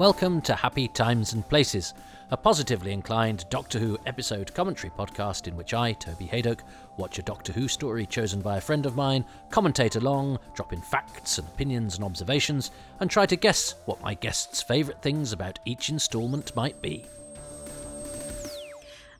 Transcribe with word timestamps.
Welcome 0.00 0.40
to 0.42 0.54
Happy 0.54 0.88
Times 0.88 1.34
and 1.34 1.46
Places, 1.46 1.92
a 2.30 2.36
positively 2.38 2.90
inclined 2.90 3.44
Doctor 3.50 3.78
Who 3.78 3.98
episode 4.06 4.54
commentary 4.54 4.90
podcast 4.98 5.46
in 5.46 5.54
which 5.58 5.74
I, 5.74 5.92
Toby 5.92 6.24
Hadoke, 6.26 6.62
watch 6.96 7.18
a 7.18 7.22
Doctor 7.22 7.52
Who 7.52 7.68
story 7.68 8.06
chosen 8.06 8.40
by 8.40 8.56
a 8.56 8.62
friend 8.62 8.86
of 8.86 8.96
mine, 8.96 9.26
commentate 9.50 9.96
along, 9.96 10.38
drop 10.54 10.72
in 10.72 10.80
facts 10.80 11.36
and 11.36 11.46
opinions 11.48 11.96
and 11.96 12.04
observations, 12.04 12.70
and 13.00 13.10
try 13.10 13.26
to 13.26 13.36
guess 13.36 13.74
what 13.84 14.00
my 14.00 14.14
guests' 14.14 14.62
favourite 14.62 15.02
things 15.02 15.34
about 15.34 15.58
each 15.66 15.90
instalment 15.90 16.56
might 16.56 16.80
be. 16.80 17.04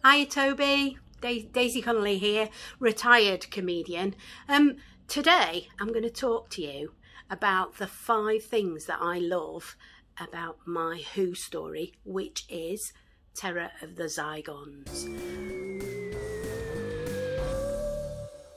Hi, 0.02 0.24
Toby. 0.24 0.96
Da- 1.20 1.42
Daisy 1.52 1.82
Connolly 1.82 2.16
here, 2.16 2.48
retired 2.78 3.50
comedian. 3.50 4.14
Um, 4.48 4.76
today 5.08 5.68
I'm 5.78 5.88
going 5.88 6.04
to 6.04 6.10
talk 6.10 6.48
to 6.52 6.62
you 6.62 6.94
about 7.28 7.76
the 7.76 7.86
five 7.86 8.42
things 8.42 8.86
that 8.86 8.98
I 9.02 9.18
love 9.18 9.76
about 10.20 10.58
my 10.66 11.02
Who 11.14 11.34
story, 11.34 11.94
which 12.04 12.44
is 12.48 12.92
Terror 13.34 13.70
of 13.80 13.96
the 13.96 14.04
Zygons. 14.04 15.08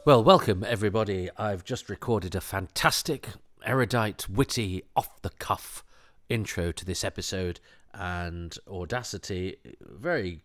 Well, 0.06 0.24
welcome 0.24 0.66
everybody. 0.68 1.30
I've 1.38 1.64
just 1.64 1.90
recorded 1.90 2.36
a 2.36 2.42
fantastic, 2.42 3.30
erudite, 3.66 4.28
witty, 4.28 4.84
off 4.96 5.22
the 5.22 5.30
cuff 5.30 5.84
intro 6.28 6.74
to 6.74 6.86
this 6.86 7.06
episode, 7.06 7.62
and 7.94 8.58
Audacity 8.68 9.58
very 9.82 10.44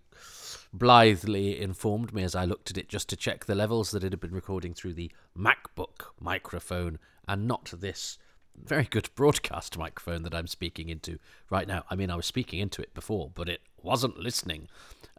blithely 0.72 1.60
informed 1.60 2.12
me 2.12 2.22
as 2.22 2.36
I 2.36 2.44
looked 2.44 2.70
at 2.70 2.78
it 2.78 2.88
just 2.88 3.08
to 3.08 3.16
check 3.16 3.44
the 3.46 3.54
levels 3.54 3.90
that 3.90 4.04
it 4.04 4.12
had 4.12 4.20
been 4.20 4.34
recording 4.34 4.74
through 4.74 4.94
the 4.94 5.10
MacBook 5.36 6.12
microphone 6.20 6.98
and 7.26 7.48
not 7.48 7.72
this 7.76 8.18
very 8.64 8.84
good 8.84 9.08
broadcast 9.14 9.78
microphone 9.78 10.22
that 10.22 10.34
I'm 10.34 10.46
speaking 10.46 10.88
into 10.88 11.18
right 11.50 11.66
now. 11.66 11.84
I 11.90 11.96
mean, 11.96 12.10
I 12.10 12.16
was 12.16 12.26
speaking 12.26 12.60
into 12.60 12.82
it 12.82 12.94
before, 12.94 13.30
but 13.34 13.48
it 13.48 13.60
wasn't 13.82 14.18
listening. 14.18 14.68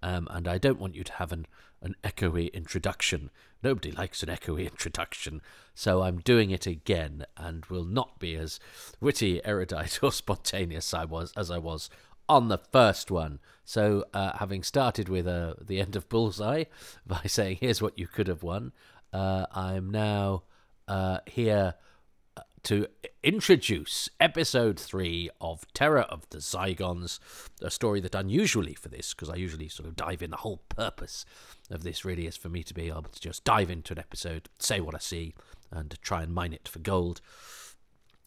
Um, 0.01 0.27
and 0.31 0.47
I 0.47 0.57
don't 0.57 0.79
want 0.79 0.95
you 0.95 1.03
to 1.03 1.13
have 1.13 1.31
an, 1.31 1.45
an 1.81 1.95
echoey 2.03 2.51
introduction. 2.53 3.29
Nobody 3.61 3.91
likes 3.91 4.23
an 4.23 4.29
echoey 4.29 4.69
introduction. 4.71 5.41
So 5.73 6.03
I'm 6.03 6.19
doing 6.19 6.51
it 6.51 6.67
again 6.67 7.25
and 7.37 7.65
will 7.65 7.85
not 7.85 8.19
be 8.19 8.35
as 8.35 8.59
witty, 8.99 9.43
erudite, 9.45 9.99
or 10.03 10.11
spontaneous 10.11 10.93
I 10.93 11.05
was 11.05 11.33
as 11.35 11.51
I 11.51 11.57
was 11.57 11.89
on 12.27 12.47
the 12.47 12.59
first 12.59 13.09
one. 13.09 13.39
So, 13.65 14.05
uh, 14.13 14.37
having 14.37 14.63
started 14.63 15.09
with 15.09 15.27
uh, 15.27 15.55
the 15.59 15.79
end 15.79 15.95
of 15.95 16.07
Bullseye 16.09 16.65
by 17.05 17.21
saying, 17.25 17.57
here's 17.59 17.81
what 17.81 17.97
you 17.97 18.07
could 18.07 18.27
have 18.27 18.43
won, 18.43 18.71
uh, 19.11 19.47
I'm 19.51 19.89
now 19.89 20.43
uh, 20.87 21.19
here 21.25 21.75
to 22.63 22.87
introduce 23.23 24.09
episode 24.19 24.79
three 24.79 25.29
of 25.39 25.65
Terror 25.73 26.01
of 26.01 26.29
the 26.29 26.39
Zygons, 26.39 27.19
a 27.61 27.69
story 27.69 27.99
that 28.01 28.15
unusually 28.15 28.73
for 28.73 28.89
this, 28.89 29.13
because 29.13 29.29
I 29.29 29.35
usually 29.35 29.69
sort 29.69 29.87
of 29.87 29.95
dive 29.95 30.21
in, 30.21 30.31
the 30.31 30.37
whole 30.37 30.61
purpose 30.69 31.25
of 31.69 31.83
this 31.83 32.05
really 32.05 32.27
is 32.27 32.37
for 32.37 32.49
me 32.49 32.63
to 32.63 32.73
be 32.73 32.87
able 32.87 33.03
to 33.03 33.19
just 33.19 33.43
dive 33.43 33.69
into 33.69 33.93
an 33.93 33.99
episode, 33.99 34.49
say 34.59 34.79
what 34.79 34.95
I 34.95 34.99
see, 34.99 35.33
and 35.71 35.95
try 36.01 36.23
and 36.23 36.33
mine 36.33 36.53
it 36.53 36.67
for 36.67 36.79
gold 36.79 37.21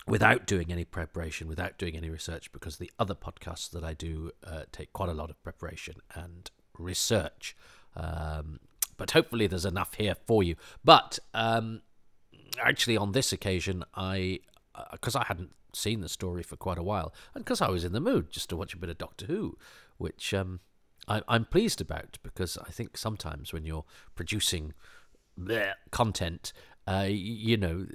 without 0.06 0.46
doing 0.46 0.72
any 0.72 0.84
preparation, 0.84 1.48
without 1.48 1.78
doing 1.78 1.96
any 1.96 2.10
research, 2.10 2.52
because 2.52 2.76
the 2.76 2.90
other 2.98 3.14
podcasts 3.14 3.70
that 3.70 3.84
I 3.84 3.94
do 3.94 4.32
uh, 4.44 4.62
take 4.72 4.92
quite 4.92 5.08
a 5.08 5.14
lot 5.14 5.30
of 5.30 5.42
preparation 5.42 5.96
and 6.14 6.50
research. 6.78 7.56
Um, 7.94 8.60
but 8.96 9.12
hopefully, 9.12 9.46
there's 9.46 9.64
enough 9.64 9.94
here 9.94 10.14
for 10.26 10.42
you. 10.42 10.56
But 10.84 11.18
um, 11.34 11.82
actually, 12.60 12.96
on 12.96 13.12
this 13.12 13.32
occasion, 13.32 13.84
I 13.94 14.40
because 14.90 15.14
uh, 15.14 15.20
I 15.20 15.24
hadn't 15.24 15.52
seen 15.74 16.00
the 16.00 16.08
story 16.08 16.42
for 16.42 16.56
quite 16.56 16.78
a 16.78 16.82
while, 16.82 17.12
and 17.34 17.44
because 17.44 17.60
I 17.60 17.68
was 17.68 17.84
in 17.84 17.92
the 17.92 18.00
mood 18.00 18.30
just 18.30 18.48
to 18.50 18.56
watch 18.56 18.74
a 18.74 18.78
bit 18.78 18.90
of 18.90 18.98
Doctor 18.98 19.26
Who, 19.26 19.56
which 19.98 20.32
um, 20.34 20.60
I, 21.08 21.22
am 21.28 21.44
pleased 21.46 21.80
about 21.80 22.18
because 22.22 22.56
I 22.58 22.70
think 22.70 22.96
sometimes 22.96 23.52
when 23.52 23.64
you're 23.64 23.84
producing 24.14 24.74
bleh, 25.38 25.72
content, 25.90 26.52
uh, 26.86 27.06
you 27.08 27.56
know, 27.56 27.86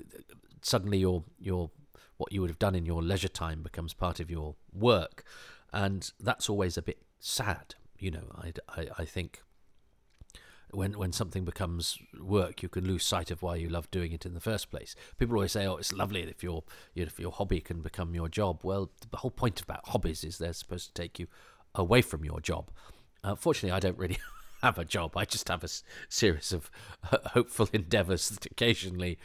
suddenly 0.61 0.99
your 0.99 1.23
your 1.39 1.71
what 2.17 2.31
you 2.31 2.41
would 2.41 2.49
have 2.49 2.59
done 2.59 2.75
in 2.75 2.85
your 2.85 3.03
leisure 3.03 3.27
time 3.27 3.61
becomes 3.61 3.93
part 3.93 4.19
of 4.19 4.29
your 4.29 4.55
work, 4.73 5.23
and 5.71 6.11
that's 6.19 6.49
always 6.49 6.77
a 6.77 6.81
bit 6.81 7.01
sad. 7.19 7.75
You 7.99 8.11
know, 8.11 8.31
I, 8.35 8.53
I, 8.69 8.87
I 8.99 9.05
think 9.05 9.41
when 10.77 10.93
when 10.95 11.11
something 11.11 11.43
becomes 11.43 11.97
work, 12.19 12.61
you 12.61 12.69
can 12.69 12.85
lose 12.85 13.03
sight 13.03 13.31
of 13.31 13.41
why 13.41 13.55
you 13.55 13.67
love 13.67 13.89
doing 13.89 14.11
it 14.11 14.27
in 14.27 14.35
the 14.35 14.39
first 14.39 14.69
place. 14.69 14.93
People 15.17 15.35
always 15.35 15.53
say, 15.53 15.65
"Oh, 15.65 15.77
it's 15.77 15.91
lovely 15.91 16.21
if 16.21 16.43
your 16.43 16.63
if 16.93 17.19
your 17.19 17.31
hobby 17.31 17.61
can 17.61 17.81
become 17.81 18.13
your 18.13 18.29
job." 18.29 18.59
Well, 18.61 18.91
the 19.09 19.17
whole 19.17 19.31
point 19.31 19.59
about 19.59 19.87
hobbies 19.87 20.23
is 20.23 20.37
they're 20.37 20.53
supposed 20.53 20.85
to 20.85 20.93
take 20.93 21.17
you 21.17 21.25
away 21.73 22.03
from 22.03 22.23
your 22.23 22.39
job. 22.39 22.69
Uh, 23.23 23.33
fortunately, 23.33 23.75
I 23.75 23.79
don't 23.79 23.97
really 23.97 24.19
have 24.61 24.77
a 24.77 24.85
job. 24.85 25.17
I 25.17 25.25
just 25.25 25.47
have 25.47 25.63
a 25.63 25.69
series 26.09 26.53
of 26.53 26.69
hopeful 27.33 27.67
endeavours 27.73 28.29
that 28.29 28.45
occasionally 28.45 29.17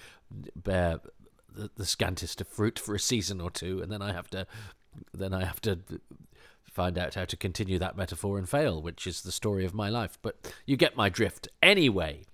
bear 0.57 1.01
the, 1.55 1.71
the 1.77 1.85
scantest 1.85 2.41
of 2.41 2.49
fruit 2.49 2.79
for 2.79 2.95
a 2.95 2.99
season 2.99 3.43
or 3.43 3.51
two, 3.51 3.83
and 3.83 3.93
then 3.93 4.01
I 4.01 4.13
have 4.13 4.31
to 4.31 4.47
then 5.13 5.35
I 5.35 5.45
have 5.45 5.61
to 5.63 5.81
find 6.73 6.99
out 6.99 7.15
how 7.15 7.25
to 7.27 7.37
continue 7.37 7.79
that 7.79 7.97
metaphor 7.97 8.39
and 8.39 8.49
fail, 8.49 8.81
which 8.83 9.07
is 9.07 9.23
the 9.23 9.33
story 9.33 9.65
of 9.65 9.75
my 9.75 9.89
life. 9.89 10.19
But 10.23 10.53
you 10.67 10.77
get 10.77 10.97
my 10.97 11.09
drift. 11.09 11.47
Anyway, 11.63 12.25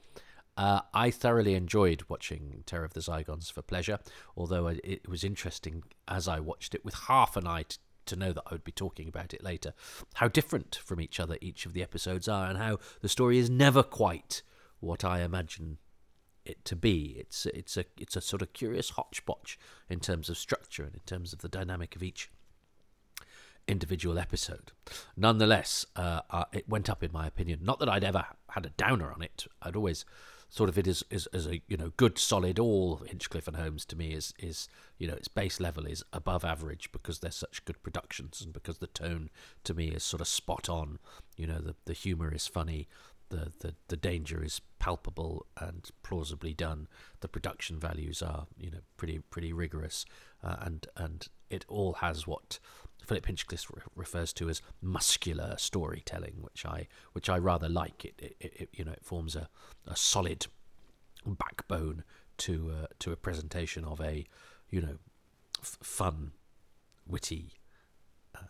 uh, 0.57 0.83
I 0.95 1.11
thoroughly 1.11 1.55
enjoyed 1.55 2.05
watching 2.09 2.63
Terror 2.65 2.85
of 2.85 2.95
the 2.95 3.01
Zygons 3.01 3.53
for 3.53 3.63
pleasure, 3.63 3.99
although 4.37 4.69
it 4.69 5.09
was 5.09 5.25
interesting 5.25 5.83
as 6.07 6.29
I 6.29 6.41
watched 6.41 6.75
it 6.75 6.85
with 6.85 6.95
half 6.95 7.37
an 7.37 7.47
eye 7.47 7.65
to, 7.65 7.79
to 8.07 8.17
know 8.17 8.33
that 8.33 8.45
I 8.47 8.55
would 8.55 8.65
be 8.65 8.73
talking 8.73 9.09
about 9.09 9.35
it 9.35 9.43
later, 9.43 9.75
how 10.15 10.29
different 10.29 10.81
from 10.85 11.01
each 11.01 11.21
other 11.21 11.37
each 11.41 11.67
of 11.67 11.75
the 11.75 11.83
episodes 11.83 12.29
are, 12.29 12.49
and 12.49 12.59
how 12.59 12.79
the 13.03 13.09
story 13.09 13.39
is 13.39 13.51
never 13.51 13.83
quite 13.83 14.43
what 14.81 15.05
I 15.05 15.21
imagine 15.21 15.79
it 16.45 16.65
to 16.65 16.77
be. 16.77 17.17
It's 17.19 17.47
it's 17.47 17.77
a 17.77 17.85
it's 17.99 18.17
a 18.17 18.21
sort 18.21 18.43
of 18.43 18.53
curious 18.53 18.91
hodgepodge 18.91 19.59
in 19.89 20.01
terms 20.01 20.29
of 20.29 20.39
structure 20.39 20.85
and 20.85 20.95
in 20.95 21.03
terms 21.07 21.33
of 21.33 21.41
the 21.41 21.49
dynamic 21.49 21.95
of 21.95 22.03
each 22.03 22.31
individual 23.69 24.19
episode. 24.19 24.73
Nonetheless, 25.17 25.87
uh, 25.95 26.23
uh, 26.31 26.45
it 26.53 26.69
went 26.69 26.91
up 26.91 27.05
in 27.05 27.13
my 27.13 27.27
opinion. 27.27 27.61
Not 27.63 27.79
that 27.81 27.89
I'd 27.89 28.05
ever 28.05 28.25
had 28.51 28.67
a 28.67 28.71
downer 28.71 29.13
on 29.13 29.23
it. 29.23 29.47
I'd 29.63 29.77
always 29.77 30.05
sort 30.49 30.71
of 30.71 30.79
it 30.79 30.87
as, 30.87 31.05
as 31.11 31.47
a 31.47 31.61
you 31.69 31.77
know 31.77 31.93
good 31.97 32.19
solid 32.19 32.59
all 32.59 32.97
Hinchcliffe 33.07 33.47
and 33.47 33.57
Holmes 33.57 33.85
to 33.87 33.97
me 33.97 34.13
is 34.13 34.33
is 34.39 34.69
you 34.97 35.07
know 35.07 35.15
its 35.15 35.29
base 35.29 35.61
level 35.61 35.85
is 35.85 36.03
above 36.13 36.45
average 36.45 36.91
because 36.91 37.19
they're 37.19 37.31
such 37.31 37.65
good 37.65 37.83
productions 37.83 38.41
and 38.41 38.53
because 38.53 38.79
the 38.79 38.87
tone 38.87 39.29
to 39.65 39.75
me 39.75 39.89
is 39.89 40.03
sort 40.03 40.21
of 40.21 40.29
spot 40.29 40.69
on. 40.69 40.99
You 41.37 41.47
know 41.47 41.59
the 41.59 41.75
the 41.85 41.93
humor 41.93 42.33
is 42.35 42.47
funny. 42.47 42.89
The, 43.31 43.53
the, 43.61 43.75
the 43.89 43.97
danger 43.99 44.43
is 44.43 44.63
palpable 44.79 45.45
and 45.61 45.87
plausibly 46.03 46.55
done. 46.55 46.89
The 47.21 47.29
production 47.29 47.79
values 47.79 48.23
are, 48.23 48.47
you 48.57 48.71
know, 48.71 48.79
pretty 48.97 49.19
pretty 49.19 49.53
rigorous, 49.53 50.07
uh, 50.43 50.57
and 50.61 50.87
and 50.97 51.29
it 51.51 51.67
all 51.69 51.95
has 51.95 52.27
what 52.27 52.59
Philip 53.09 53.25
Hinchcliffe 53.25 53.71
re- 53.75 53.83
refers 53.97 54.35
to 54.35 54.51
as 54.51 54.61
muscular 54.83 55.55
storytelling, 55.57 56.37
which 56.43 56.67
I 56.67 56.89
which 57.15 57.31
I 57.31 57.39
rather 57.39 57.69
like. 57.69 58.05
It, 58.05 58.15
it, 58.19 58.37
it 58.41 58.69
you 58.75 58.85
know 58.85 58.93
it 58.93 59.03
forms 59.03 59.35
a, 59.35 59.49
a 59.87 59.97
solid 59.97 60.47
backbone 61.27 62.05
to 62.39 62.71
uh, 62.83 62.87
to 62.99 63.11
a 63.11 63.17
presentation 63.17 63.83
of 63.83 63.99
a 64.03 64.27
you 64.69 64.83
know 64.83 64.99
f- 65.63 65.79
fun, 65.83 66.33
witty, 67.07 67.55
uh, 68.35 68.41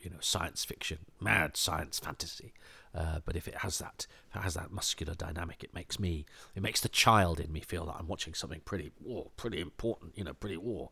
you 0.00 0.10
know 0.10 0.16
science 0.18 0.64
fiction, 0.64 0.98
mad 1.20 1.56
science 1.56 2.00
fantasy. 2.00 2.52
Uh, 2.92 3.20
but 3.24 3.36
if 3.36 3.46
it 3.46 3.58
has 3.58 3.78
that 3.78 4.08
it 4.34 4.40
has 4.40 4.54
that 4.54 4.72
muscular 4.72 5.14
dynamic, 5.14 5.62
it 5.62 5.72
makes 5.72 6.00
me 6.00 6.26
it 6.56 6.62
makes 6.62 6.80
the 6.80 6.88
child 6.88 7.38
in 7.38 7.52
me 7.52 7.60
feel 7.60 7.86
that 7.86 7.94
I'm 7.96 8.08
watching 8.08 8.34
something 8.34 8.62
pretty 8.64 8.90
war, 8.98 9.30
pretty 9.36 9.60
important, 9.60 10.18
you 10.18 10.24
know, 10.24 10.34
pretty 10.34 10.56
war, 10.56 10.90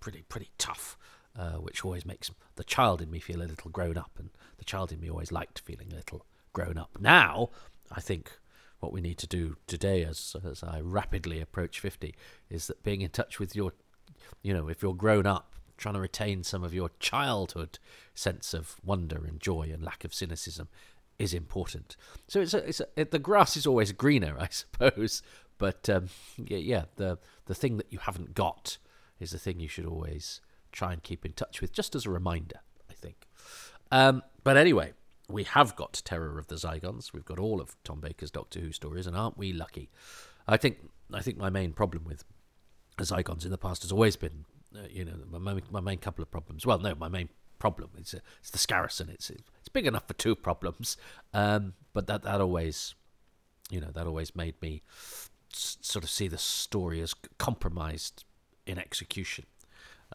pretty 0.00 0.22
pretty 0.22 0.48
tough 0.56 0.96
uh, 1.38 1.54
which 1.54 1.84
always 1.84 2.04
makes 2.04 2.30
the 2.56 2.64
child 2.64 3.00
in 3.00 3.10
me 3.10 3.18
feel 3.18 3.42
a 3.42 3.44
little 3.44 3.70
grown 3.70 3.96
up, 3.96 4.12
and 4.18 4.30
the 4.58 4.64
child 4.64 4.92
in 4.92 5.00
me 5.00 5.10
always 5.10 5.32
liked 5.32 5.60
feeling 5.60 5.92
a 5.92 5.96
little 5.96 6.26
grown 6.52 6.78
up. 6.78 6.90
Now, 7.00 7.50
I 7.90 8.00
think 8.00 8.32
what 8.80 8.92
we 8.92 9.00
need 9.00 9.18
to 9.18 9.26
do 9.26 9.56
today, 9.66 10.04
as 10.04 10.36
as 10.44 10.62
I 10.62 10.80
rapidly 10.80 11.40
approach 11.40 11.80
fifty, 11.80 12.14
is 12.48 12.66
that 12.66 12.82
being 12.82 13.00
in 13.00 13.10
touch 13.10 13.38
with 13.38 13.54
your, 13.54 13.72
you 14.42 14.52
know, 14.52 14.68
if 14.68 14.82
you're 14.82 14.94
grown 14.94 15.26
up, 15.26 15.54
trying 15.76 15.94
to 15.94 16.00
retain 16.00 16.44
some 16.44 16.62
of 16.62 16.74
your 16.74 16.90
childhood 17.00 17.78
sense 18.14 18.54
of 18.54 18.76
wonder 18.84 19.24
and 19.26 19.40
joy 19.40 19.70
and 19.72 19.82
lack 19.82 20.04
of 20.04 20.14
cynicism 20.14 20.68
is 21.18 21.34
important. 21.34 21.96
So 22.28 22.40
it's 22.40 22.54
a, 22.54 22.68
it's 22.68 22.80
a, 22.80 22.86
it, 22.96 23.10
the 23.10 23.18
grass 23.18 23.56
is 23.56 23.66
always 23.66 23.92
greener, 23.92 24.36
I 24.40 24.48
suppose. 24.50 25.22
But 25.58 25.88
um, 25.88 26.08
yeah, 26.36 26.58
yeah, 26.58 26.84
the 26.96 27.18
the 27.46 27.54
thing 27.54 27.76
that 27.76 27.92
you 27.92 27.98
haven't 27.98 28.34
got 28.34 28.78
is 29.18 29.30
the 29.30 29.38
thing 29.38 29.60
you 29.60 29.68
should 29.68 29.86
always 29.86 30.40
try 30.72 30.92
and 30.92 31.02
keep 31.02 31.24
in 31.24 31.32
touch 31.32 31.60
with, 31.60 31.72
just 31.72 31.94
as 31.94 32.06
a 32.06 32.10
reminder, 32.10 32.60
I 32.88 32.94
think. 32.94 33.26
Um, 33.90 34.22
but 34.44 34.56
anyway, 34.56 34.92
we 35.28 35.44
have 35.44 35.76
got 35.76 36.00
Terror 36.04 36.38
of 36.38 36.48
the 36.48 36.56
Zygons. 36.56 37.12
We've 37.12 37.24
got 37.24 37.38
all 37.38 37.60
of 37.60 37.76
Tom 37.84 38.00
Baker's 38.00 38.30
Doctor 38.30 38.60
Who 38.60 38.72
stories, 38.72 39.06
and 39.06 39.16
aren't 39.16 39.38
we 39.38 39.52
lucky? 39.52 39.90
I 40.46 40.56
think 40.56 40.78
I 41.12 41.20
think 41.20 41.38
my 41.38 41.50
main 41.50 41.72
problem 41.72 42.04
with 42.04 42.24
Zygons 42.98 43.44
in 43.44 43.50
the 43.50 43.58
past 43.58 43.82
has 43.82 43.92
always 43.92 44.16
been, 44.16 44.44
uh, 44.76 44.82
you 44.90 45.04
know, 45.04 45.14
my, 45.30 45.60
my 45.70 45.80
main 45.80 45.98
couple 45.98 46.22
of 46.22 46.30
problems. 46.30 46.66
Well, 46.66 46.78
no, 46.78 46.94
my 46.94 47.08
main 47.08 47.28
problem. 47.58 47.90
is 47.98 48.14
a, 48.14 48.20
it's 48.40 48.50
the 48.50 48.58
Skarasen. 48.58 49.08
It's 49.10 49.30
it's 49.30 49.68
big 49.72 49.86
enough 49.86 50.08
for 50.08 50.14
two 50.14 50.34
problems. 50.34 50.96
Um, 51.32 51.74
but 51.92 52.06
that 52.08 52.22
that 52.22 52.40
always, 52.40 52.94
you 53.70 53.80
know, 53.80 53.90
that 53.92 54.06
always 54.06 54.34
made 54.34 54.60
me 54.60 54.82
sort 55.52 56.04
of 56.04 56.10
see 56.10 56.28
the 56.28 56.38
story 56.38 57.00
as 57.00 57.14
compromised 57.38 58.24
in 58.66 58.78
execution. 58.78 59.46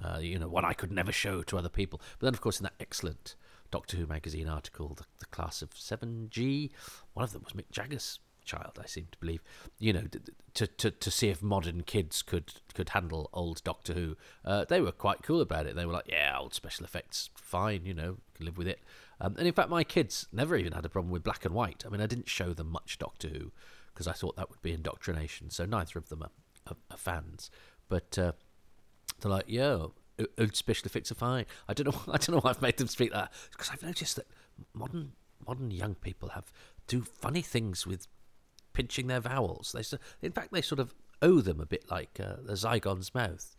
Uh, 0.03 0.19
you 0.19 0.37
know, 0.37 0.47
one 0.47 0.65
I 0.65 0.73
could 0.73 0.91
never 0.91 1.11
show 1.11 1.41
to 1.43 1.57
other 1.57 1.69
people. 1.69 2.01
But 2.19 2.27
then, 2.27 2.33
of 2.33 2.41
course, 2.41 2.59
in 2.59 2.63
that 2.63 2.73
excellent 2.79 3.35
Doctor 3.71 3.97
Who 3.97 4.05
magazine 4.05 4.47
article, 4.47 4.93
the, 4.95 5.05
the 5.19 5.25
class 5.27 5.61
of 5.61 5.71
7G, 5.71 6.71
one 7.13 7.23
of 7.23 7.33
them 7.33 7.43
was 7.43 7.53
Mick 7.53 7.71
Jagger's 7.71 8.19
child, 8.45 8.79
I 8.81 8.85
seem 8.85 9.07
to 9.11 9.17
believe. 9.17 9.41
You 9.79 9.93
know, 9.93 10.03
to 10.53 10.67
to, 10.67 10.91
to 10.91 11.11
see 11.11 11.29
if 11.29 11.41
modern 11.41 11.83
kids 11.83 12.21
could 12.21 12.53
could 12.73 12.89
handle 12.89 13.29
old 13.33 13.63
Doctor 13.63 13.93
Who. 13.93 14.15
Uh, 14.45 14.65
they 14.65 14.79
were 14.79 14.91
quite 14.91 15.23
cool 15.23 15.41
about 15.41 15.65
it. 15.65 15.75
They 15.75 15.85
were 15.85 15.93
like, 15.93 16.07
yeah, 16.07 16.37
old 16.39 16.53
special 16.53 16.85
effects, 16.85 17.29
fine, 17.35 17.85
you 17.85 17.93
know, 17.93 18.17
can 18.35 18.45
live 18.45 18.57
with 18.57 18.67
it. 18.67 18.79
Um, 19.19 19.35
and 19.37 19.47
in 19.47 19.53
fact, 19.53 19.69
my 19.69 19.83
kids 19.83 20.27
never 20.31 20.55
even 20.55 20.73
had 20.73 20.85
a 20.85 20.89
problem 20.89 21.11
with 21.11 21.23
black 21.23 21.45
and 21.45 21.53
white. 21.53 21.83
I 21.85 21.89
mean, 21.89 22.01
I 22.01 22.07
didn't 22.07 22.29
show 22.29 22.53
them 22.53 22.69
much 22.69 22.97
Doctor 22.97 23.29
Who 23.29 23.51
because 23.93 24.07
I 24.07 24.13
thought 24.13 24.35
that 24.35 24.49
would 24.49 24.61
be 24.61 24.73
indoctrination. 24.73 25.49
So 25.49 25.65
neither 25.65 25.97
of 25.97 26.09
them 26.09 26.23
are, 26.23 26.31
are, 26.67 26.77
are 26.91 26.97
fans. 26.97 27.49
But 27.87 28.17
uh, 28.17 28.33
they're 29.19 29.31
like, 29.31 29.49
old 30.39 30.55
special 30.55 30.85
effects 30.85 31.11
are 31.11 31.15
fine. 31.15 31.45
I 31.67 31.73
don't 31.73 31.87
know. 31.87 32.01
I 32.13 32.17
don't 32.17 32.31
know 32.31 32.39
why 32.39 32.51
I've 32.51 32.61
made 32.61 32.77
them 32.77 32.87
speak 32.87 33.11
that 33.11 33.31
because 33.51 33.69
I've 33.71 33.83
noticed 33.83 34.15
that 34.17 34.27
modern 34.73 35.13
modern 35.45 35.71
young 35.71 35.95
people 35.95 36.29
have 36.29 36.51
do 36.87 37.01
funny 37.01 37.41
things 37.41 37.85
with 37.85 38.07
pinching 38.73 39.07
their 39.07 39.19
vowels. 39.19 39.73
They, 39.73 39.97
in 40.25 40.31
fact, 40.31 40.51
they 40.51 40.61
sort 40.61 40.79
of 40.79 40.93
owe 41.21 41.41
them 41.41 41.59
a 41.59 41.65
bit 41.65 41.89
like 41.89 42.19
uh, 42.21 42.35
the 42.43 42.53
Zygon's 42.53 43.13
mouth. 43.13 43.55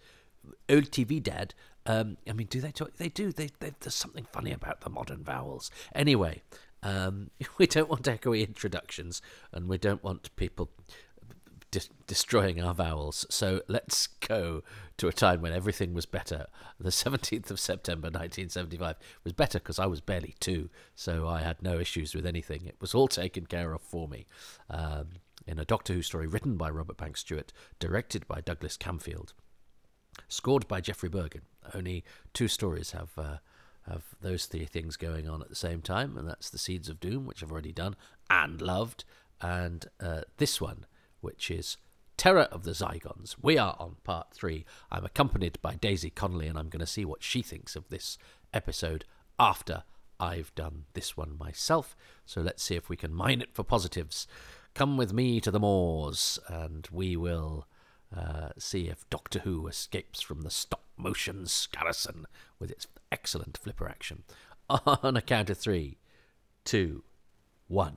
Old 0.68 0.90
TV 0.90 1.20
dad. 1.20 1.54
Um, 1.86 2.18
I 2.28 2.32
mean, 2.32 2.46
do 2.48 2.60
they 2.60 2.70
talk? 2.70 2.96
They 2.96 3.08
do. 3.08 3.32
They, 3.32 3.50
they, 3.58 3.72
there's 3.80 3.94
something 3.94 4.26
funny 4.32 4.52
about 4.52 4.82
the 4.82 4.90
modern 4.90 5.24
vowels. 5.24 5.70
Anyway, 5.94 6.42
um, 6.82 7.30
we 7.58 7.66
don't 7.66 7.88
want 7.88 8.02
echoey 8.02 8.46
introductions, 8.46 9.22
and 9.52 9.68
we 9.68 9.78
don't 9.78 10.04
want 10.04 10.34
people 10.36 10.70
de- 11.78 11.88
destroying 12.06 12.62
our 12.62 12.74
vowels. 12.74 13.26
So 13.28 13.60
let's 13.68 14.06
go 14.06 14.62
to 14.96 15.08
a 15.08 15.12
time 15.12 15.42
when 15.42 15.52
everything 15.52 15.92
was 15.92 16.06
better. 16.06 16.46
The 16.80 16.90
17th 16.90 17.50
of 17.50 17.60
September 17.60 18.06
1975 18.06 18.96
was 19.24 19.32
better 19.32 19.58
because 19.58 19.78
I 19.78 19.86
was 19.86 20.00
barely 20.00 20.34
two, 20.40 20.70
so 20.94 21.28
I 21.28 21.42
had 21.42 21.62
no 21.62 21.78
issues 21.78 22.14
with 22.14 22.26
anything. 22.26 22.66
It 22.66 22.76
was 22.80 22.94
all 22.94 23.08
taken 23.08 23.46
care 23.46 23.74
of 23.74 23.82
for 23.82 24.08
me. 24.08 24.26
Um, 24.70 25.08
in 25.46 25.58
a 25.60 25.64
Doctor 25.64 25.92
Who 25.92 26.02
story 26.02 26.26
written 26.26 26.56
by 26.56 26.70
Robert 26.70 26.96
Banks 26.96 27.20
Stewart, 27.20 27.52
directed 27.78 28.26
by 28.26 28.40
Douglas 28.40 28.76
Camfield, 28.76 29.32
scored 30.28 30.66
by 30.66 30.80
Geoffrey 30.80 31.10
Burgon. 31.10 31.42
Only 31.74 32.04
two 32.32 32.48
stories 32.48 32.92
have. 32.92 33.10
Uh, 33.16 33.36
have 33.88 34.02
those 34.20 34.46
three 34.46 34.64
things 34.64 34.96
going 34.96 35.28
on 35.28 35.40
at 35.40 35.48
the 35.48 35.54
same 35.54 35.80
time, 35.80 36.16
and 36.16 36.28
that's 36.28 36.50
the 36.50 36.58
Seeds 36.58 36.88
of 36.88 36.98
Doom, 36.98 37.24
which 37.24 37.40
I've 37.40 37.52
already 37.52 37.70
done 37.70 37.94
and 38.28 38.60
loved, 38.60 39.04
and 39.40 39.86
uh, 40.00 40.22
this 40.38 40.60
one, 40.60 40.86
which 41.26 41.50
is 41.50 41.76
Terror 42.16 42.46
of 42.52 42.62
the 42.62 42.70
Zygons. 42.70 43.34
We 43.42 43.58
are 43.58 43.74
on 43.80 43.96
part 44.04 44.28
three. 44.32 44.64
I'm 44.92 45.04
accompanied 45.04 45.58
by 45.60 45.74
Daisy 45.74 46.08
Connolly, 46.08 46.46
and 46.46 46.56
I'm 46.56 46.68
going 46.68 46.78
to 46.78 46.86
see 46.86 47.04
what 47.04 47.20
she 47.20 47.42
thinks 47.42 47.74
of 47.74 47.88
this 47.88 48.16
episode 48.54 49.04
after 49.36 49.82
I've 50.20 50.54
done 50.54 50.84
this 50.94 51.16
one 51.16 51.36
myself. 51.36 51.96
So 52.26 52.40
let's 52.40 52.62
see 52.62 52.76
if 52.76 52.88
we 52.88 52.96
can 52.96 53.12
mine 53.12 53.40
it 53.40 53.52
for 53.54 53.64
positives. 53.64 54.28
Come 54.72 54.96
with 54.96 55.12
me 55.12 55.40
to 55.40 55.50
the 55.50 55.58
moors, 55.58 56.38
and 56.46 56.88
we 56.92 57.16
will 57.16 57.66
uh, 58.16 58.50
see 58.56 58.86
if 58.86 59.10
Doctor 59.10 59.40
Who 59.40 59.66
escapes 59.66 60.22
from 60.22 60.42
the 60.42 60.50
stop 60.50 60.84
motion 60.96 61.46
Skarasen 61.46 62.26
with 62.60 62.70
its 62.70 62.86
excellent 63.10 63.58
flipper 63.58 63.88
action. 63.88 64.22
On 64.70 65.16
a 65.16 65.22
count 65.22 65.50
of 65.50 65.58
three, 65.58 65.98
two, 66.64 67.02
one. 67.66 67.96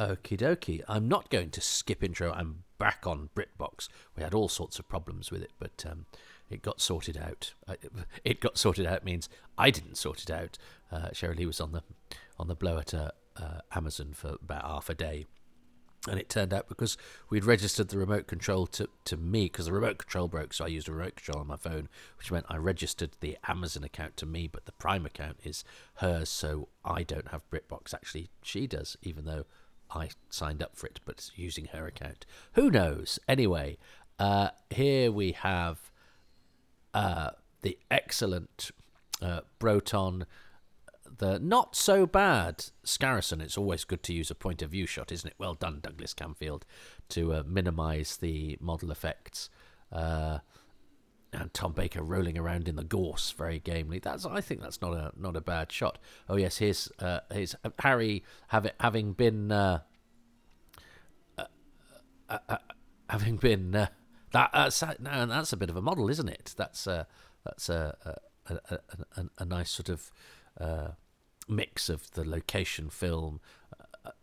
Okie 0.00 0.38
dokie. 0.38 0.80
I'm 0.88 1.08
not 1.08 1.28
going 1.28 1.50
to 1.50 1.60
skip 1.60 2.02
intro. 2.02 2.32
I'm 2.32 2.64
back 2.78 3.06
on 3.06 3.28
BritBox. 3.36 3.88
We 4.16 4.22
had 4.22 4.32
all 4.32 4.48
sorts 4.48 4.78
of 4.78 4.88
problems 4.88 5.30
with 5.30 5.42
it, 5.42 5.52
but 5.58 5.84
um, 5.86 6.06
it 6.48 6.62
got 6.62 6.80
sorted 6.80 7.18
out. 7.18 7.52
Uh, 7.68 7.74
it 8.24 8.40
got 8.40 8.56
sorted 8.56 8.86
out 8.86 9.04
means 9.04 9.28
I 9.58 9.70
didn't 9.70 9.98
sort 9.98 10.22
it 10.22 10.30
out. 10.30 10.56
Uh, 10.90 11.08
Cheryl 11.08 11.36
Lee 11.36 11.44
was 11.44 11.60
on 11.60 11.72
the 11.72 11.82
on 12.38 12.48
the 12.48 12.54
blow 12.54 12.78
at 12.78 12.94
uh, 12.94 13.10
uh, 13.36 13.60
Amazon 13.76 14.12
for 14.14 14.36
about 14.42 14.64
half 14.64 14.88
a 14.88 14.94
day. 14.94 15.26
And 16.08 16.18
it 16.18 16.30
turned 16.30 16.54
out 16.54 16.66
because 16.66 16.96
we'd 17.28 17.44
registered 17.44 17.88
the 17.88 17.98
remote 17.98 18.26
control 18.26 18.66
to, 18.68 18.88
to 19.04 19.18
me, 19.18 19.44
because 19.44 19.66
the 19.66 19.72
remote 19.74 19.98
control 19.98 20.28
broke, 20.28 20.54
so 20.54 20.64
I 20.64 20.68
used 20.68 20.88
a 20.88 20.92
remote 20.94 21.16
control 21.16 21.40
on 21.40 21.46
my 21.46 21.58
phone, 21.58 21.90
which 22.16 22.32
meant 22.32 22.46
I 22.48 22.56
registered 22.56 23.10
the 23.20 23.36
Amazon 23.46 23.84
account 23.84 24.16
to 24.16 24.24
me, 24.24 24.48
but 24.48 24.64
the 24.64 24.72
Prime 24.72 25.04
account 25.04 25.40
is 25.44 25.62
hers, 25.96 26.30
so 26.30 26.68
I 26.86 27.02
don't 27.02 27.28
have 27.28 27.48
BritBox. 27.50 27.92
Actually, 27.92 28.30
she 28.40 28.66
does, 28.66 28.96
even 29.02 29.26
though 29.26 29.44
I 29.92 30.10
signed 30.28 30.62
up 30.62 30.76
for 30.76 30.86
it, 30.86 31.00
but 31.04 31.30
using 31.34 31.66
her 31.66 31.86
account. 31.86 32.26
Who 32.52 32.70
knows? 32.70 33.18
Anyway, 33.28 33.78
uh, 34.18 34.50
here 34.70 35.10
we 35.10 35.32
have 35.32 35.90
uh, 36.94 37.30
the 37.62 37.78
excellent 37.90 38.70
uh, 39.22 39.40
Broton, 39.58 40.26
the 41.18 41.38
not 41.38 41.76
so 41.76 42.06
bad 42.06 42.66
Skarasen. 42.84 43.40
It's 43.40 43.58
always 43.58 43.84
good 43.84 44.02
to 44.04 44.12
use 44.14 44.30
a 44.30 44.34
point 44.34 44.62
of 44.62 44.70
view 44.70 44.86
shot, 44.86 45.12
isn't 45.12 45.28
it? 45.28 45.36
Well 45.38 45.54
done, 45.54 45.80
Douglas 45.82 46.14
Camfield, 46.14 46.62
to 47.10 47.34
uh, 47.34 47.42
minimise 47.46 48.16
the 48.16 48.56
model 48.60 48.90
effects. 48.90 49.50
Uh, 51.32 51.38
and 51.40 51.54
Tom 51.54 51.72
Baker 51.72 52.02
rolling 52.02 52.38
around 52.38 52.68
in 52.68 52.76
the 52.76 52.84
gorse 52.84 53.30
very 53.32 53.58
gamely. 53.58 53.98
That's 53.98 54.26
I 54.26 54.40
think 54.40 54.60
that's 54.60 54.80
not 54.80 54.92
a 54.92 55.12
not 55.16 55.36
a 55.36 55.40
bad 55.40 55.72
shot. 55.72 55.98
Oh 56.28 56.36
yes, 56.36 56.58
here's 56.58 56.90
uh, 56.98 57.20
here's 57.32 57.54
Harry 57.80 58.24
having 58.48 58.72
having 58.80 59.12
been 59.12 59.52
uh, 59.52 59.80
uh, 61.38 61.44
uh, 62.28 62.38
uh 62.48 62.58
having 63.08 63.36
been 63.36 63.74
uh, 63.74 63.86
that 64.32 64.50
that's 64.52 64.82
no, 64.98 65.26
that's 65.26 65.52
a 65.52 65.56
bit 65.56 65.70
of 65.70 65.76
a 65.76 65.82
model, 65.82 66.08
isn't 66.08 66.28
it? 66.28 66.54
That's 66.56 66.86
uh, 66.86 67.04
that's 67.44 67.68
a 67.68 68.18
a, 68.48 68.54
a, 68.70 68.78
a, 69.16 69.24
a 69.38 69.44
nice 69.44 69.70
sort 69.70 69.88
of 69.88 70.10
mix 71.48 71.88
of 71.88 72.10
the 72.12 72.28
location 72.28 72.90
film 72.90 73.40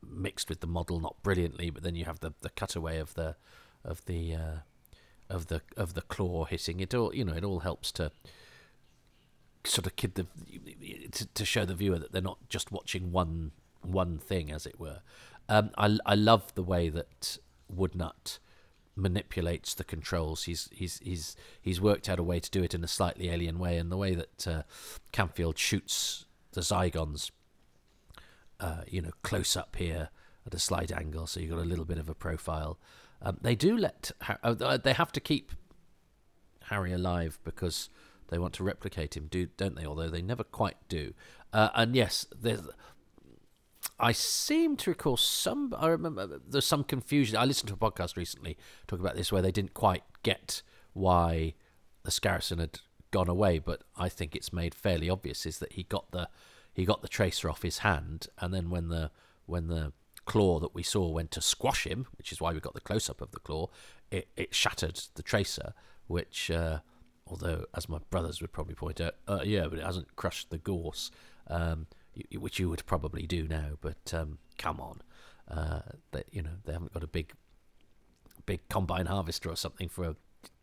mixed 0.01 0.50
with 0.50 0.62
the 0.62 0.68
model, 0.68 1.00
not 1.00 1.21
brilliantly, 1.21 1.69
but 1.69 1.83
then 1.83 1.95
you 1.95 2.06
have 2.06 2.19
the 2.19 2.33
the 2.42 2.49
cutaway 2.49 2.97
of 2.97 3.14
the 3.14 3.35
of 3.83 4.04
the 4.06 4.35
of 5.30 5.48
the 5.48 5.62
of 5.76 5.94
the 5.94 6.02
claw 6.02 6.46
hitting. 6.46 6.80
It 6.80 6.94
all 6.94 7.14
you 7.14 7.26
know 7.26 7.34
it 7.34 7.44
all 7.44 7.60
helps 7.60 7.92
to 7.94 8.12
sort 9.64 9.86
of 9.86 9.96
kid 9.96 10.16
the 10.16 10.26
to, 11.12 11.26
to 11.28 11.46
show 11.46 11.66
the 11.66 11.76
viewer 11.76 12.00
that 12.00 12.12
they're 12.12 12.22
not 12.22 12.50
just 12.50 12.72
watching 12.72 13.12
one 13.12 13.52
one 13.81 14.18
thing 14.18 14.52
as 14.52 14.66
it 14.66 14.80
were. 14.80 15.02
Um, 15.50 15.72
I, 15.78 15.98
I 16.06 16.16
love 16.16 16.54
the 16.56 16.64
way 16.64 16.90
that 16.90 17.38
Woodnutt 17.74 18.40
manipulates 18.96 19.74
the 19.74 19.84
controls. 19.84 20.44
He's 20.44 20.69
he's 20.72 21.00
he's 21.00 21.36
he's 21.62 21.80
worked 21.80 22.10
out 22.10 22.19
a 22.19 22.24
way 22.24 22.40
to 22.40 22.50
do 22.50 22.64
it 22.64 22.74
in 22.74 22.84
a 22.84 22.88
slightly 22.88 23.30
alien 23.30 23.60
way 23.60 23.78
and 23.78 23.92
the 23.92 23.98
way 23.98 24.16
that 24.16 24.48
uh, 24.48 24.64
Camfield 25.14 25.57
shoots 25.57 26.26
the 26.52 26.62
Zygons 26.62 27.31
uh, 28.60 28.81
you 28.88 29.02
know 29.02 29.12
close 29.22 29.56
up 29.56 29.76
here 29.76 30.10
at 30.46 30.54
a 30.54 30.60
slight 30.60 30.92
angle 30.92 31.28
so 31.28 31.40
you've 31.40 31.52
got 31.52 31.60
a 31.60 31.66
little 31.66 31.86
bit 31.86 31.98
of 31.98 32.10
a 32.10 32.16
profile 32.16 32.80
um, 33.21 33.38
they 33.42 33.56
do 33.56 33.78
let 33.78 34.12
uh, 34.44 34.78
they 34.78 34.94
have 34.94 35.12
to 35.14 35.19
keep 35.19 35.52
Harry 36.66 36.94
alive 36.94 37.40
because 37.44 37.90
they 38.30 38.38
want 38.38 38.54
to 38.54 38.64
replicate 38.64 39.16
him, 39.16 39.28
do 39.30 39.47
don't 39.57 39.76
they? 39.76 39.86
Although 39.86 40.09
they 40.09 40.21
never 40.21 40.44
quite 40.44 40.78
do. 40.88 41.14
Uh, 41.54 41.69
and 41.76 41.95
yes. 41.95 42.26
I 44.00 44.12
seem 44.12 44.76
to 44.78 44.92
recall 44.92 45.18
some. 45.18 45.74
I 45.78 45.88
remember 45.88 46.40
there's 46.47 46.66
some 46.66 46.83
confusion. 46.83 47.38
I 47.38 47.45
listened 47.45 47.69
to 47.69 47.74
a 47.74 47.78
podcast 47.78 48.16
recently 48.16 48.57
talking 48.86 49.04
about 49.04 49.16
this 49.16 49.31
where 49.31 49.42
they 49.42 49.52
didn't 49.52 49.74
quite 49.74 50.04
get 50.24 50.62
why 50.94 51.56
the 52.04 52.12
Skarasen 52.12 52.59
had 52.59 52.80
gone 53.12 53.30
away, 53.30 53.59
but 53.59 53.83
I 53.95 54.09
think 54.09 54.36
it's 54.36 54.54
made 54.54 54.76
fairly 54.76 55.09
obvious 55.09 55.45
is 55.45 55.59
that 55.59 55.74
he 55.74 55.83
got 55.83 56.12
the 56.12 56.30
he 56.74 56.86
got 56.86 57.02
the 57.02 57.07
tracer 57.07 57.50
off 57.50 57.64
his 57.64 57.80
hand, 57.80 58.28
and 58.38 58.54
then 58.54 58.69
when 58.69 58.90
the 58.90 59.09
when 59.45 59.68
the 59.68 59.94
claw 60.28 60.60
that 60.60 60.76
we 60.76 60.84
saw 60.84 61.07
went 61.07 61.31
to 61.31 61.42
squash 61.42 61.88
him, 61.88 62.06
which 62.18 62.31
is 62.31 62.40
why 62.40 62.54
we 62.54 62.60
got 62.60 62.76
the 62.76 62.81
close 62.81 63.10
up 63.10 63.22
of 63.22 63.31
the 63.31 63.40
claw, 63.40 63.69
it, 64.12 64.28
it 64.36 64.54
shattered 64.54 65.02
the 65.16 65.24
tracer, 65.24 65.74
which, 66.07 66.52
uh, 66.52 66.80
although, 67.26 67.66
as 67.74 67.90
my 67.90 67.98
brothers 68.12 68.42
would 68.42 68.52
probably 68.52 68.76
point 68.76 69.02
out, 69.02 69.16
uh, 69.28 69.40
yeah, 69.44 69.66
but 69.68 69.80
it 69.80 69.86
hasn't 69.86 70.16
crushed 70.16 70.50
the 70.50 70.57
gorse, 70.57 71.10
um, 71.48 71.88
which 72.38 72.60
you 72.60 72.69
would 72.69 72.86
probably 72.86 73.26
do 73.26 73.48
now, 73.48 73.72
but 73.81 74.14
um, 74.14 74.38
come 74.57 74.80
on. 74.80 75.02
Uh, 75.50 75.81
you 76.31 76.42
know, 76.42 76.57
they 76.66 76.74
haven't 76.74 76.94
got 76.94 77.04
a 77.04 77.07
big, 77.07 77.31
big 78.46 78.60
combine 78.69 79.06
harvester 79.06 79.50
or 79.50 79.56
something 79.56 79.88
for 79.88 80.04
a 80.04 80.16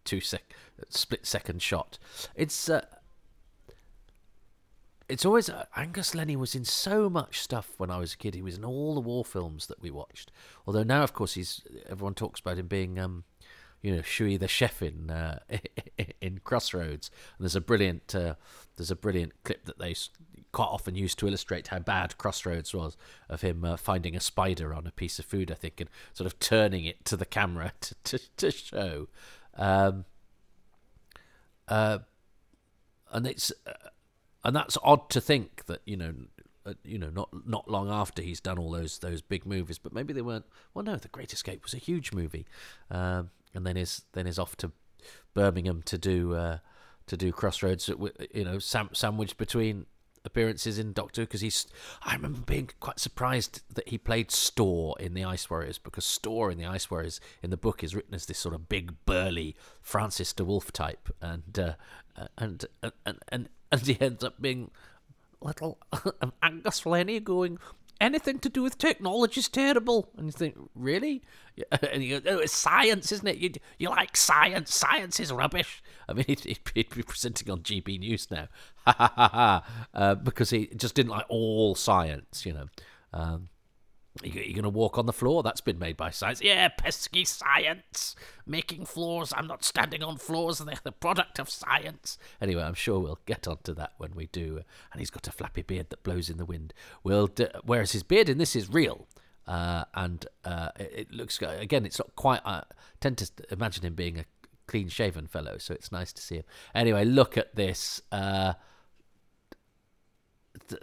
two 0.05 0.21
sec 0.21 0.43
split 0.91 1.27
second 1.27 1.63
shot. 1.63 1.99
It's 2.35 2.69
uh, 2.69 2.85
it's 5.15 5.25
always 5.25 5.49
uh, 5.49 5.65
Angus 5.77 6.13
Lennie 6.13 6.35
was 6.35 6.57
in 6.57 6.65
so 6.65 7.09
much 7.09 7.41
stuff 7.41 7.75
when 7.77 7.89
I 7.89 7.99
was 7.99 8.15
a 8.15 8.17
kid. 8.17 8.35
He 8.35 8.43
was 8.43 8.57
in 8.57 8.65
all 8.65 8.97
the 8.97 9.01
war 9.01 9.25
films 9.25 9.69
that 9.69 9.81
we 9.81 9.89
watched. 9.89 10.33
Although 10.67 10.83
now, 10.83 11.05
of 11.05 11.13
course, 11.13 11.35
he's 11.35 11.63
everyone 11.89 12.15
talks 12.15 12.41
about 12.41 12.59
him 12.59 12.67
being, 12.67 12.99
um, 12.99 13.23
you 13.81 13.95
know, 13.95 14.03
Shughie 14.03 14.41
the 14.41 14.49
chef 14.49 14.83
in 14.83 15.13
uh, 15.13 15.39
in 16.21 16.41
Crossroads. 16.43 17.13
And 17.39 17.45
there's 17.45 17.55
a 17.55 17.61
brilliant 17.61 18.13
uh, 18.13 18.35
there's 18.75 18.91
a 18.91 18.97
brilliant 18.97 19.35
clip 19.45 19.67
that 19.67 19.79
they 19.79 19.95
quite 20.51 20.67
often 20.67 20.97
used 20.97 21.21
to 21.21 21.29
illustrate 21.29 21.69
how 21.69 21.79
bad 21.79 22.19
Crossroads 22.19 22.75
was 22.75 22.97
of 23.29 23.43
him 23.43 23.65
uh, 23.65 23.77
finding 23.77 24.17
a 24.17 24.21
spider 24.21 24.75
on 24.75 24.85
a 24.85 24.91
piece 24.91 25.21
of 25.21 25.25
food, 25.25 25.49
I 25.53 25.55
think, 25.55 25.81
and 25.81 25.89
sort 26.13 26.27
of 26.27 26.41
turning 26.41 26.87
it 26.87 27.05
to 27.05 27.17
the 27.17 27.25
camera 27.25 27.73
to 27.83 27.95
to, 28.03 28.19
to 28.37 28.51
show. 28.51 29.07
Um, 29.57 30.07
uh, 31.69 31.99
and 33.13 33.29
it's 33.29 33.53
uh, 33.65 33.91
and 34.45 34.55
that's 34.55 34.77
odd 34.83 35.09
to 35.11 35.21
think 35.21 35.67
that 35.67 35.81
you 35.85 35.97
know 35.97 36.15
uh, 36.67 36.75
you 36.85 36.99
know 36.99 37.11
not 37.11 37.29
not 37.47 37.69
long 37.69 37.91
after 37.91 38.23
he's 38.23 38.41
done 38.41 38.59
all 38.59 38.71
those 38.71 38.99
those 38.99 39.21
big 39.21 39.47
movies 39.47 39.79
but 39.79 39.93
maybe 39.93 40.13
they 40.13 40.23
weren't 40.23 40.47
well 40.73 40.85
no 40.85 40.97
the 40.97 41.09
great 41.09 41.33
escape 41.33 41.63
was 41.63 41.75
a 41.75 41.79
huge 41.79 42.13
movie. 42.13 42.47
Um, 42.91 43.31
and 43.55 43.67
then 43.67 43.77
is 43.77 44.03
then 44.13 44.27
is 44.27 44.39
off 44.39 44.57
to 44.57 44.73
birmingham 45.33 45.83
to 45.83 45.97
do 45.97 46.35
uh, 46.35 46.59
to 47.07 47.17
do 47.17 47.33
crossroads 47.33 47.89
uh, 47.89 47.95
you 48.33 48.45
know 48.45 48.59
sam- 48.59 48.91
sandwiched 48.93 49.37
between 49.37 49.87
appearances 50.27 50.79
in 50.79 50.95
doctor 50.95 51.23
because 51.23 51.43
he's 51.43 51.67
i 52.03 52.15
remember 52.15 52.41
being 52.47 52.71
quite 52.81 52.99
surprised 52.99 53.61
that 53.75 53.87
he 53.89 53.99
played 53.99 54.31
Storr 54.31 54.97
in 54.99 55.13
the 55.13 55.23
ice 55.23 55.51
warriors 55.51 55.77
because 55.77 56.07
Storr 56.07 56.51
in 56.51 56.57
the 56.57 56.65
ice 56.65 56.91
warriors 56.91 57.21
in 57.43 57.51
the 57.51 57.59
book 57.59 57.85
is 57.85 57.95
written 57.95 58.15
as 58.15 58.25
this 58.25 58.39
sort 58.39 58.55
of 58.55 58.69
big 58.69 58.95
burly 59.05 59.55
Francis 59.83 60.33
de 60.33 60.43
Wolff 60.43 60.73
type. 60.73 61.15
And 61.21 61.59
uh, 61.59 61.75
and, 62.39 62.65
and 62.83 63.19
and 63.29 63.49
and 63.71 63.81
he 63.83 64.01
ends 64.01 64.23
up 64.23 64.41
being 64.41 64.71
little 65.41 65.79
Angus 66.43 66.87
Lennie 66.87 67.21
going, 67.21 67.59
anything 68.01 68.39
to 68.41 68.49
do 68.49 68.63
with 68.63 68.79
technology 68.79 69.41
is 69.41 69.49
terrible. 69.49 70.11
And 70.17 70.27
you 70.27 70.33
think, 70.33 70.57
really? 70.75 71.23
And 71.93 72.03
you 72.03 72.21
go, 72.21 72.31
oh, 72.33 72.39
it's 72.39 72.53
science, 72.53 73.13
isn't 73.13 73.29
it? 73.29 73.37
You, 73.37 73.53
you 73.79 73.89
like 73.89 74.17
science. 74.17 74.75
Science 74.75 75.21
is 75.21 75.33
rubbish. 75.33 75.83
I 76.09 76.15
mean, 76.15 76.25
he'd, 76.29 76.41
he'd, 76.41 76.65
be 76.75 77.03
presenting 77.03 77.49
on 77.51 77.61
GB 77.61 78.01
News 78.01 78.29
now. 78.31 78.49
Uh, 79.95 80.15
because 80.17 80.51
he 80.51 80.67
just 80.77 80.95
didn't 80.95 81.13
like 81.13 81.27
all 81.29 81.75
science, 81.75 82.45
you 82.45 82.53
know. 82.53 82.67
Um, 83.13 83.49
You're 84.23 84.55
going 84.55 84.63
to 84.63 84.69
walk 84.69 84.97
on 84.97 85.07
the 85.07 85.13
floor? 85.13 85.43
That's 85.43 85.61
been 85.61 85.79
made 85.79 85.97
by 85.97 86.11
science. 86.11 86.41
Yeah, 86.41 86.69
pesky 86.69 87.25
science. 87.25 88.15
Making 88.47 88.87
floors. 88.87 89.33
I'm 89.37 89.49
not 89.49 89.65
standing 89.65 90.05
on 90.05 90.19
floors. 90.19 90.59
They're 90.59 90.77
the 90.85 90.93
product 90.93 91.41
of 91.41 91.51
science. 91.51 92.17
Anyway, 92.41 92.63
I'm 92.63 92.75
sure 92.75 93.01
we'll 93.01 93.19
get 93.27 93.49
onto 93.49 93.75
that 93.75 93.95
when 93.99 94.15
we 94.15 94.27
do. 94.29 94.63
And 94.93 95.01
he's 95.01 95.11
got 95.11 95.27
a 95.27 95.33
flappy 95.33 95.63
beard 95.63 95.91
that 95.91 96.05
blows 96.05 96.31
in 96.31 96.37
the 96.37 96.45
wind. 96.45 96.73
We'll 97.03 97.27
d- 97.27 97.49
whereas 97.65 97.91
his 97.91 98.05
beard 98.05 98.29
in 98.29 98.39
this 98.39 98.55
is 98.55 98.71
real. 98.71 99.09
Uh, 99.49 99.85
and 99.95 100.27
uh, 100.45 100.69
it, 100.79 101.11
looks, 101.13 101.43
again, 101.43 101.85
it's 101.85 101.99
not 101.99 102.15
quite, 102.15 102.41
I 102.45 102.63
tend 103.01 103.19
to 103.19 103.29
imagine 103.51 103.85
him 103.85 103.95
being 103.95 104.19
a 104.19 104.25
clean 104.69 104.89
shaven 104.89 105.27
fellow. 105.27 105.59
So 105.59 105.75
it's 105.75 105.91
nice 105.91 106.13
to 106.13 106.23
see 106.23 106.37
him. 106.37 106.45
Anyway, 106.73 107.05
look 107.05 107.37
at 107.37 107.57
this. 107.57 108.01
Uh, 108.13 108.55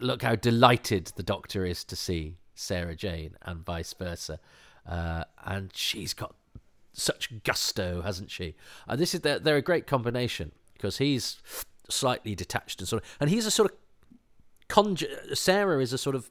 look 0.02 0.22
how 0.22 0.36
delighted 0.36 1.14
the 1.16 1.24
doctor 1.24 1.66
is 1.66 1.86
to 1.86 1.96
see 1.96 2.36
Sarah 2.54 2.96
Jane 2.96 3.36
and 3.42 3.66
vice 3.66 3.94
versa. 3.94 4.40
Uh, 4.88 5.24
and 5.44 5.72
she's 5.76 6.14
got 6.14 6.36
such 6.94 7.44
gusto, 7.44 8.02
hasn't 8.02 8.32
she? 8.32 8.56
And 8.88 9.00
this 9.00 9.14
is 9.14 9.22
they're, 9.22 9.40
they're 9.40 9.58
a 9.58 9.62
great 9.62 9.88
combination 9.88 10.52
because 10.74 10.98
he's 10.98 11.42
slightly 11.90 12.36
detached 12.36 12.80
and 12.80 12.88
sort 12.88 13.04
of, 13.04 13.18
and 13.20 13.30
he's 13.30 13.46
a 13.46 13.52
sort 13.52 13.72
of 13.72 13.78
conju- 14.68 15.38
Sarah 15.38 15.82
is 15.82 15.94
a 15.94 15.98
sort 15.98 16.16
of 16.16 16.30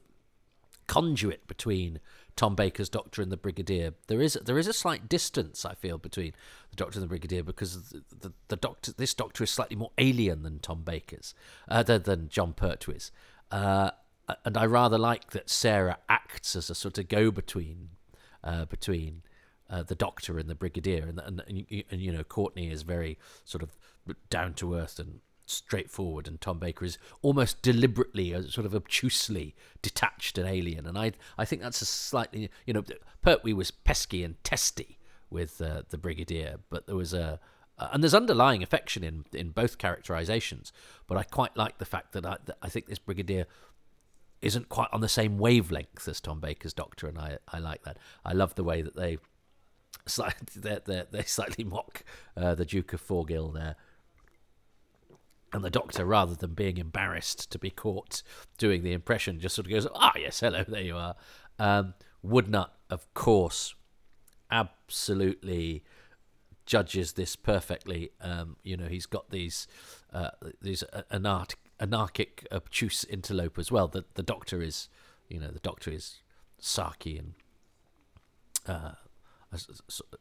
conduit 0.87 1.47
between 1.47 1.99
Tom 2.35 2.55
Baker's 2.55 2.89
Doctor 2.89 3.21
and 3.21 3.31
the 3.31 3.37
Brigadier. 3.37 3.93
There 4.07 4.21
is 4.21 4.33
there 4.33 4.57
is 4.57 4.67
a 4.67 4.73
slight 4.73 5.07
distance 5.07 5.65
I 5.65 5.73
feel 5.73 5.97
between 5.97 6.33
the 6.69 6.75
Doctor 6.75 6.99
and 6.99 7.03
the 7.03 7.09
Brigadier 7.09 7.43
because 7.43 7.89
the 7.89 8.03
the, 8.19 8.33
the 8.47 8.55
Doctor 8.55 8.93
this 8.93 9.13
Doctor 9.13 9.43
is 9.43 9.51
slightly 9.51 9.75
more 9.75 9.91
alien 9.97 10.43
than 10.43 10.59
Tom 10.59 10.83
Baker's 10.83 11.33
uh, 11.67 11.83
than, 11.83 12.03
than 12.03 12.29
Jon 12.29 12.53
Pertwee's, 12.53 13.11
uh, 13.51 13.91
and 14.45 14.57
I 14.57 14.65
rather 14.65 14.97
like 14.97 15.31
that 15.31 15.49
Sarah 15.49 15.97
acts 16.09 16.55
as 16.55 16.69
a 16.69 16.75
sort 16.75 16.97
of 16.97 17.07
go 17.07 17.31
between 17.31 17.89
uh, 18.43 18.65
between. 18.65 19.23
Uh, 19.69 19.83
the 19.83 19.95
Doctor 19.95 20.37
and 20.37 20.49
the 20.49 20.53
Brigadier, 20.55 21.05
and, 21.07 21.17
and 21.17 21.41
and 21.47 21.65
you- 21.69 21.85
and 21.89 22.01
you 22.01 22.11
know 22.11 22.25
Courtney 22.25 22.69
is 22.69 22.81
very 22.81 23.17
sort 23.45 23.63
of 23.63 23.77
down 24.29 24.53
to 24.55 24.75
earth 24.75 24.99
and 24.99 25.21
straightforward, 25.45 26.27
and 26.27 26.41
Tom 26.41 26.59
Baker 26.59 26.83
is 26.83 26.97
almost 27.21 27.61
deliberately, 27.61 28.35
uh, 28.35 28.41
sort 28.49 28.65
of 28.65 28.75
obtusely 28.75 29.55
detached 29.81 30.37
and 30.37 30.45
alien. 30.45 30.85
And 30.85 30.97
I, 30.97 31.13
I 31.37 31.45
think 31.45 31.61
that's 31.61 31.81
a 31.81 31.85
slightly, 31.85 32.49
you 32.65 32.73
know, 32.73 32.83
Pertwee 33.21 33.53
was 33.53 33.71
pesky 33.71 34.25
and 34.25 34.35
testy 34.43 34.99
with 35.29 35.61
uh, 35.61 35.83
the 35.89 35.97
Brigadier, 35.97 36.57
but 36.69 36.85
there 36.85 36.97
was 36.97 37.13
a, 37.13 37.39
and 37.77 38.03
there's 38.03 38.13
underlying 38.13 38.61
affection 38.63 39.05
in 39.05 39.23
in 39.31 39.51
both 39.51 39.77
characterizations. 39.77 40.73
But 41.07 41.17
I 41.17 41.23
quite 41.23 41.55
like 41.55 41.77
the 41.77 41.85
fact 41.85 42.11
that 42.11 42.25
I, 42.25 42.35
that 42.43 42.57
I 42.61 42.67
think 42.67 42.87
this 42.87 42.99
Brigadier 42.99 43.45
isn't 44.41 44.69
quite 44.69 44.87
on 44.91 45.01
the 45.01 45.09
same 45.09 45.37
wavelength 45.37 46.07
as 46.07 46.19
Tom 46.19 46.39
Baker's 46.39 46.73
Doctor, 46.73 47.07
and 47.07 47.17
I, 47.17 47.37
I 47.47 47.59
like 47.59 47.83
that. 47.83 47.97
I 48.25 48.33
love 48.33 48.55
the 48.55 48.63
way 48.63 48.81
that 48.81 48.95
they. 48.95 49.17
Slightly, 50.07 50.61
they 50.85 51.03
they 51.11 51.23
slightly 51.23 51.63
mock 51.63 52.03
uh, 52.35 52.55
the 52.55 52.65
Duke 52.65 52.93
of 52.93 53.01
Forgill 53.01 53.49
there, 53.49 53.75
and 55.53 55.63
the 55.63 55.69
doctor, 55.69 56.05
rather 56.05 56.33
than 56.33 56.53
being 56.53 56.77
embarrassed 56.77 57.51
to 57.51 57.59
be 57.59 57.69
caught 57.69 58.23
doing 58.57 58.83
the 58.83 58.93
impression, 58.93 59.39
just 59.39 59.55
sort 59.55 59.67
of 59.67 59.71
goes, 59.71 59.87
"Ah, 59.93 60.13
yes, 60.17 60.39
hello, 60.39 60.63
there 60.67 60.81
you 60.81 60.97
are." 60.97 61.15
Um, 61.59 61.93
Woodnutt, 62.25 62.69
of 62.89 63.13
course, 63.13 63.75
absolutely 64.49 65.83
judges 66.65 67.13
this 67.13 67.35
perfectly. 67.35 68.11
Um, 68.21 68.55
you 68.63 68.77
know, 68.77 68.87
he's 68.87 69.05
got 69.05 69.29
these 69.29 69.67
uh, 70.13 70.31
these 70.61 70.83
anarch- 71.11 71.55
anarchic, 71.81 72.47
obtuse 72.51 73.03
interloper 73.03 73.59
as 73.59 73.71
well. 73.71 73.87
The 73.87 74.05
the 74.13 74.23
doctor 74.23 74.61
is, 74.61 74.87
you 75.27 75.39
know, 75.39 75.49
the 75.49 75.59
doctor 75.59 75.91
is 75.91 76.21
sarky 76.61 77.19
and 77.19 77.33
uh, 78.67 78.91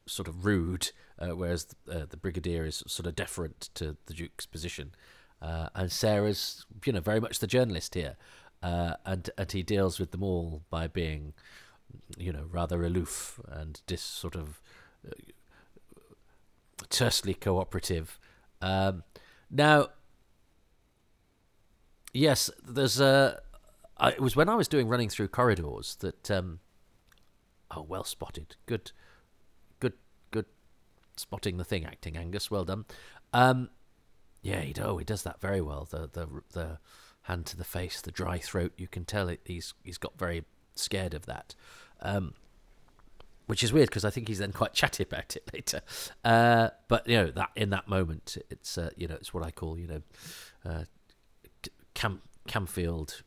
sort 0.06 0.26
of 0.26 0.44
rude, 0.44 0.90
uh, 1.18 1.36
whereas 1.36 1.66
uh, 1.90 2.06
the 2.08 2.16
brigadier 2.16 2.64
is 2.64 2.82
sort 2.86 3.06
of 3.06 3.14
deferent 3.14 3.68
to 3.74 3.96
the 4.06 4.14
duke's 4.14 4.46
position, 4.46 4.92
uh, 5.40 5.68
and 5.74 5.92
Sarah's 5.92 6.66
you 6.84 6.92
know 6.92 7.00
very 7.00 7.20
much 7.20 7.38
the 7.38 7.46
journalist 7.46 7.94
here, 7.94 8.16
uh, 8.62 8.94
and 9.04 9.30
and 9.38 9.52
he 9.52 9.62
deals 9.62 10.00
with 10.00 10.10
them 10.10 10.22
all 10.22 10.62
by 10.70 10.86
being, 10.88 11.34
you 12.16 12.32
know, 12.32 12.46
rather 12.50 12.82
aloof 12.82 13.38
and 13.46 13.80
dis 13.86 14.02
sort 14.02 14.34
of 14.34 14.60
uh, 15.06 15.12
tersely 16.88 17.34
cooperative. 17.34 18.18
Um, 18.62 19.04
now, 19.50 19.88
yes, 22.12 22.50
there's 22.66 23.00
a. 23.00 23.40
I, 23.96 24.10
it 24.10 24.20
was 24.20 24.34
when 24.34 24.48
I 24.48 24.54
was 24.54 24.68
doing 24.68 24.88
running 24.88 25.08
through 25.08 25.28
corridors 25.28 25.96
that. 26.00 26.30
Um, 26.30 26.60
oh, 27.70 27.82
well 27.82 28.04
spotted. 28.04 28.56
Good, 28.66 28.92
good, 29.78 29.94
good 30.30 30.46
spotting 31.16 31.56
the 31.56 31.64
thing 31.64 31.84
acting, 31.84 32.16
Angus. 32.16 32.50
Well 32.50 32.64
done. 32.64 32.84
Um, 33.32 33.70
yeah, 34.42 34.60
he 34.60 34.74
oh 34.80 34.96
he 34.98 35.04
does 35.04 35.22
that 35.22 35.40
very 35.40 35.60
well. 35.60 35.86
The 35.90 36.08
the 36.12 36.28
the 36.52 36.78
hand 37.22 37.46
to 37.46 37.56
the 37.56 37.64
face, 37.64 38.00
the 38.00 38.10
dry 38.10 38.38
throat. 38.38 38.72
You 38.76 38.88
can 38.88 39.04
tell 39.04 39.28
it, 39.28 39.40
he's 39.44 39.74
he's 39.84 39.98
got 39.98 40.18
very 40.18 40.44
scared 40.74 41.14
of 41.14 41.26
that. 41.26 41.54
Um, 42.00 42.34
which 43.46 43.64
is 43.64 43.72
weird 43.72 43.88
because 43.88 44.04
I 44.04 44.10
think 44.10 44.28
he's 44.28 44.38
then 44.38 44.52
quite 44.52 44.72
chatty 44.74 45.02
about 45.02 45.36
it 45.36 45.50
later. 45.52 45.82
Uh, 46.24 46.70
but 46.88 47.06
you 47.08 47.16
know 47.16 47.30
that 47.32 47.50
in 47.56 47.70
that 47.70 47.88
moment, 47.88 48.38
it's 48.48 48.78
uh, 48.78 48.90
you 48.96 49.08
know 49.08 49.16
it's 49.16 49.34
what 49.34 49.44
I 49.44 49.50
call 49.50 49.78
you 49.78 49.86
know 49.86 50.02
uh, 50.64 50.84
Cam 52.00 52.22
Camfield 52.48 53.20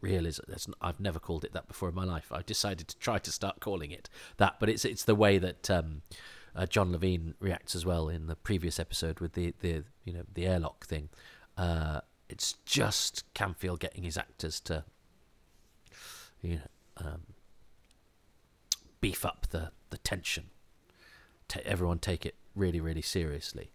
realism. 0.00 0.42
I've 0.80 1.00
never 1.00 1.18
called 1.18 1.44
it 1.44 1.52
that 1.52 1.66
before 1.66 1.88
in 1.88 1.96
my 1.96 2.04
life. 2.04 2.30
I've 2.30 2.46
decided 2.46 2.86
to 2.86 2.98
try 2.98 3.18
to 3.18 3.32
start 3.32 3.58
calling 3.58 3.90
it 3.90 4.08
that, 4.36 4.60
but 4.60 4.68
it's 4.68 4.84
it's 4.84 5.02
the 5.04 5.16
way 5.16 5.38
that 5.38 5.68
um, 5.68 6.02
uh, 6.54 6.66
John 6.66 6.92
Levene 6.92 7.34
reacts 7.40 7.74
as 7.74 7.84
well 7.84 8.08
in 8.08 8.28
the 8.28 8.36
previous 8.36 8.78
episode 8.78 9.18
with 9.18 9.32
the 9.32 9.52
the 9.60 9.82
you 10.04 10.12
know 10.12 10.22
the 10.32 10.46
airlock 10.46 10.86
thing. 10.86 11.08
Uh, 11.58 12.02
it's 12.28 12.52
just 12.64 13.24
Camfield 13.34 13.80
getting 13.80 14.04
his 14.04 14.16
actors 14.16 14.60
to 14.60 14.84
you 16.40 16.54
know 16.54 16.60
um, 16.98 17.22
beef 19.00 19.24
up 19.24 19.48
the 19.50 19.72
the 19.90 19.98
tension. 19.98 20.50
Everyone 21.64 21.98
take 21.98 22.24
it 22.24 22.36
really 22.54 22.80
really 22.80 23.02
seriously. 23.02 23.72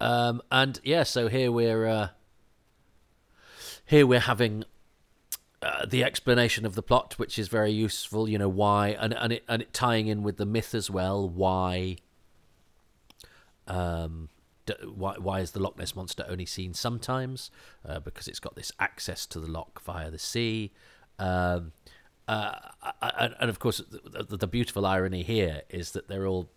Um, 0.00 0.42
and 0.50 0.80
yeah, 0.82 1.02
so 1.02 1.28
here 1.28 1.52
we're 1.52 1.86
uh, 1.86 2.08
here 3.84 4.06
we're 4.06 4.20
having 4.20 4.64
uh, 5.62 5.84
the 5.86 6.02
explanation 6.02 6.64
of 6.64 6.74
the 6.74 6.82
plot, 6.82 7.14
which 7.18 7.38
is 7.38 7.48
very 7.48 7.72
useful. 7.72 8.28
You 8.28 8.38
know 8.38 8.48
why, 8.48 8.96
and 8.98 9.12
and 9.14 9.32
it 9.32 9.44
and 9.48 9.62
it 9.62 9.72
tying 9.72 10.06
in 10.06 10.22
with 10.22 10.36
the 10.38 10.46
myth 10.46 10.74
as 10.74 10.90
well. 10.90 11.28
Why 11.28 11.98
um, 13.66 14.28
why, 14.94 15.14
why 15.18 15.40
is 15.40 15.52
the 15.52 15.60
Loch 15.60 15.78
Ness 15.78 15.94
monster 15.94 16.24
only 16.28 16.46
seen 16.46 16.74
sometimes? 16.74 17.50
Uh, 17.86 18.00
because 18.00 18.28
it's 18.28 18.40
got 18.40 18.54
this 18.56 18.72
access 18.78 19.26
to 19.26 19.40
the 19.40 19.50
loch 19.50 19.80
via 19.82 20.10
the 20.10 20.18
sea. 20.18 20.72
Um, 21.18 21.72
uh, 22.28 22.54
and, 23.02 23.34
and, 23.40 23.50
of 23.50 23.58
course, 23.58 23.82
the, 23.90 24.36
the, 24.36 24.46
beautiful 24.46 24.86
irony 24.86 25.24
here 25.24 25.62
is 25.68 25.90
that 25.92 26.06
they're 26.06 26.26
all, 26.26 26.48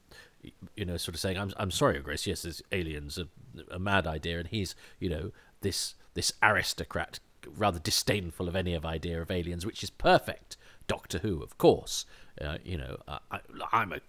you 0.75 0.85
know, 0.85 0.97
sort 0.97 1.15
of 1.15 1.21
saying, 1.21 1.37
"I'm 1.37 1.53
I'm 1.57 1.71
sorry, 1.71 1.99
Grace. 1.99 2.27
Yes, 2.27 2.43
this 2.43 2.61
aliens 2.71 3.17
a, 3.17 3.27
a 3.71 3.79
mad 3.79 4.07
idea," 4.07 4.39
and 4.39 4.47
he's, 4.47 4.75
you 4.99 5.09
know, 5.09 5.31
this 5.61 5.95
this 6.13 6.33
aristocrat, 6.41 7.19
rather 7.47 7.79
disdainful 7.79 8.47
of 8.47 8.55
any 8.55 8.73
of 8.73 8.85
idea 8.85 9.21
of 9.21 9.31
aliens, 9.31 9.65
which 9.65 9.83
is 9.83 9.89
perfect. 9.89 10.57
Doctor 10.87 11.19
Who, 11.19 11.41
of 11.41 11.57
course. 11.57 12.05
Uh, 12.41 12.57
you 12.63 12.77
know, 12.77 12.97
I, 13.07 13.39
I'm 13.71 13.93
a, 13.93 13.99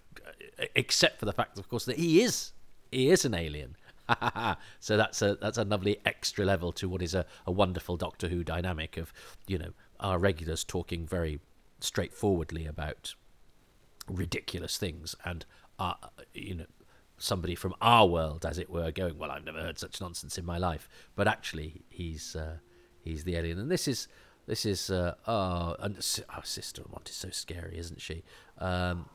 except 0.75 1.19
for 1.19 1.25
the 1.25 1.33
fact, 1.33 1.59
of 1.59 1.69
course, 1.69 1.85
that 1.85 1.97
he 1.97 2.21
is 2.21 2.51
he 2.91 3.09
is 3.09 3.25
an 3.25 3.33
alien. 3.33 3.75
so 4.79 4.97
that's 4.97 5.21
a 5.21 5.35
that's 5.35 5.57
a 5.57 5.63
lovely 5.63 5.97
extra 6.05 6.45
level 6.45 6.71
to 6.73 6.87
what 6.87 7.01
is 7.01 7.13
a, 7.13 7.25
a 7.45 7.51
wonderful 7.51 7.97
Doctor 7.97 8.27
Who 8.27 8.43
dynamic 8.43 8.97
of 8.97 9.13
you 9.47 9.57
know 9.57 9.71
our 9.99 10.19
regulars 10.19 10.63
talking 10.63 11.05
very 11.07 11.39
straightforwardly 11.79 12.65
about 12.65 13.15
ridiculous 14.07 14.77
things 14.77 15.15
and 15.25 15.45
uh, 15.79 15.93
you 16.33 16.55
know 16.55 16.65
somebody 17.17 17.55
from 17.55 17.73
our 17.81 18.07
world 18.07 18.45
as 18.45 18.57
it 18.57 18.69
were 18.69 18.91
going 18.91 19.17
well 19.17 19.31
I've 19.31 19.45
never 19.45 19.61
heard 19.61 19.79
such 19.79 20.01
nonsense 20.01 20.37
in 20.37 20.45
my 20.45 20.57
life. 20.57 20.89
But 21.15 21.27
actually 21.27 21.83
he's 21.89 22.35
uh, 22.35 22.57
he's 23.01 23.23
the 23.23 23.35
alien. 23.35 23.59
And 23.59 23.71
this 23.71 23.87
is 23.87 24.07
this 24.45 24.65
is 24.65 24.89
uh, 24.89 25.15
oh 25.27 25.75
and 25.79 25.97
our 26.29 26.45
sister 26.45 26.83
Mont 26.91 27.09
is 27.09 27.15
so 27.15 27.29
scary 27.29 27.77
isn't 27.77 28.01
she? 28.01 28.23
Um, 28.57 29.09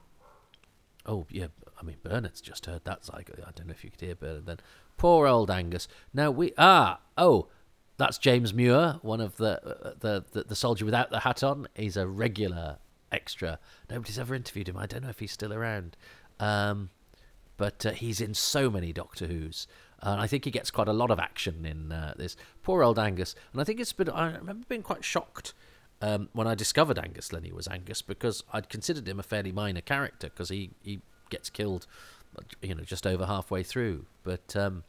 oh 1.07 1.27
yeah 1.31 1.49
I 1.81 1.85
mean 1.85 1.97
Bernard's 2.03 2.41
just 2.41 2.67
heard 2.67 2.85
that 2.85 3.03
zygote. 3.03 3.47
I 3.47 3.53
don't 3.55 3.67
know 3.67 3.73
if 3.73 3.85
you 3.85 3.91
could 3.91 4.01
hear 4.01 4.15
Bernard 4.15 4.47
then. 4.47 4.59
Poor 4.97 5.27
old 5.27 5.51
Angus. 5.51 5.89
Now 6.13 6.31
we 6.31 6.53
ah 6.59 7.01
oh 7.17 7.49
that's 7.97 8.17
James 8.17 8.55
Muir, 8.55 8.99
one 9.03 9.21
of 9.21 9.37
the, 9.37 9.63
uh, 9.63 9.93
the, 10.01 10.25
the 10.33 10.45
the 10.45 10.57
soldier 10.57 10.87
without 10.87 11.11
the 11.11 11.21
hat 11.21 11.43
on. 11.43 11.69
He's 11.75 11.99
a 11.99 12.07
regular 12.07 12.79
extra. 13.13 13.59
Nobody's 13.89 14.19
ever 14.19 14.35
interviewed 14.35 14.69
him. 14.69 14.77
I 14.77 14.87
don't 14.87 15.03
know 15.03 15.11
if 15.11 15.19
he's 15.19 15.33
still 15.33 15.53
around, 15.53 15.97
um, 16.39 16.91
but 17.57 17.85
uh, 17.85 17.93
he's 17.93 18.21
in 18.21 18.35
so 18.35 18.71
many 18.71 18.93
Doctor 18.93 19.27
Who's, 19.27 19.67
and 20.01 20.21
I 20.21 20.27
think 20.27 20.45
he 20.45 20.51
gets 20.51 20.71
quite 20.71 20.89
a 20.89 20.93
lot 20.93 21.11
of 21.11 21.19
action 21.19 21.65
in 21.65 21.93
uh, 21.93 22.15
this. 22.17 22.37
Poor 22.63 22.83
old 22.83 22.99
Angus, 22.99 23.35
and 23.53 23.61
I 23.61 23.65
think 23.65 23.81
it's 23.81 23.93
been. 23.93 24.09
I 24.09 24.33
remember 24.33 24.65
being 24.69 24.83
quite 24.83 25.05
shocked 25.05 25.53
um, 26.01 26.29
when 26.33 26.47
I 26.47 26.55
discovered 26.55 26.99
Angus 26.99 27.33
Lennie 27.33 27.53
was 27.53 27.69
Angus 27.69 28.03
because 28.03 28.43
I'd 28.53 28.69
considered 28.69 29.07
him 29.07 29.21
a 29.21 29.25
fairly 29.25 29.53
minor 29.53 29.81
character 29.83 30.29
because 30.29 30.49
he 30.49 30.71
he 30.83 31.01
gets 31.29 31.51
killed, 31.51 31.87
you 32.63 32.75
know, 32.75 32.85
just 32.85 33.07
over 33.07 33.27
halfway 33.27 33.63
through, 33.63 34.07
but. 34.25 34.57
Um, 34.57 34.85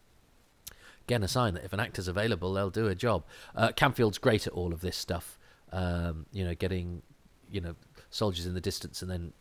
again 1.08 1.24
a 1.24 1.28
sign 1.28 1.56
that 1.56 1.66
if 1.66 1.74
an 1.74 1.80
actor's 1.80 2.08
available, 2.08 2.54
they'll 2.54 2.70
do 2.70 2.88
a 2.88 2.96
job. 2.96 3.24
Uh, 3.56 3.70
Camfield's 3.76 4.18
great 4.18 4.48
at 4.48 4.54
all 4.54 4.72
of 4.72 4.80
this 4.82 4.96
stuff. 4.96 5.38
Um, 5.72 6.26
you 6.32 6.46
know, 6.46 6.56
getting 6.56 7.02
you 7.50 7.60
know 7.60 7.76
soldiers 8.12 8.46
in 8.46 8.54
the 8.54 8.62
distance, 8.62 9.02
and 9.02 9.10
then 9.10 9.34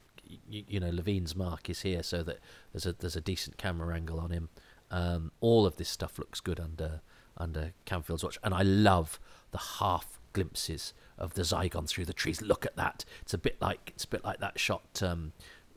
you, 0.48 0.64
you, 0.66 0.80
know 0.80 0.90
Levene's 0.90 1.36
mark 1.36 1.68
is 1.68 1.82
here, 1.82 2.02
so 2.02 2.22
that 2.22 2.38
there's 2.72 2.86
a 2.86 2.92
there's 2.94 3.16
a 3.16 3.20
decent 3.20 3.58
camera 3.58 3.94
angle 3.94 4.18
on 4.18 4.30
him. 4.30 4.48
Um, 4.90 5.32
all 5.40 5.66
of 5.66 5.76
this 5.76 5.88
stuff 5.88 6.18
looks 6.18 6.40
good 6.40 6.58
under 6.58 7.02
under 7.36 7.72
Camfield's 7.84 8.24
watch, 8.24 8.38
and 8.42 8.54
I 8.54 8.62
love 8.62 9.20
the 9.50 9.58
half 9.58 10.18
glimpses 10.32 10.94
of 11.18 11.34
the 11.34 11.42
Zygon 11.42 11.88
through 11.88 12.06
the 12.06 12.12
trees. 12.12 12.40
Look 12.40 12.64
at 12.64 12.76
that! 12.76 13.04
It's 13.22 13.34
a 13.34 13.38
bit 13.38 13.60
like 13.60 13.92
it's 13.94 14.04
a 14.04 14.08
bit 14.08 14.24
like 14.24 14.40
that 14.40 14.58
shot, 14.58 15.02
um, 15.02 15.32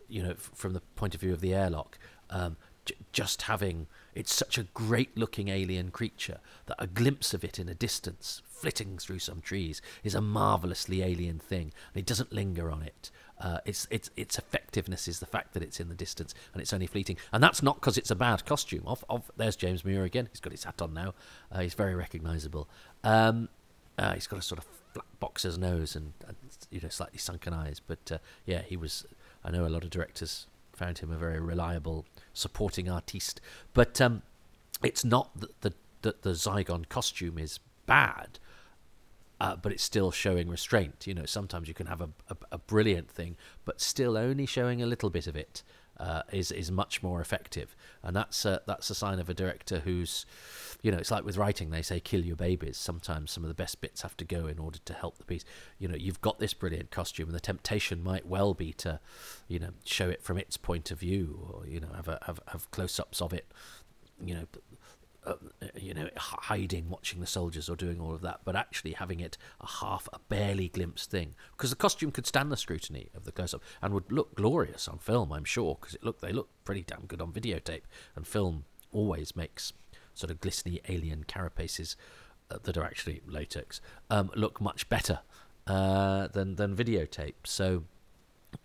you 0.08 0.24
know, 0.24 0.32
f- 0.32 0.52
from 0.54 0.74
the 0.74 0.82
point 0.96 1.16
of 1.16 1.22
view 1.22 1.34
of 1.34 1.42
the 1.42 1.54
airlock. 1.54 1.98
Um, 2.30 2.58
j- 2.86 2.96
just 3.12 3.44
having 3.44 3.88
it's 4.14 4.34
such 4.34 4.58
a 4.58 4.64
great 4.64 5.18
looking 5.18 5.50
alien 5.50 5.90
creature 5.90 6.40
that 6.68 6.76
a 6.80 6.88
glimpse 6.88 7.34
of 7.34 7.44
it 7.44 7.60
in 7.60 7.68
a 7.68 7.74
distance, 7.74 8.42
flitting 8.64 8.98
through 8.98 9.20
some 9.20 9.42
trees, 9.42 9.82
is 10.04 10.16
a 10.16 10.22
marvelously 10.22 11.04
alien 11.04 11.38
thing. 11.38 11.74
And 11.94 12.02
it 12.02 12.06
doesn't 12.06 12.32
linger 12.32 12.72
on 12.72 12.82
it. 12.82 13.12
Uh, 13.40 13.58
its 13.66 13.88
its 13.92 14.10
its 14.16 14.38
effectiveness 14.38 15.08
is 15.08 15.20
the 15.20 15.26
fact 15.26 15.54
that 15.54 15.62
it's 15.62 15.80
in 15.80 15.90
the 15.90 15.96
distance 15.96 16.34
and 16.54 16.62
it's 16.62 16.72
only 16.72 16.88
fleeting, 16.88 17.18
and 17.34 17.44
that's 17.44 17.62
not 17.62 17.76
because 17.76 17.98
it's 17.98 18.12
a 18.12 18.16
bad 18.16 18.46
costume. 18.46 18.84
Of 18.86 19.04
of 19.10 19.30
there's 19.36 19.58
James 19.58 19.84
Muir 19.84 20.06
again. 20.06 20.30
He's 20.32 20.40
got 20.40 20.54
his 20.54 20.64
hat 20.64 20.82
on 20.82 20.94
now. 20.94 21.14
Uh, 21.52 21.60
he's 21.60 21.74
very 21.74 21.94
recognisable. 21.94 22.70
Um, 23.04 23.50
uh, 23.98 24.14
he's 24.14 24.28
got 24.28 24.40
a 24.40 24.42
sort 24.42 24.60
of 24.60 24.66
flat 24.94 25.06
boxer's 25.20 25.58
nose 25.58 25.96
and, 25.96 26.14
and 26.28 26.38
you 26.72 26.80
know 26.80 26.90
slightly 26.90 27.18
sunken 27.18 27.54
eyes. 27.54 27.82
But 27.86 28.12
uh, 28.12 28.18
yeah, 28.46 28.62
he 28.62 28.78
was. 28.78 29.06
I 29.44 29.52
know 29.52 29.66
a 29.66 29.68
lot 29.68 29.84
of 29.84 29.90
directors 29.90 30.48
found 30.74 31.00
him 31.00 31.12
a 31.12 31.18
very 31.18 31.40
reliable 31.40 32.06
supporting 32.34 32.90
artiste. 32.90 33.40
But 33.74 34.02
um, 34.02 34.22
it's 34.84 35.06
not 35.06 35.30
that 35.40 35.62
the, 35.62 35.74
that 36.02 36.24
the 36.24 36.32
Zygon 36.32 36.90
costume 36.90 37.38
is 37.38 37.60
bad, 37.86 38.40
uh, 39.40 39.56
but 39.56 39.72
it's 39.72 39.84
still 39.84 40.12
showing 40.12 40.50
restraint. 40.50 41.08
You 41.08 41.14
know, 41.14 41.26
sometimes 41.26 41.68
you 41.68 41.74
can 41.74 41.88
have 41.88 42.02
a, 42.02 42.10
a, 42.30 42.38
a 42.54 42.58
brilliant 42.58 43.10
thing, 43.10 43.36
but 43.66 43.82
still 43.82 44.18
only 44.18 44.46
showing 44.46 44.82
a 44.82 44.86
little 44.86 45.10
bit 45.10 45.28
of 45.28 45.36
it 45.36 45.64
uh, 45.98 46.24
is 46.32 46.52
is 46.52 46.72
much 46.72 47.04
more 47.04 47.22
effective, 47.22 47.76
and 48.02 48.16
that's 48.16 48.46
a, 48.46 48.62
that's 48.66 48.90
a 48.90 48.96
sign 48.96 49.20
of 49.20 49.30
a 49.30 49.34
director 49.34 49.80
who's, 49.80 50.26
you 50.82 50.92
know, 50.92 50.98
it's 50.98 51.12
like 51.12 51.24
with 51.24 51.38
writing. 51.38 51.70
They 51.70 51.82
say 51.82 52.00
kill 52.00 52.22
your 52.26 52.36
babies. 52.36 52.78
Sometimes 52.78 53.32
some 53.32 53.44
of 53.44 53.48
the 53.48 53.54
best 53.54 53.80
bits 53.80 54.02
have 54.02 54.18
to 54.18 54.26
go 54.26 54.48
in 54.48 54.60
order 54.60 54.80
to 54.86 54.94
help 54.94 55.18
the 55.18 55.24
piece. 55.24 55.46
You 55.78 55.88
know, 55.88 55.96
you've 55.96 56.22
got 56.22 56.40
this 56.40 56.54
brilliant 56.54 56.92
costume, 56.92 57.28
and 57.28 57.36
the 57.36 57.40
temptation 57.40 58.04
might 58.04 58.26
well 58.26 58.54
be 58.54 58.74
to, 58.74 59.00
you 59.48 59.60
know, 59.60 59.70
show 59.86 60.10
it 60.10 60.24
from 60.24 60.38
its 60.38 60.58
point 60.58 60.90
of 60.90 61.00
view, 61.00 61.48
or 61.52 61.68
you 61.68 61.80
know, 61.80 61.90
have 61.96 62.08
a, 62.08 62.20
have 62.26 62.40
have 62.48 62.70
close 62.72 63.00
ups 63.00 63.22
of 63.22 63.34
it. 63.34 63.52
You 64.24 64.36
know, 64.36 64.46
uh, 65.26 65.36
you 65.76 65.94
know, 65.94 66.10
hiding, 66.18 66.90
watching 66.90 67.20
the 67.20 67.28
soldiers, 67.28 67.70
or 67.70 67.76
doing 67.76 68.00
all 68.00 68.14
of 68.14 68.22
that, 68.22 68.42
but 68.44 68.56
actually 68.56 68.94
having 68.94 69.20
it 69.20 69.38
a 69.62 69.68
half, 69.68 70.08
a 70.14 70.20
barely 70.30 70.70
glimpsed 70.70 71.10
thing, 71.10 71.36
because 71.56 71.70
the 71.70 71.76
costume 71.76 72.12
could 72.12 72.28
stand 72.28 72.52
the 72.52 72.58
scrutiny 72.58 73.10
of 73.16 73.24
the 73.26 73.32
close-up 73.32 73.62
and 73.82 73.94
would 73.94 74.12
look 74.12 74.36
glorious 74.36 74.88
on 74.88 74.98
film, 74.98 75.32
I'm 75.32 75.46
sure, 75.46 75.78
because 75.80 75.96
it 75.96 76.04
looked 76.04 76.22
they 76.22 76.32
look 76.32 76.50
pretty 76.66 76.84
damn 76.84 77.06
good 77.08 77.22
on 77.22 77.32
videotape, 77.32 77.84
and 78.16 78.28
film 78.28 78.66
always 78.92 79.36
makes 79.36 79.74
sort 80.14 80.30
of 80.30 80.40
glistening 80.40 80.80
alien 80.88 81.24
carapaces 81.28 81.96
uh, 82.52 82.58
that 82.64 82.78
are 82.78 82.84
actually 82.84 83.22
latex 83.28 83.82
um, 84.10 84.30
look 84.36 84.62
much 84.62 84.88
better 84.90 85.20
uh, 85.66 86.28
than 86.28 86.56
than 86.56 86.76
videotape. 86.76 87.34
So 87.46 87.84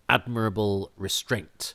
admirable 0.09 0.91
restraint. 0.97 1.75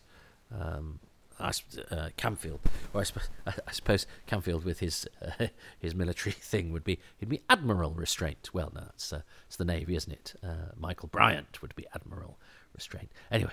Um, 0.52 1.00
uh, 1.44 2.10
Camfield, 2.18 2.60
or 2.94 3.02
I, 3.02 3.04
sp- 3.06 3.30
I, 3.46 3.72
suppose 3.72 4.08
Camfield 4.28 4.64
with 4.64 4.80
his 4.80 5.08
uh, 5.22 5.48
his 5.80 5.94
military 5.94 6.32
thing 6.40 6.72
would 6.72 6.84
be 6.84 7.00
he'd 7.18 7.30
be 7.30 7.42
Admiral 7.50 7.92
Restraint. 7.92 8.50
Well, 8.54 8.72
no, 8.74 8.84
it's 8.94 9.12
uh, 9.12 9.22
it's 9.48 9.58
the 9.58 9.66
Navy, 9.66 9.96
isn't 9.96 10.12
it? 10.12 10.34
Uh, 10.44 10.72
Michael 10.78 11.10
Briant 11.10 11.62
would 11.62 11.76
be 11.76 11.86
Admiral 11.94 12.38
Restraint. 12.74 13.12
Anyway, 13.32 13.52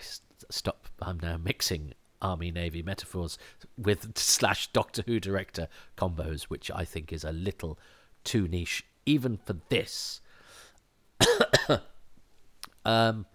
stop. 0.50 0.88
I'm 1.02 1.18
now 1.20 1.36
mixing 1.36 1.94
Army 2.22 2.50
Navy 2.50 2.82
metaphors 2.82 3.38
with 3.76 4.12
slash 4.16 4.68
Doctor 4.72 5.02
Who 5.06 5.20
director 5.20 5.68
combos, 5.96 6.44
which 6.44 6.70
I 6.70 6.84
think 6.84 7.12
is 7.12 7.24
a 7.24 7.32
little 7.32 7.78
too 8.24 8.46
niche 8.48 8.84
even 9.06 9.36
for 9.38 9.56
this. 9.68 10.20
um, 12.84 13.26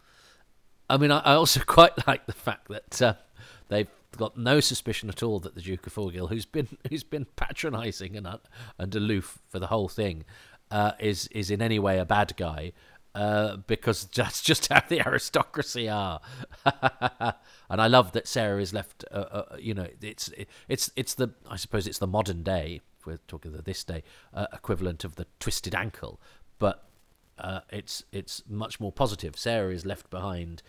I 0.89 0.97
mean, 0.97 1.11
I, 1.11 1.19
I, 1.19 1.33
also 1.33 1.59
quite 1.65 2.07
like 2.07 2.25
the 2.25 2.33
fact 2.33 2.67
that 2.69 3.01
uh, 3.01 3.13
they've 3.67 3.89
got 4.15 4.37
no 4.37 4.59
suspicion 4.59 5.09
at 5.09 5.23
all 5.23 5.39
that 5.39 5.55
the 5.55 5.61
Duke 5.61 5.87
of 5.87 5.93
Forgill, 5.93 6.29
who's 6.29 6.45
been 6.45 6.77
who's 6.89 7.03
been 7.03 7.25
patronising 7.35 8.15
and 8.15 8.27
and 8.77 8.95
aloof 8.95 9.39
for 9.47 9.59
the 9.59 9.67
whole 9.67 9.87
thing, 9.87 10.25
uh, 10.71 10.93
is 10.99 11.27
is 11.27 11.51
in 11.51 11.61
any 11.61 11.79
way 11.79 11.99
a 11.99 12.05
bad 12.05 12.35
guy. 12.37 12.73
Uh, 13.13 13.55
because 13.55 14.05
that's 14.15 14.41
just 14.41 14.67
how 14.67 14.81
the 14.89 15.07
aristocracy 15.07 15.87
are, 15.87 16.19
and 16.65 17.81
I 17.81 17.87
love 17.87 18.11
that 18.11 18.27
Sarah 18.27 18.61
is 18.61 18.73
left. 18.73 19.05
Uh, 19.09 19.15
uh 19.15 19.55
you 19.57 19.73
know, 19.73 19.87
it's 20.01 20.29
it's 20.67 20.91
it's 20.97 21.13
the 21.13 21.29
I 21.49 21.55
suppose 21.55 21.87
it's 21.87 21.99
the 21.99 22.07
modern 22.07 22.43
day. 22.43 22.81
If 22.99 23.05
we're 23.05 23.19
talking 23.27 23.55
of 23.55 23.63
this 23.63 23.85
day, 23.85 24.03
uh, 24.33 24.47
equivalent 24.51 25.05
of 25.05 25.15
the 25.15 25.27
twisted 25.39 25.73
ankle, 25.73 26.19
but 26.59 26.85
uh, 27.37 27.61
it's 27.69 28.03
it's 28.11 28.43
much 28.47 28.79
more 28.79 28.91
positive. 28.91 29.37
Sarah 29.37 29.73
is 29.73 29.85
left 29.85 30.09
behind 30.09 30.61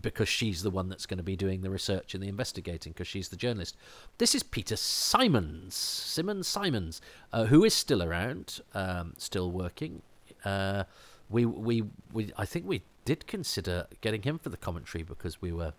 because 0.00 0.28
she's 0.28 0.62
the 0.62 0.70
one 0.70 0.88
that's 0.88 1.06
going 1.06 1.18
to 1.18 1.24
be 1.24 1.36
doing 1.36 1.60
the 1.60 1.70
research 1.70 2.14
and 2.14 2.22
the 2.22 2.28
investigating 2.28 2.92
because 2.92 3.08
she's 3.08 3.28
the 3.28 3.36
journalist. 3.36 3.76
This 4.18 4.34
is 4.34 4.42
Peter 4.42 4.76
Simons, 4.76 5.74
Simmons 5.74 6.46
Simons, 6.46 7.00
uh, 7.32 7.46
who 7.46 7.64
is 7.64 7.74
still 7.74 8.02
around, 8.02 8.60
um, 8.74 9.14
still 9.18 9.50
working. 9.50 10.02
Uh, 10.44 10.84
we, 11.28 11.44
we, 11.44 11.84
we, 12.12 12.32
I 12.36 12.44
think 12.44 12.66
we 12.66 12.82
did 13.04 13.26
consider 13.26 13.86
getting 14.00 14.22
him 14.22 14.38
for 14.38 14.48
the 14.50 14.56
commentary 14.56 15.02
because 15.02 15.40
we 15.40 15.52
were. 15.52 15.72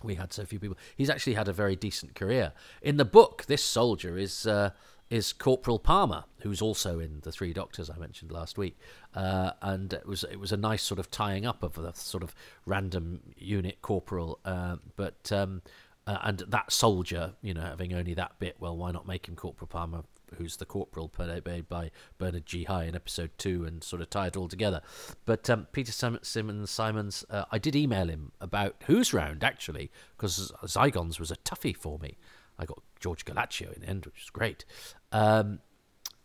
We 0.00 0.14
had 0.14 0.32
so 0.32 0.44
few 0.44 0.60
people. 0.60 0.76
He's 0.96 1.10
actually 1.10 1.34
had 1.34 1.48
a 1.48 1.52
very 1.52 1.74
decent 1.74 2.14
career. 2.14 2.52
In 2.82 2.98
the 2.98 3.04
book, 3.04 3.46
this 3.48 3.64
soldier 3.64 4.16
is 4.16 4.46
uh, 4.46 4.70
is 5.10 5.32
Corporal 5.32 5.78
Palmer, 5.78 6.24
who's 6.40 6.60
also 6.60 6.98
in 6.98 7.20
the 7.22 7.32
Three 7.32 7.52
Doctors 7.52 7.88
I 7.88 7.96
mentioned 7.96 8.30
last 8.30 8.58
week, 8.58 8.78
uh, 9.14 9.52
and 9.62 9.92
it 9.92 10.06
was 10.06 10.24
it 10.24 10.38
was 10.38 10.52
a 10.52 10.56
nice 10.56 10.82
sort 10.82 11.00
of 11.00 11.10
tying 11.10 11.46
up 11.46 11.62
of 11.62 11.74
the 11.74 11.92
sort 11.92 12.22
of 12.22 12.34
random 12.66 13.20
unit 13.36 13.80
corporal. 13.80 14.38
Uh, 14.44 14.76
but 14.96 15.32
um, 15.32 15.62
uh, 16.06 16.18
and 16.22 16.38
that 16.48 16.72
soldier, 16.72 17.34
you 17.42 17.54
know, 17.54 17.62
having 17.62 17.92
only 17.94 18.14
that 18.14 18.38
bit, 18.38 18.56
well, 18.58 18.76
why 18.76 18.90
not 18.90 19.06
make 19.06 19.28
him 19.28 19.36
Corporal 19.36 19.68
Palmer, 19.68 20.02
who's 20.36 20.56
the 20.56 20.66
corporal 20.66 21.08
played 21.08 21.68
by 21.68 21.90
Bernard 22.18 22.46
G. 22.46 22.64
High 22.64 22.84
in 22.84 22.94
episode 22.94 23.30
two, 23.38 23.64
and 23.64 23.82
sort 23.82 24.02
of 24.02 24.10
tie 24.10 24.26
it 24.26 24.36
all 24.36 24.48
together. 24.48 24.82
But 25.24 25.48
um, 25.48 25.66
Peter 25.72 25.92
Simmons 25.92 26.70
Simons, 26.70 27.24
uh, 27.30 27.44
I 27.50 27.58
did 27.58 27.74
email 27.74 28.08
him 28.08 28.32
about 28.40 28.76
Who's 28.86 29.14
Round 29.14 29.42
actually, 29.42 29.90
because 30.16 30.52
Zygons 30.64 31.18
was 31.18 31.30
a 31.30 31.36
toughie 31.36 31.76
for 31.76 31.98
me. 31.98 32.18
I 32.58 32.64
got 32.64 32.82
George 33.00 33.24
Gallaccio 33.24 33.72
in 33.74 33.82
the 33.82 33.88
end, 33.88 34.06
which 34.06 34.16
was 34.16 34.30
great. 34.30 34.64
Um, 35.12 35.60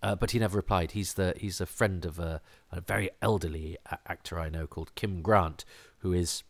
uh, 0.02 0.16
but 0.16 0.32
he 0.32 0.40
never 0.40 0.58
replied. 0.58 0.92
He's 0.92 1.14
the 1.14 1.34
he's 1.38 1.62
a 1.62 1.66
friend 1.66 2.04
of 2.06 2.20
a, 2.20 2.42
a 2.72 2.82
very 2.82 3.10
elderly 3.22 3.78
actor 4.06 4.38
I 4.38 4.50
know 4.50 4.68
called 4.68 4.94
Kim 4.96 5.22
Grant, 5.22 5.64
who 6.00 6.12
is 6.12 6.44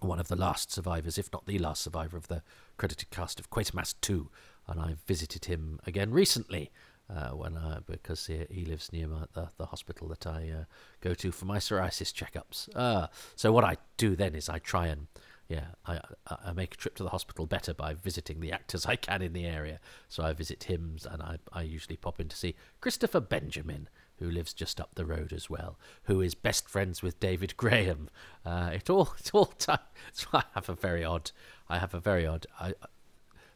one 0.00 0.18
of 0.18 0.28
the 0.28 0.36
last 0.36 0.72
survivors, 0.72 1.18
if 1.18 1.30
not 1.32 1.46
the 1.46 1.58
last 1.58 1.82
survivor 1.82 2.16
of 2.16 2.28
the 2.28 2.42
credited 2.76 3.10
cast 3.10 3.40
of 3.40 3.50
Quatermass 3.50 3.94
2. 4.00 4.30
And 4.68 4.80
I 4.80 4.94
visited 5.06 5.46
him 5.46 5.80
again 5.86 6.12
recently 6.12 6.70
uh, 7.10 7.30
when 7.30 7.56
I, 7.56 7.78
because 7.86 8.26
he, 8.26 8.44
he 8.50 8.64
lives 8.64 8.92
near 8.92 9.08
my, 9.08 9.24
the, 9.32 9.48
the 9.56 9.66
hospital 9.66 10.08
that 10.08 10.26
I 10.26 10.50
uh, 10.50 10.64
go 11.00 11.14
to 11.14 11.32
for 11.32 11.46
my 11.46 11.58
psoriasis 11.58 12.12
checkups. 12.12 12.68
Uh, 12.74 13.08
so 13.34 13.50
what 13.50 13.64
I 13.64 13.76
do 13.96 14.14
then 14.14 14.34
is 14.34 14.48
I 14.48 14.58
try 14.58 14.88
and 14.88 15.06
yeah, 15.48 15.68
I, 15.86 16.00
I 16.26 16.52
make 16.52 16.74
a 16.74 16.76
trip 16.76 16.94
to 16.96 17.02
the 17.02 17.08
hospital 17.08 17.46
better 17.46 17.72
by 17.72 17.94
visiting 17.94 18.40
the 18.40 18.52
actors 18.52 18.84
I 18.84 18.96
can 18.96 19.22
in 19.22 19.32
the 19.32 19.46
area. 19.46 19.80
So 20.06 20.22
I 20.22 20.34
visit 20.34 20.64
Hims 20.64 21.06
and 21.06 21.22
I, 21.22 21.38
I 21.52 21.62
usually 21.62 21.96
pop 21.96 22.20
in 22.20 22.28
to 22.28 22.36
see 22.36 22.54
Christopher 22.82 23.20
Benjamin, 23.20 23.88
who 24.18 24.30
lives 24.30 24.52
just 24.52 24.78
up 24.78 24.90
the 24.94 25.06
road 25.06 25.32
as 25.32 25.48
well, 25.48 25.78
who 26.04 26.20
is 26.20 26.34
best 26.34 26.68
friends 26.68 27.02
with 27.02 27.18
David 27.18 27.56
Graham. 27.56 28.10
Uh, 28.44 28.70
it 28.74 28.90
all, 28.90 29.14
it 29.18 29.30
all 29.32 29.46
time. 29.46 29.78
So 30.12 30.28
I 30.34 30.42
have 30.54 30.68
a 30.68 30.74
very 30.74 31.02
odd, 31.02 31.30
I 31.68 31.78
have 31.78 31.94
a 31.94 32.00
very 32.00 32.26
odd 32.26 32.46
uh, 32.60 32.72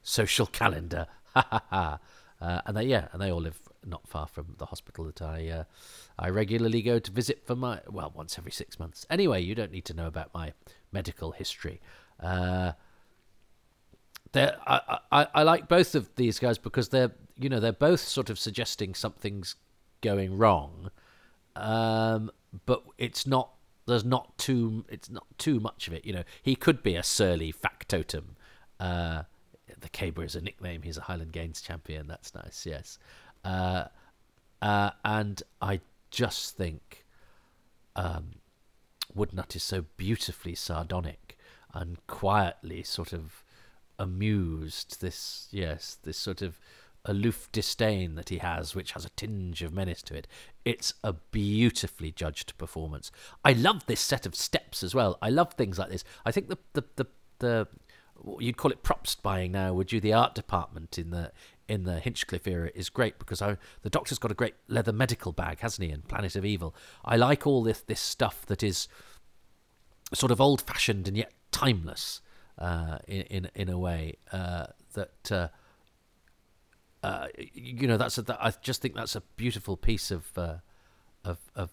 social 0.02 0.46
calendar. 0.46 1.06
Ha 1.34 1.46
ha 1.50 1.62
ha. 1.70 1.98
Uh, 2.42 2.60
and 2.66 2.76
they, 2.76 2.84
yeah, 2.84 3.08
and 3.10 3.22
they 3.22 3.32
all 3.32 3.40
live 3.40 3.58
not 3.84 4.06
far 4.06 4.26
from 4.26 4.54
the 4.58 4.66
hospital 4.66 5.04
that 5.04 5.22
I, 5.22 5.48
uh, 5.48 5.64
I 6.18 6.28
regularly 6.28 6.82
go 6.82 6.98
to 6.98 7.10
visit 7.10 7.42
for 7.46 7.56
my, 7.56 7.80
well, 7.88 8.12
once 8.14 8.38
every 8.38 8.52
six 8.52 8.78
months. 8.78 9.06
Anyway, 9.10 9.42
you 9.42 9.54
don't 9.54 9.72
need 9.72 9.84
to 9.86 9.94
know 9.94 10.06
about 10.06 10.32
my 10.34 10.52
medical 10.92 11.32
history. 11.32 11.80
Uh, 12.20 12.72
I, 14.34 14.98
I, 15.10 15.26
I 15.34 15.42
like 15.42 15.68
both 15.68 15.94
of 15.94 16.14
these 16.16 16.38
guys 16.38 16.58
because 16.58 16.88
they're, 16.88 17.12
you 17.36 17.48
know, 17.48 17.60
they're 17.60 17.72
both 17.72 18.00
sort 18.00 18.30
of 18.30 18.38
suggesting 18.38 18.94
something's 18.94 19.56
going 20.00 20.36
wrong, 20.36 20.90
um, 21.56 22.30
but 22.66 22.82
it's 22.98 23.26
not. 23.26 23.50
There's 23.86 24.04
not 24.04 24.38
too. 24.38 24.84
It's 24.88 25.10
not 25.10 25.26
too 25.38 25.60
much 25.60 25.88
of 25.88 25.92
it. 25.92 26.04
You 26.04 26.12
know, 26.12 26.22
he 26.42 26.54
could 26.54 26.82
be 26.82 26.94
a 26.94 27.02
surly 27.02 27.52
factotum. 27.52 28.36
Uh, 28.78 29.24
the 29.80 29.88
Caber 29.88 30.24
is 30.24 30.36
a 30.36 30.40
nickname. 30.40 30.82
He's 30.82 30.96
a 30.96 31.02
Highland 31.02 31.32
Games 31.32 31.60
champion. 31.60 32.06
That's 32.06 32.34
nice. 32.34 32.64
Yes, 32.64 32.98
uh, 33.44 33.84
uh, 34.60 34.90
and 35.04 35.42
I 35.60 35.80
just 36.10 36.56
think 36.56 37.04
um, 37.96 38.36
Woodnutt 39.16 39.56
is 39.56 39.62
so 39.62 39.86
beautifully 39.96 40.54
sardonic 40.54 41.36
and 41.74 41.98
quietly 42.06 42.82
sort 42.82 43.12
of 43.12 43.44
amused. 43.98 45.00
This 45.00 45.48
yes, 45.50 45.98
this 46.02 46.18
sort 46.18 46.42
of 46.42 46.60
aloof 47.04 47.48
disdain 47.50 48.14
that 48.14 48.28
he 48.28 48.38
has, 48.38 48.74
which 48.74 48.92
has 48.92 49.04
a 49.04 49.10
tinge 49.10 49.62
of 49.62 49.72
menace 49.72 50.02
to 50.02 50.14
it. 50.14 50.28
It's 50.64 50.94
a 51.02 51.14
beautifully 51.14 52.12
judged 52.12 52.56
performance. 52.58 53.10
I 53.44 53.52
love 53.52 53.86
this 53.86 54.00
set 54.00 54.26
of 54.26 54.36
steps 54.36 54.82
as 54.82 54.94
well. 54.94 55.18
I 55.20 55.30
love 55.30 55.54
things 55.54 55.78
like 55.78 55.90
this. 55.90 56.04
I 56.24 56.30
think 56.30 56.48
the 56.48 56.58
the 56.74 56.84
the, 56.96 57.06
the 57.40 57.68
you'd 58.38 58.56
call 58.56 58.70
it 58.70 58.82
props 58.82 59.14
buying 59.14 59.52
now, 59.52 59.72
would 59.72 59.92
you? 59.92 60.00
The 60.00 60.12
art 60.12 60.34
department 60.34 60.98
in 60.98 61.10
the 61.10 61.32
in 61.68 61.84
the 61.84 62.00
Hinchcliffe 62.00 62.46
era 62.46 62.70
is 62.74 62.88
great 62.90 63.18
because 63.18 63.40
I, 63.40 63.56
the 63.82 63.90
Doctor's 63.90 64.18
got 64.18 64.30
a 64.30 64.34
great 64.34 64.54
leather 64.68 64.92
medical 64.92 65.32
bag, 65.32 65.60
hasn't 65.60 65.86
he? 65.86 65.92
In 65.92 66.02
Planet 66.02 66.36
of 66.36 66.44
Evil, 66.44 66.74
I 67.04 67.16
like 67.16 67.46
all 67.46 67.62
this 67.62 67.80
this 67.80 68.00
stuff 68.00 68.44
that 68.46 68.62
is 68.62 68.88
sort 70.12 70.32
of 70.32 70.40
old 70.40 70.60
fashioned 70.60 71.08
and 71.08 71.16
yet 71.16 71.32
timeless 71.50 72.20
uh, 72.58 72.98
in, 73.06 73.22
in 73.22 73.50
in 73.54 73.68
a 73.68 73.78
way 73.78 74.16
uh, 74.32 74.66
that. 74.94 75.32
Uh, 75.32 75.48
uh, 77.02 77.26
you 77.52 77.88
know, 77.88 77.96
that's 77.96 78.16
a, 78.16 78.22
that, 78.22 78.38
I 78.40 78.52
just 78.62 78.80
think 78.80 78.94
that's 78.94 79.16
a 79.16 79.22
beautiful 79.36 79.76
piece 79.76 80.12
of, 80.12 80.26
uh, 80.38 80.58
of, 81.24 81.38
of, 81.56 81.70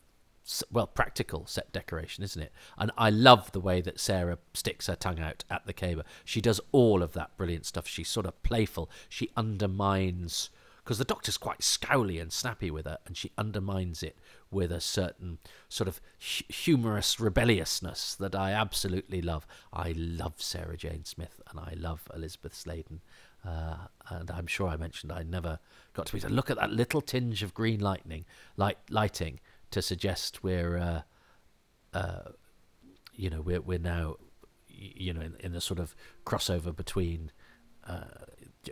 well, 0.72 0.88
practical 0.88 1.46
set 1.46 1.72
decoration, 1.72 2.24
isn't 2.24 2.42
it? 2.42 2.52
And 2.78 2.92
I 2.98 3.10
love 3.10 3.52
the 3.52 3.60
way 3.60 3.82
that 3.82 4.00
Sarah 4.00 4.40
sticks 4.54 4.88
her 4.88 4.96
tongue 4.96 5.20
out 5.20 5.44
at 5.50 5.66
the 5.66 5.74
caber. 5.74 6.04
She 6.26 6.42
does 6.42 6.60
all 6.72 7.04
of 7.04 7.14
that 7.14 7.36
brilliant 7.38 7.66
stuff. 7.66 7.88
She's 7.88 8.10
sort 8.10 8.26
of 8.26 8.42
playful. 8.44 8.90
She 9.08 9.30
undermines 9.38 10.50
because 10.90 10.98
the 10.98 11.06
doctor's 11.06 11.38
quite 11.38 11.60
scowly 11.60 12.20
and 12.20 12.34
snappy 12.34 12.72
with 12.72 12.86
her, 12.86 12.98
and 13.06 13.16
she 13.16 13.32
undermines 13.38 14.02
it 14.02 14.18
with 14.50 14.72
a 14.72 14.82
certain 14.82 15.38
sort 15.68 15.88
of 15.88 16.02
humorous 16.18 17.20
rebelliousness 17.20 18.16
that 18.16 18.34
I 18.34 18.54
absolutely 18.54 19.22
love. 19.22 19.46
I 19.72 19.94
love 19.96 20.42
Sarah 20.42 20.78
Jane 20.78 21.06
Smith, 21.06 21.40
and 21.48 21.60
I 21.60 21.76
love 21.78 22.08
Elizabeth 22.16 22.56
Sladen. 22.56 23.02
Uh, 23.46 23.76
and 24.10 24.32
I'm 24.32 24.48
sure 24.48 24.68
I 24.68 24.78
mentioned 24.78 25.12
I 25.12 25.22
never 25.22 25.60
got 25.94 26.08
to 26.08 26.14
be 26.14 26.20
to 26.22 26.30
look 26.30 26.50
at 26.50 26.58
that 26.58 26.72
little 26.72 27.02
tinge 27.02 27.44
of 27.44 27.54
green 27.54 27.80
lightning, 27.80 28.26
light 28.58 28.80
lighting 28.90 29.40
to 29.72 29.82
suggest 29.82 30.44
we're, 30.44 30.78
uh, 30.78 31.02
uh, 31.94 32.32
you 33.14 33.30
know, 33.30 33.42
we're 33.42 33.62
we're 33.62 33.80
now, 33.80 34.16
you 34.68 35.14
know, 35.14 35.22
in, 35.22 35.36
in 35.40 35.52
the 35.54 35.62
sort 35.62 35.80
of 35.80 35.96
crossover 36.26 36.76
between. 36.76 37.32
Uh, 37.88 38.04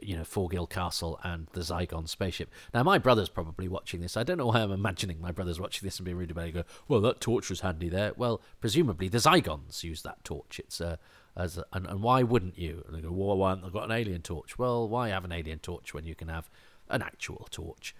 you 0.01 0.17
know, 0.17 0.23
Forgill 0.23 0.67
Castle 0.67 1.19
and 1.23 1.47
the 1.53 1.61
Zygon 1.61 2.07
spaceship. 2.09 2.51
Now, 2.73 2.83
my 2.83 2.97
brother's 2.97 3.29
probably 3.29 3.67
watching 3.67 4.01
this. 4.01 4.17
I 4.17 4.23
don't 4.23 4.37
know 4.37 4.47
why 4.47 4.61
I'm 4.61 4.71
imagining 4.71 5.21
my 5.21 5.31
brother's 5.31 5.59
watching 5.59 5.87
this 5.87 5.97
and 5.97 6.05
being 6.05 6.17
really 6.17 6.33
bad. 6.33 6.53
Go, 6.53 6.63
well, 6.87 7.01
that 7.01 7.21
torch 7.21 7.49
was 7.49 7.61
handy 7.61 7.89
there. 7.89 8.11
Well, 8.17 8.41
presumably 8.59 9.07
the 9.07 9.17
Zygons 9.19 9.83
use 9.83 10.01
that 10.03 10.23
torch. 10.23 10.59
It's 10.59 10.81
a, 10.81 10.99
as 11.35 11.57
a, 11.57 11.65
and, 11.71 11.87
and 11.87 12.03
why 12.03 12.23
wouldn't 12.23 12.57
you? 12.57 12.83
And 12.85 12.95
they 12.95 13.01
go, 13.01 13.11
well, 13.11 13.37
why 13.37 13.51
haven't 13.51 13.73
got 13.73 13.85
an 13.85 13.91
alien 13.91 14.21
torch? 14.21 14.59
Well, 14.59 14.87
why 14.89 15.09
have 15.09 15.23
an 15.25 15.31
alien 15.31 15.59
torch 15.59 15.93
when 15.93 16.05
you 16.05 16.15
can 16.15 16.27
have 16.27 16.49
an 16.89 17.01
actual 17.01 17.47
torch? 17.49 17.95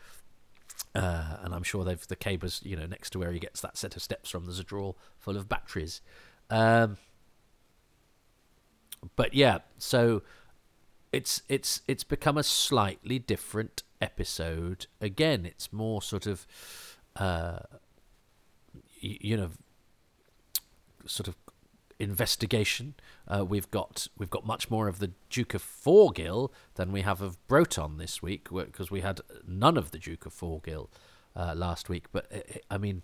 Uh, 0.98 1.38
and 1.44 1.54
I'm 1.54 1.62
sure 1.62 1.84
they've 1.84 2.08
the 2.08 2.16
cables, 2.16 2.60
you 2.64 2.76
know, 2.76 2.88
next 2.88 3.12
to 3.12 3.20
where 3.20 3.32
he 3.32 3.38
gets 3.38 3.62
that 3.62 3.78
set 3.78 3.96
of 3.96 4.02
steps 4.02 4.32
from. 4.32 4.46
There's 4.46 4.58
a 4.58 4.64
drawer 4.64 4.96
full 5.20 5.38
of 5.38 5.48
batteries. 5.48 6.02
Um, 6.50 6.98
but 9.16 9.36
yeah, 9.36 9.60
so 9.78 10.24
it's 11.12 11.44
it's 11.48 11.82
it's 11.88 12.04
become 12.04 12.36
a 12.36 12.42
slightly 12.42 13.20
different 13.20 13.84
episode. 14.02 14.88
Again, 15.00 15.46
it's 15.46 15.72
more 15.72 16.02
sort 16.02 16.26
of, 16.26 16.48
uh, 17.16 17.60
you 19.00 19.38
know, 19.38 19.52
sort 21.06 21.28
of 21.28 21.36
investigation. 22.00 22.94
Uh, 23.28 23.44
we've 23.46 23.70
got 23.72 24.08
we've 24.18 24.30
got 24.30 24.46
much 24.46 24.70
more 24.70 24.88
of 24.88 25.00
the 25.00 25.12
Duke 25.30 25.54
of 25.54 25.62
Forgill 25.62 26.52
than 26.76 26.92
we 26.92 27.02
have 27.02 27.22
of 27.22 27.46
Broton 27.48 27.98
this 27.98 28.22
week, 28.22 28.50
because 28.52 28.92
we 28.92 29.02
had 29.02 29.22
none 29.48 29.78
of 29.78 29.92
the 29.92 29.98
Duke 29.98 30.26
of 30.26 30.34
Forgill 30.34 30.90
uh, 31.36 31.54
last 31.56 31.90
week. 31.90 32.06
But 32.12 32.28
uh, 32.32 32.38
uh, 32.38 32.58
I 32.70 32.78
mean, 32.78 33.02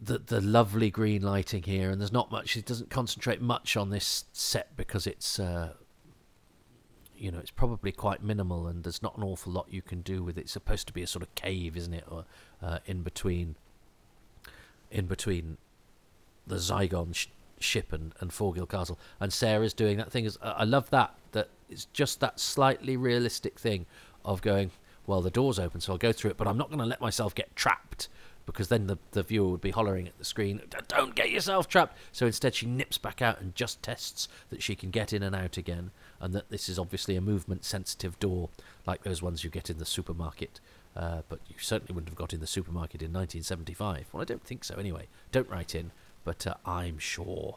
the 0.00 0.18
the 0.18 0.40
lovely 0.40 0.90
green 0.90 1.22
lighting 1.22 1.62
here, 1.62 1.90
and 1.90 2.00
there's 2.00 2.12
not 2.12 2.30
much. 2.30 2.56
It 2.56 2.66
doesn't 2.66 2.90
concentrate 2.90 3.40
much 3.40 3.76
on 3.76 3.90
this 3.90 4.24
set 4.32 4.76
because 4.76 5.06
it's. 5.06 5.38
Uh, 5.38 5.74
you 7.18 7.30
know, 7.30 7.38
it's 7.38 7.50
probably 7.50 7.92
quite 7.92 8.22
minimal, 8.22 8.66
and 8.66 8.84
there's 8.84 9.02
not 9.02 9.16
an 9.16 9.24
awful 9.24 9.50
lot 9.50 9.68
you 9.70 9.80
can 9.80 10.02
do 10.02 10.22
with 10.22 10.36
it. 10.36 10.42
It's 10.42 10.52
supposed 10.52 10.86
to 10.88 10.92
be 10.92 11.00
a 11.00 11.06
sort 11.06 11.22
of 11.22 11.34
cave, 11.34 11.74
isn't 11.74 11.94
it, 11.94 12.04
or 12.06 12.26
uh, 12.62 12.80
in 12.84 13.02
between, 13.02 13.56
in 14.90 15.06
between 15.06 15.56
the 16.46 16.56
Zygon 16.56 17.14
ship 17.58 17.92
and, 17.92 18.14
and 18.20 18.32
Forgill 18.32 18.66
Castle. 18.66 18.98
And 19.20 19.32
Sarah's 19.32 19.74
doing 19.74 19.96
that 19.98 20.10
thing. 20.10 20.24
Is 20.24 20.38
I 20.42 20.64
love 20.64 20.90
that. 20.90 21.14
That 21.32 21.48
it's 21.68 21.86
just 21.86 22.20
that 22.20 22.40
slightly 22.40 22.96
realistic 22.96 23.58
thing 23.58 23.86
of 24.24 24.42
going, 24.42 24.70
well, 25.06 25.22
the 25.22 25.30
door's 25.30 25.58
open, 25.58 25.80
so 25.80 25.92
I'll 25.92 25.98
go 25.98 26.12
through 26.12 26.32
it, 26.32 26.36
but 26.36 26.48
I'm 26.48 26.58
not 26.58 26.68
going 26.68 26.80
to 26.80 26.86
let 26.86 27.00
myself 27.00 27.34
get 27.34 27.54
trapped 27.54 28.08
because 28.46 28.68
then 28.68 28.86
the, 28.86 28.96
the 29.10 29.24
viewer 29.24 29.48
would 29.48 29.60
be 29.60 29.72
hollering 29.72 30.06
at 30.06 30.16
the 30.18 30.24
screen, 30.24 30.62
don't 30.86 31.16
get 31.16 31.30
yourself 31.30 31.68
trapped. 31.68 31.98
So 32.12 32.26
instead, 32.26 32.54
she 32.54 32.66
nips 32.66 32.96
back 32.96 33.20
out 33.20 33.40
and 33.40 33.54
just 33.54 33.82
tests 33.82 34.28
that 34.50 34.62
she 34.62 34.76
can 34.76 34.90
get 34.90 35.12
in 35.12 35.22
and 35.22 35.34
out 35.34 35.56
again, 35.56 35.90
and 36.20 36.32
that 36.32 36.48
this 36.48 36.68
is 36.68 36.78
obviously 36.78 37.16
a 37.16 37.20
movement 37.20 37.64
sensitive 37.64 38.18
door, 38.20 38.48
like 38.86 39.02
those 39.02 39.20
ones 39.20 39.42
you 39.42 39.50
get 39.50 39.68
in 39.68 39.78
the 39.78 39.84
supermarket. 39.84 40.60
Uh, 40.96 41.22
but 41.28 41.40
you 41.48 41.56
certainly 41.58 41.92
wouldn't 41.92 42.08
have 42.08 42.16
got 42.16 42.32
in 42.32 42.40
the 42.40 42.46
supermarket 42.46 43.02
in 43.02 43.12
1975. 43.12 44.06
Well, 44.12 44.22
I 44.22 44.24
don't 44.24 44.42
think 44.42 44.64
so 44.64 44.76
anyway. 44.76 45.08
Don't 45.30 45.50
write 45.50 45.74
in 45.74 45.90
but 46.26 46.46
uh, 46.46 46.54
I'm 46.66 46.98
sure, 46.98 47.56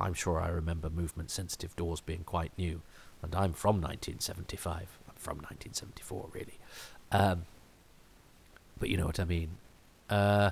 I'm 0.00 0.14
sure 0.14 0.40
I 0.40 0.48
remember 0.48 0.90
movement 0.90 1.30
sensitive 1.30 1.76
doors 1.76 2.00
being 2.00 2.24
quite 2.24 2.50
new, 2.56 2.80
and 3.22 3.34
I'm 3.34 3.52
from 3.52 3.76
1975. 3.76 4.98
I'm 5.06 5.14
from 5.14 5.36
1974, 5.36 6.30
really. 6.32 6.58
Um, 7.12 7.44
but 8.80 8.88
you 8.88 8.96
know 8.96 9.04
what 9.04 9.20
I 9.20 9.24
mean. 9.24 9.50
Uh, 10.08 10.50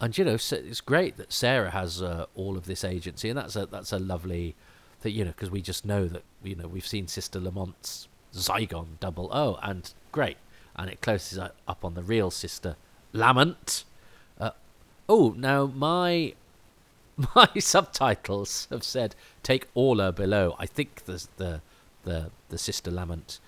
and 0.00 0.16
you 0.16 0.24
know, 0.24 0.34
it's 0.34 0.80
great 0.80 1.18
that 1.18 1.30
Sarah 1.30 1.70
has 1.70 2.00
uh, 2.00 2.24
all 2.34 2.56
of 2.56 2.64
this 2.64 2.82
agency, 2.82 3.28
and 3.28 3.36
that's 3.36 3.54
a 3.54 3.66
that's 3.66 3.92
a 3.92 3.98
lovely, 3.98 4.56
that 5.02 5.10
you 5.10 5.26
know 5.26 5.32
because 5.32 5.50
we 5.50 5.60
just 5.60 5.84
know 5.84 6.06
that 6.06 6.22
you 6.42 6.56
know 6.56 6.68
we've 6.68 6.86
seen 6.86 7.06
Sister 7.06 7.38
Lamont's 7.38 8.08
Zygon 8.32 8.98
double 8.98 9.28
O, 9.30 9.58
and 9.62 9.92
great, 10.10 10.38
and 10.74 10.88
it 10.88 11.02
closes 11.02 11.38
up 11.38 11.84
on 11.84 11.92
the 11.92 12.02
real 12.02 12.30
Sister 12.30 12.76
Lamont. 13.12 13.84
Oh, 15.10 15.34
now 15.36 15.66
my 15.66 16.34
my 17.34 17.48
subtitles 17.58 18.68
have 18.70 18.84
said 18.84 19.16
take 19.42 19.66
Orla 19.74 20.12
below. 20.12 20.54
I 20.58 20.66
think 20.66 21.04
the 21.06 21.26
the 21.36 21.60
the, 22.04 22.30
the 22.48 22.58
Sister 22.58 22.90
Lamont 22.90 23.40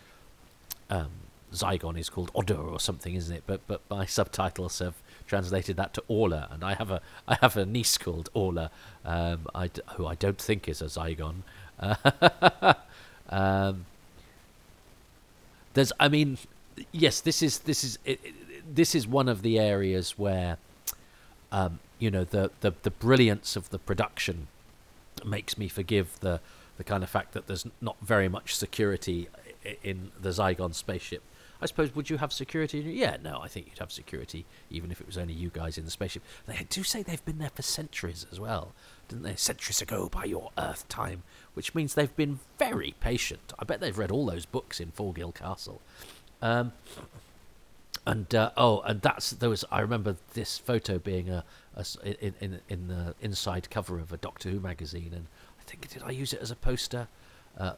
um, 0.90 1.10
Zygon 1.54 1.96
is 1.98 2.10
called 2.10 2.30
Odor 2.34 2.56
or 2.56 2.80
something, 2.80 3.14
isn't 3.14 3.34
it? 3.34 3.44
But 3.46 3.60
but 3.68 3.80
my 3.88 4.06
subtitles 4.18 4.80
have 4.80 4.94
translated 5.26 5.76
that 5.76 5.94
to 5.94 6.02
Orla, 6.08 6.48
and 6.50 6.64
I 6.64 6.74
have 6.74 6.90
a 6.90 7.00
I 7.28 7.36
have 7.40 7.56
a 7.56 7.64
niece 7.64 7.96
called 7.96 8.28
Orla, 8.34 8.72
um, 9.04 9.46
I 9.54 9.68
d- 9.68 9.82
who 9.96 10.06
I 10.06 10.16
don't 10.16 10.38
think 10.38 10.68
is 10.68 10.82
a 10.82 10.86
Zygon. 10.86 11.42
um, 13.30 13.86
there's, 15.74 15.92
I 15.98 16.08
mean, 16.08 16.38
yes, 16.90 17.20
this 17.20 17.40
is 17.42 17.60
this 17.60 17.84
is 17.84 17.98
it, 18.04 18.20
it, 18.24 18.34
this 18.74 18.94
is 18.94 19.06
one 19.06 19.28
of 19.28 19.42
the 19.42 19.58
areas 19.58 20.18
where, 20.18 20.58
um, 21.52 21.78
you 22.00 22.10
know, 22.10 22.24
the, 22.24 22.50
the 22.60 22.72
the 22.82 22.90
brilliance 22.90 23.54
of 23.54 23.70
the 23.70 23.78
production 23.78 24.48
makes 25.24 25.56
me 25.56 25.68
forgive 25.68 26.18
the 26.20 26.40
the 26.78 26.84
kind 26.84 27.04
of 27.04 27.10
fact 27.10 27.32
that 27.32 27.46
there's 27.46 27.64
not 27.80 27.96
very 28.02 28.28
much 28.28 28.56
security 28.56 29.28
in 29.84 30.10
the 30.20 30.30
Zygon 30.30 30.74
spaceship 30.74 31.22
I 31.62 31.66
suppose, 31.66 31.94
would 31.94 32.10
you 32.10 32.16
have 32.16 32.32
security? 32.32 32.80
Yeah, 32.80 33.18
no, 33.22 33.38
I 33.40 33.46
think 33.46 33.68
you'd 33.68 33.78
have 33.78 33.92
security, 33.92 34.46
even 34.68 34.90
if 34.90 35.00
it 35.00 35.06
was 35.06 35.16
only 35.16 35.32
you 35.32 35.48
guys 35.48 35.78
in 35.78 35.84
the 35.84 35.92
spaceship. 35.92 36.24
They 36.46 36.66
do 36.68 36.82
say 36.82 37.04
they've 37.04 37.24
been 37.24 37.38
there 37.38 37.52
for 37.54 37.62
centuries 37.62 38.26
as 38.32 38.40
well, 38.40 38.72
didn't 39.06 39.22
they? 39.22 39.36
Centuries 39.36 39.80
ago 39.80 40.08
by 40.08 40.24
your 40.24 40.50
Earth 40.58 40.88
time, 40.88 41.22
which 41.54 41.72
means 41.72 41.94
they've 41.94 42.16
been 42.16 42.40
very 42.58 42.96
patient. 42.98 43.52
I 43.60 43.64
bet 43.64 43.78
they've 43.78 43.96
read 43.96 44.10
all 44.10 44.26
those 44.26 44.44
books 44.44 44.80
in 44.80 44.90
Forgill 44.90 45.30
Castle. 45.30 45.80
Um, 46.42 46.72
and 48.06 48.34
uh, 48.34 48.50
oh, 48.56 48.80
and 48.80 49.00
that's 49.00 49.30
there 49.30 49.48
was. 49.48 49.64
I 49.70 49.80
remember 49.80 50.16
this 50.34 50.58
photo 50.58 50.98
being 50.98 51.28
a, 51.28 51.44
a 51.76 51.84
in, 52.04 52.34
in 52.40 52.60
in 52.68 52.88
the 52.88 53.14
inside 53.20 53.70
cover 53.70 53.98
of 53.98 54.12
a 54.12 54.16
Doctor 54.16 54.50
Who 54.50 54.60
magazine, 54.60 55.12
and 55.14 55.26
I 55.60 55.62
think 55.62 55.88
did 55.88 56.02
I 56.02 56.10
use 56.10 56.32
it 56.32 56.40
as 56.40 56.50
a 56.50 56.56
poster? 56.56 57.08
Uh, 57.56 57.74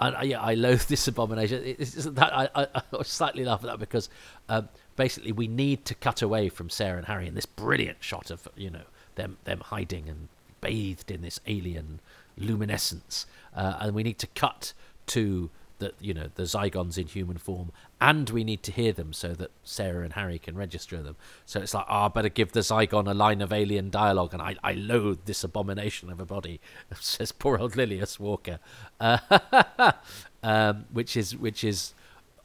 and 0.00 0.16
uh, 0.16 0.20
yeah, 0.22 0.40
I 0.40 0.54
loathe 0.54 0.82
this 0.82 1.06
abomination. 1.08 1.62
It's, 1.64 1.92
that 2.04 2.32
I, 2.32 2.48
I, 2.54 2.66
I 2.74 3.02
slightly 3.02 3.44
laugh 3.44 3.60
at 3.64 3.66
that 3.66 3.78
because 3.78 4.08
um, 4.48 4.68
basically 4.96 5.32
we 5.32 5.46
need 5.46 5.84
to 5.86 5.94
cut 5.94 6.22
away 6.22 6.48
from 6.48 6.70
Sarah 6.70 6.98
and 6.98 7.06
Harry 7.06 7.26
in 7.26 7.34
this 7.34 7.46
brilliant 7.46 7.98
shot 8.00 8.30
of 8.30 8.48
you 8.56 8.70
know 8.70 8.84
them 9.16 9.36
them 9.44 9.60
hiding 9.60 10.08
and 10.08 10.28
bathed 10.60 11.10
in 11.10 11.20
this 11.20 11.38
alien 11.46 12.00
luminescence, 12.38 13.26
uh, 13.54 13.76
and 13.80 13.94
we 13.94 14.02
need 14.02 14.18
to 14.20 14.26
cut 14.28 14.72
to 15.08 15.50
that 15.78 15.94
you 16.00 16.14
know 16.14 16.28
the 16.34 16.44
Zygons 16.44 16.98
in 16.98 17.06
human 17.06 17.38
form, 17.38 17.72
and 18.00 18.28
we 18.30 18.44
need 18.44 18.62
to 18.64 18.72
hear 18.72 18.92
them 18.92 19.12
so 19.12 19.34
that 19.34 19.50
Sarah 19.64 20.04
and 20.04 20.12
Harry 20.12 20.38
can 20.38 20.56
register 20.56 21.02
them. 21.02 21.16
So 21.46 21.60
it's 21.60 21.74
like, 21.74 21.86
oh, 21.88 22.06
I 22.06 22.08
better 22.08 22.28
give 22.28 22.52
the 22.52 22.60
Zygon 22.60 23.10
a 23.10 23.14
line 23.14 23.40
of 23.40 23.52
alien 23.52 23.90
dialogue, 23.90 24.32
and 24.32 24.42
I, 24.42 24.56
I 24.62 24.72
loathe 24.72 25.20
this 25.24 25.44
abomination 25.44 26.10
of 26.10 26.20
a 26.20 26.26
body, 26.26 26.60
says 27.00 27.32
poor 27.32 27.58
old 27.58 27.76
Lilias 27.76 28.18
Walker, 28.18 28.58
uh, 29.00 29.18
um, 30.42 30.86
which 30.92 31.16
is 31.16 31.36
which 31.36 31.64
is, 31.64 31.94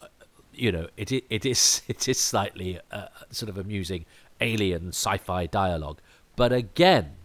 uh, 0.01 0.07
you 0.53 0.71
know, 0.71 0.87
it 0.97 1.11
it 1.11 1.45
is 1.45 1.81
it 1.87 2.07
is 2.07 2.19
slightly 2.19 2.79
uh, 2.91 3.07
sort 3.31 3.49
of 3.49 3.57
amusing 3.57 4.05
alien 4.41 4.89
sci-fi 4.89 5.45
dialogue, 5.45 5.99
but 6.35 6.51
again 6.51 7.15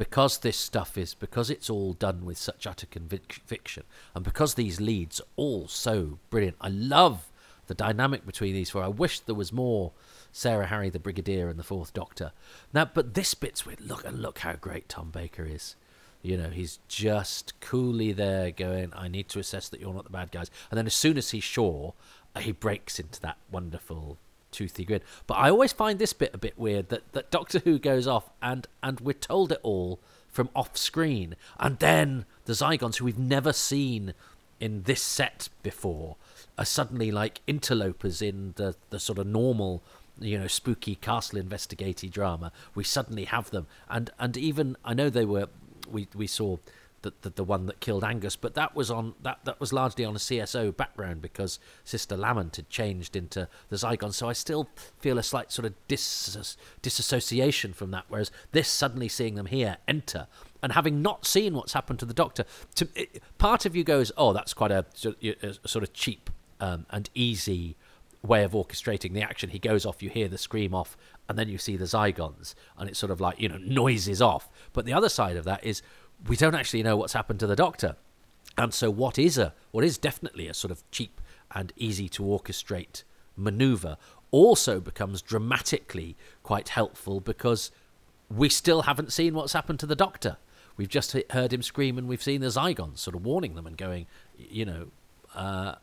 because 0.00 0.38
this 0.38 0.56
stuff 0.56 0.96
is 0.96 1.12
because 1.12 1.50
it's 1.50 1.68
all 1.68 1.92
done 1.92 2.24
with 2.24 2.38
such 2.38 2.66
utter 2.66 2.86
conviction 2.86 3.82
and 4.14 4.24
because 4.24 4.54
these 4.54 4.80
leads 4.80 5.20
are 5.20 5.26
all 5.36 5.68
so 5.68 6.18
brilliant 6.30 6.56
i 6.58 6.68
love 6.68 7.30
the 7.66 7.74
dynamic 7.74 8.24
between 8.24 8.54
these 8.54 8.70
four. 8.70 8.82
I 8.82 8.88
wish 8.88 9.20
there 9.20 9.34
was 9.34 9.52
more 9.52 9.92
sarah 10.32 10.68
harry 10.68 10.88
the 10.88 10.98
brigadier 10.98 11.50
and 11.50 11.58
the 11.58 11.62
fourth 11.62 11.92
doctor. 11.92 12.32
Now 12.72 12.86
but 12.86 13.12
this 13.12 13.34
bit's 13.34 13.66
with 13.66 13.78
look 13.78 14.06
and 14.06 14.22
look 14.22 14.38
how 14.38 14.54
great 14.54 14.88
tom 14.88 15.10
baker 15.10 15.44
is. 15.44 15.76
You 16.22 16.38
know 16.38 16.48
he's 16.48 16.78
just 16.88 17.60
coolly 17.60 18.12
there 18.12 18.50
going 18.52 18.94
i 18.96 19.06
need 19.06 19.28
to 19.28 19.38
assess 19.38 19.68
that 19.68 19.80
you're 19.80 19.92
not 19.92 20.04
the 20.04 20.10
bad 20.10 20.32
guys. 20.32 20.50
And 20.70 20.78
then 20.78 20.86
as 20.86 20.94
soon 20.94 21.18
as 21.18 21.32
he's 21.32 21.44
sure 21.44 21.92
he 22.38 22.52
breaks 22.52 22.98
into 22.98 23.20
that 23.20 23.36
wonderful 23.52 24.16
toothy 24.50 24.84
grin. 24.84 25.00
But 25.26 25.34
I 25.34 25.50
always 25.50 25.72
find 25.72 25.98
this 25.98 26.12
bit 26.12 26.34
a 26.34 26.38
bit 26.38 26.58
weird 26.58 26.88
that, 26.88 27.12
that 27.12 27.30
Doctor 27.30 27.60
Who 27.60 27.78
goes 27.78 28.06
off 28.06 28.30
and, 28.42 28.66
and 28.82 29.00
we're 29.00 29.12
told 29.12 29.52
it 29.52 29.60
all 29.62 30.00
from 30.28 30.48
off 30.54 30.76
screen. 30.76 31.36
And 31.58 31.78
then 31.78 32.24
the 32.44 32.52
Zygons, 32.52 32.96
who 32.96 33.04
we've 33.04 33.18
never 33.18 33.52
seen 33.52 34.14
in 34.58 34.82
this 34.82 35.02
set 35.02 35.48
before, 35.62 36.16
are 36.58 36.64
suddenly 36.64 37.10
like 37.10 37.40
interlopers 37.46 38.20
in 38.20 38.52
the, 38.56 38.76
the 38.90 39.00
sort 39.00 39.18
of 39.18 39.26
normal 39.26 39.82
you 40.20 40.38
know 40.38 40.46
spooky 40.46 40.96
castle 40.96 41.38
investigative 41.38 42.10
drama 42.10 42.52
we 42.74 42.84
suddenly 42.84 43.24
have 43.24 43.50
them 43.50 43.66
and 43.88 44.10
and 44.18 44.36
even 44.36 44.76
i 44.84 44.92
know 44.92 45.08
they 45.08 45.24
were 45.24 45.46
we 45.90 46.06
we 46.14 46.26
saw 46.26 46.58
the, 47.02 47.12
the, 47.22 47.30
the 47.30 47.44
one 47.44 47.66
that 47.66 47.80
killed 47.80 48.04
Angus, 48.04 48.36
but 48.36 48.54
that 48.54 48.74
was 48.74 48.90
on 48.90 49.14
that 49.22 49.38
that 49.44 49.60
was 49.60 49.72
largely 49.72 50.04
on 50.04 50.14
a 50.14 50.18
CSO 50.18 50.76
background 50.76 51.22
because 51.22 51.58
Sister 51.84 52.16
Lamont 52.16 52.56
had 52.56 52.68
changed 52.68 53.16
into 53.16 53.48
the 53.68 53.76
Zygon. 53.76 54.12
So 54.12 54.28
I 54.28 54.32
still 54.32 54.68
feel 54.98 55.18
a 55.18 55.22
slight 55.22 55.50
sort 55.50 55.66
of 55.66 55.74
dis, 55.88 56.56
disassociation 56.82 57.72
from 57.72 57.90
that. 57.92 58.04
Whereas 58.08 58.30
this 58.52 58.68
suddenly 58.68 59.08
seeing 59.08 59.34
them 59.34 59.46
here 59.46 59.78
enter 59.88 60.26
and 60.62 60.72
having 60.72 61.00
not 61.00 61.26
seen 61.26 61.54
what's 61.54 61.72
happened 61.72 61.98
to 62.00 62.06
the 62.06 62.14
Doctor, 62.14 62.44
to, 62.74 62.88
it, 62.94 63.22
part 63.38 63.64
of 63.64 63.74
you 63.74 63.84
goes, 63.84 64.12
"Oh, 64.16 64.32
that's 64.32 64.52
quite 64.52 64.70
a, 64.70 64.84
a 65.42 65.68
sort 65.68 65.82
of 65.82 65.92
cheap 65.92 66.30
um, 66.60 66.86
and 66.90 67.08
easy." 67.14 67.76
way 68.22 68.44
of 68.44 68.52
orchestrating 68.52 69.14
the 69.14 69.22
action. 69.22 69.50
He 69.50 69.58
goes 69.58 69.86
off, 69.86 70.02
you 70.02 70.10
hear 70.10 70.28
the 70.28 70.36
scream 70.36 70.74
off, 70.74 70.96
and 71.28 71.38
then 71.38 71.48
you 71.48 71.58
see 71.58 71.76
the 71.76 71.84
Zygons, 71.84 72.54
and 72.76 72.88
it's 72.88 72.98
sort 72.98 73.10
of 73.10 73.20
like, 73.20 73.40
you 73.40 73.48
know, 73.48 73.58
noises 73.58 74.20
off. 74.20 74.50
But 74.72 74.84
the 74.84 74.92
other 74.92 75.08
side 75.08 75.36
of 75.36 75.44
that 75.44 75.64
is 75.64 75.80
we 76.26 76.36
don't 76.36 76.54
actually 76.54 76.82
know 76.82 76.96
what's 76.96 77.12
happened 77.12 77.40
to 77.40 77.46
the 77.46 77.56
Doctor. 77.56 77.96
And 78.58 78.74
so, 78.74 78.90
what 78.90 79.18
is 79.18 79.38
a 79.38 79.54
what 79.70 79.84
is 79.84 79.98
definitely 79.98 80.48
a 80.48 80.54
sort 80.54 80.70
of 80.70 80.88
cheap 80.90 81.20
and 81.52 81.72
easy 81.76 82.08
to 82.10 82.22
orchestrate 82.22 83.04
maneuver 83.36 83.96
also 84.30 84.80
becomes 84.80 85.22
dramatically 85.22 86.16
quite 86.42 86.70
helpful 86.70 87.20
because 87.20 87.70
we 88.28 88.48
still 88.48 88.82
haven't 88.82 89.12
seen 89.12 89.34
what's 89.34 89.52
happened 89.52 89.80
to 89.80 89.86
the 89.86 89.96
Doctor. 89.96 90.36
We've 90.76 90.88
just 90.88 91.16
heard 91.30 91.52
him 91.52 91.62
scream, 91.62 91.98
and 91.98 92.08
we've 92.08 92.22
seen 92.22 92.40
the 92.40 92.46
Zygons 92.46 92.98
sort 92.98 93.16
of 93.16 93.24
warning 93.24 93.54
them 93.54 93.66
and 93.66 93.76
going, 93.76 94.06
you 94.38 94.64
know, 94.64 94.86
uh, 95.34 95.74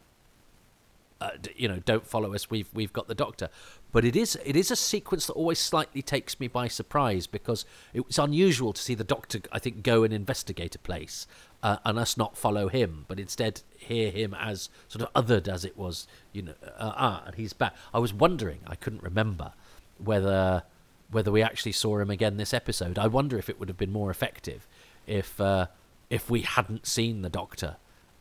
uh, 1.20 1.32
you 1.56 1.68
know, 1.68 1.80
don't 1.80 2.06
follow 2.06 2.34
us. 2.34 2.50
We've 2.50 2.70
we've 2.74 2.94
got 2.94 3.08
the 3.08 3.16
Doctor. 3.16 3.50
But 3.92 4.06
it 4.06 4.16
is 4.16 4.38
it 4.46 4.56
is 4.56 4.70
a 4.70 4.76
sequence 4.76 5.26
that 5.28 5.34
always 5.34 5.60
slightly 5.60 6.02
takes 6.02 6.40
me 6.40 6.48
by 6.48 6.68
surprise 6.68 7.26
because 7.26 7.66
it's 7.94 8.18
unusual 8.18 8.74
to 8.74 8.82
see 8.82 8.96
the 8.96 9.04
Doctor, 9.04 9.40
I 9.52 9.60
think, 9.60 9.84
go 9.84 10.04
and 10.04 10.14
investigate 10.14 10.76
a 10.76 10.80
place 10.80 11.26
uh, 11.64 11.78
and 11.84 11.98
us 11.98 12.18
not 12.18 12.38
follow 12.38 12.68
him, 12.68 13.06
but 13.08 13.20
instead 13.20 13.62
hear 13.78 14.12
him 14.12 14.36
as 14.40 14.70
sort 14.88 15.04
of 15.04 15.14
othered 15.14 15.48
as 15.48 15.66
it 15.66 15.78
was, 15.78 16.08
you 16.32 16.42
know, 16.44 16.54
uh, 16.78 16.94
ah, 16.96 17.24
and 17.26 17.36
he's 17.36 17.54
back. 17.54 17.76
I 17.94 18.00
was 18.00 18.14
wondering, 18.14 18.60
I 18.68 18.76
couldn't 18.76 19.04
remember 19.04 19.54
whether 19.98 20.64
whether 21.10 21.32
we 21.32 21.42
actually 21.42 21.72
saw 21.72 22.00
him 22.00 22.10
again 22.10 22.38
this 22.38 22.54
episode. 22.54 23.00
I 23.00 23.08
wonder 23.08 23.40
if 23.40 23.50
it 23.50 23.60
would 23.60 23.70
have 23.70 23.78
been 23.78 23.94
more 23.94 24.12
effective 24.12 24.68
if 25.08 25.40
uh, 25.40 25.68
if 26.10 26.30
we 26.30 26.42
hadn't 26.42 26.86
seen 26.86 27.22
the 27.22 27.30
Doctor 27.30 27.78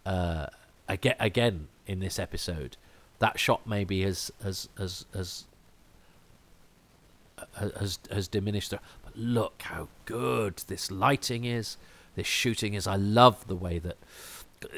uh, 0.06 0.46
again 0.88 1.16
again 1.18 1.68
in 1.87 2.00
this 2.00 2.18
episode. 2.18 2.76
That 3.18 3.38
shot 3.38 3.66
maybe 3.66 4.02
has 4.02 4.31
has 4.42 4.68
has 4.79 5.07
has 5.14 5.44
has 7.55 7.98
has 8.11 8.29
diminished. 8.29 8.70
But 8.70 9.16
look 9.16 9.62
how 9.62 9.88
good 10.05 10.62
this 10.66 10.90
lighting 10.90 11.44
is, 11.44 11.76
this 12.14 12.26
shooting 12.26 12.74
is. 12.74 12.87
I 12.87 12.96
love 12.96 13.46
the 13.46 13.57
way 13.57 13.79
that 13.79 13.96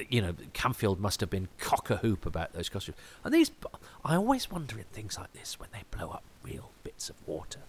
you 0.08 0.20
know 0.20 0.34
Camfield 0.54 0.98
must 0.98 1.20
have 1.20 1.30
been 1.30 1.48
cock 1.58 1.90
a 1.90 1.96
hoop 1.96 2.26
about 2.26 2.52
those 2.52 2.68
costumes. 2.68 2.98
And 3.24 3.34
these, 3.34 3.50
I 4.04 4.16
always 4.16 4.50
wonder 4.50 4.78
in 4.78 4.84
things 4.92 5.18
like 5.18 5.32
this 5.32 5.58
when 5.58 5.70
they 5.72 5.82
blow 5.90 6.10
up 6.10 6.22
real 6.42 6.70
bits 6.84 7.10
of 7.10 7.16
water. 7.26 7.60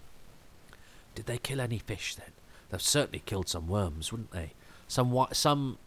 Did 1.14 1.26
they 1.26 1.38
kill 1.38 1.60
any 1.60 1.78
fish 1.78 2.14
then? 2.14 2.32
They've 2.70 2.80
certainly 2.80 3.22
killed 3.26 3.48
some 3.48 3.66
worms, 3.66 4.12
wouldn't 4.12 4.30
they? 4.30 4.52
Some 4.86 5.26
some 5.32 5.78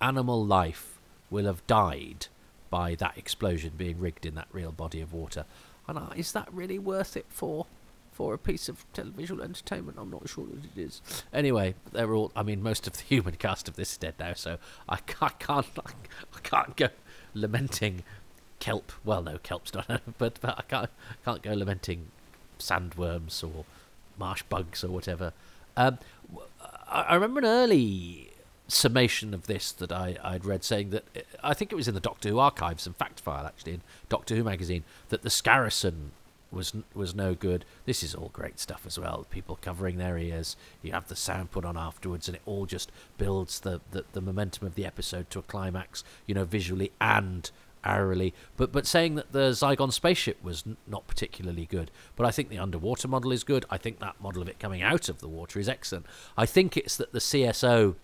animal 0.00 0.44
life 0.44 0.98
will 1.30 1.44
have 1.44 1.66
died 1.66 2.26
by 2.70 2.94
that 2.94 3.18
explosion 3.18 3.72
being 3.76 3.98
rigged 3.98 4.24
in 4.24 4.34
that 4.36 4.48
real 4.52 4.72
body 4.72 5.00
of 5.00 5.12
water. 5.12 5.44
And 5.88 5.98
uh, 5.98 6.06
is 6.16 6.32
that 6.32 6.48
really 6.52 6.78
worth 6.78 7.16
it 7.16 7.26
for 7.28 7.66
for 8.12 8.34
a 8.34 8.38
piece 8.38 8.68
of 8.68 8.84
televisual 8.92 9.42
entertainment. 9.42 9.96
I'm 9.98 10.10
not 10.10 10.28
sure 10.28 10.44
that 10.46 10.64
it 10.76 10.80
is. 10.80 11.00
Anyway, 11.32 11.74
they're 11.92 12.12
all. 12.12 12.30
I 12.36 12.42
mean, 12.42 12.62
most 12.62 12.86
of 12.86 12.92
the 12.94 13.02
human 13.08 13.34
cast 13.36 13.68
of 13.68 13.76
this 13.76 13.92
is 13.92 13.96
dead 13.98 14.14
now, 14.18 14.34
so 14.34 14.58
I, 14.88 14.98
I 15.20 15.30
can't. 15.30 15.66
I 15.78 16.38
can't 16.42 16.76
go 16.76 16.88
lamenting 17.34 18.02
kelp. 18.58 18.92
Well, 19.04 19.22
no, 19.22 19.38
kelp's 19.38 19.74
not. 19.74 20.02
But, 20.18 20.38
but 20.40 20.58
I 20.58 20.62
can't. 20.62 20.90
Can't 21.24 21.42
go 21.42 21.54
lamenting 21.54 22.08
sandworms 22.58 23.42
or 23.42 23.64
marsh 24.18 24.42
bugs 24.42 24.84
or 24.84 24.88
whatever. 24.88 25.32
Um, 25.76 25.98
I 26.90 27.14
remember 27.14 27.40
an 27.40 27.46
early 27.46 28.29
summation 28.70 29.34
of 29.34 29.46
this 29.46 29.72
that 29.72 29.92
I, 29.92 30.16
I'd 30.22 30.44
read 30.44 30.64
saying 30.64 30.90
that 30.90 31.04
I 31.42 31.54
think 31.54 31.72
it 31.72 31.76
was 31.76 31.88
in 31.88 31.94
the 31.94 32.00
Doctor 32.00 32.28
Who 32.28 32.38
archives 32.38 32.86
and 32.86 32.96
fact 32.96 33.20
file 33.20 33.46
actually 33.46 33.74
in 33.74 33.82
Doctor 34.08 34.36
Who 34.36 34.44
magazine 34.44 34.84
that 35.08 35.22
the 35.22 35.28
Skarasen 35.28 36.10
was 36.50 36.74
was 36.94 37.14
no 37.14 37.34
good. 37.34 37.64
This 37.86 38.02
is 38.02 38.14
all 38.14 38.30
great 38.32 38.58
stuff 38.58 38.82
as 38.86 38.98
well. 38.98 39.26
People 39.30 39.58
covering 39.60 39.98
their 39.98 40.18
ears. 40.18 40.56
You 40.82 40.92
have 40.92 41.08
the 41.08 41.16
sound 41.16 41.50
put 41.50 41.64
on 41.64 41.76
afterwards, 41.76 42.28
and 42.28 42.36
it 42.36 42.42
all 42.46 42.66
just 42.66 42.90
builds 43.18 43.60
the, 43.60 43.80
the, 43.92 44.04
the 44.12 44.20
momentum 44.20 44.66
of 44.66 44.74
the 44.74 44.86
episode 44.86 45.30
to 45.30 45.38
a 45.38 45.42
climax. 45.42 46.02
You 46.26 46.34
know, 46.34 46.44
visually 46.44 46.92
and 47.00 47.50
aurally. 47.84 48.32
But 48.56 48.72
but 48.72 48.86
saying 48.86 49.14
that 49.14 49.32
the 49.32 49.50
Zygon 49.50 49.92
spaceship 49.92 50.42
was 50.42 50.64
n- 50.66 50.76
not 50.86 51.06
particularly 51.06 51.66
good. 51.66 51.90
But 52.16 52.26
I 52.26 52.30
think 52.30 52.48
the 52.48 52.58
underwater 52.58 53.08
model 53.08 53.32
is 53.32 53.44
good. 53.44 53.64
I 53.70 53.78
think 53.78 54.00
that 54.00 54.20
model 54.20 54.42
of 54.42 54.48
it 54.48 54.58
coming 54.58 54.82
out 54.82 55.08
of 55.08 55.20
the 55.20 55.28
water 55.28 55.58
is 55.58 55.68
excellent. 55.68 56.06
I 56.36 56.46
think 56.46 56.76
it's 56.76 56.96
that 56.96 57.12
the 57.12 57.18
CSO 57.18 57.94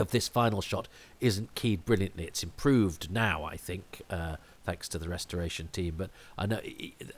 of 0.00 0.10
this 0.10 0.28
final 0.28 0.60
shot 0.60 0.88
isn't 1.20 1.54
keyed 1.54 1.84
brilliantly. 1.84 2.24
It's 2.24 2.42
improved 2.42 3.10
now, 3.10 3.44
I 3.44 3.56
think, 3.56 4.02
uh, 4.10 4.36
thanks 4.64 4.88
to 4.90 4.98
the 4.98 5.08
restoration 5.08 5.68
team. 5.68 5.94
But 5.96 6.10
I 6.36 6.46
know, 6.46 6.60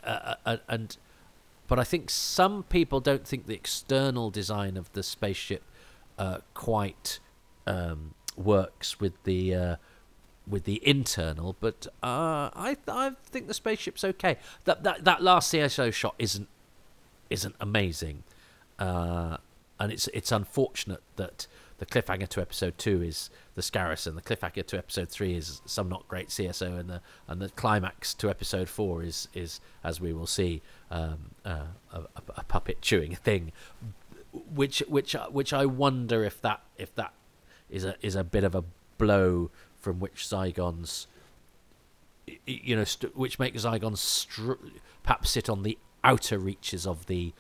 uh, 0.05 0.35
uh, 0.45 0.57
and 0.69 0.97
but 1.67 1.79
I 1.79 1.85
think 1.85 2.11
some 2.11 2.63
people 2.65 3.01
don't 3.01 3.27
think 3.27 3.47
the 3.47 3.55
external 3.55 4.31
design 4.31 4.77
of 4.77 4.93
the 4.93 5.03
spaceship 5.03 5.63
uh, 6.19 6.39
quite 6.55 7.19
um, 7.67 8.15
works 8.37 9.01
with 9.01 9.23
the 9.25 9.55
uh, 9.55 9.77
with 10.47 10.65
the 10.65 10.87
internal. 10.87 11.57
But 11.61 11.87
uh, 12.03 12.51
I 12.55 12.77
I 12.87 13.13
think 13.25 13.49
the 13.49 13.55
spaceship's 13.55 14.05
okay. 14.05 14.39
That 14.65 14.83
that 14.85 15.05
that 15.05 15.23
last 15.23 15.53
CSO 15.53 15.93
shot 15.93 16.15
isn't 16.19 16.49
isn't 17.31 17.57
amazing, 17.61 18.25
and 18.79 19.39
it's 19.81 20.09
it's 20.09 20.33
unfortunate 20.33 21.03
that 21.17 21.47
the 21.79 21.87
cliffhanger 21.87 22.29
to 22.29 22.41
episode 22.41 22.77
two 22.77 23.03
is 23.03 23.31
the 23.55 23.63
Skarasen. 23.63 24.17
The 24.17 24.23
cliffhanger 24.23 24.67
to 24.67 24.79
episode 24.79 25.09
three 25.09 25.35
is 25.35 25.63
some 25.65 25.89
not 25.89 26.09
great 26.09 26.29
CSO, 26.29 26.79
and 26.79 26.91
the 26.91 27.01
and 27.29 27.41
the 27.41 27.49
climax 27.51 28.15
to 28.15 28.29
episode 28.29 28.69
four 28.69 29.03
is 29.03 29.29
is 29.33 29.61
as 29.85 30.01
we 30.01 30.13
will 30.13 30.27
see 30.27 30.61
um, 30.91 31.31
uh, 31.45 31.67
a, 31.93 32.03
a, 32.37 32.45
puppet 32.45 32.83
chewing 32.83 33.13
a 33.13 33.17
thing, 33.17 33.53
which 34.33 34.83
which 34.89 35.15
which 35.31 35.53
I 35.53 35.67
wonder 35.67 36.25
if 36.25 36.43
that 36.43 36.63
if 36.77 36.95
that 36.97 37.13
is 37.71 37.85
a 37.85 37.95
is 38.03 38.17
a 38.17 38.25
bit 38.25 38.43
of 38.43 38.57
a 38.57 38.65
blow 38.99 39.51
from 39.81 40.01
which 40.01 40.25
Zygons, 40.25 41.07
you 42.45 42.75
know, 42.75 42.85
st- 42.85 43.17
which 43.17 43.39
makes 43.39 43.63
Zygons 43.63 43.99
str- 43.99 44.53
perhaps 45.05 45.31
sit 45.31 45.49
on 45.49 45.63
the 45.63 45.79
outer 46.03 46.41
reaches 46.41 46.89
of 46.89 47.07
the 47.07 47.33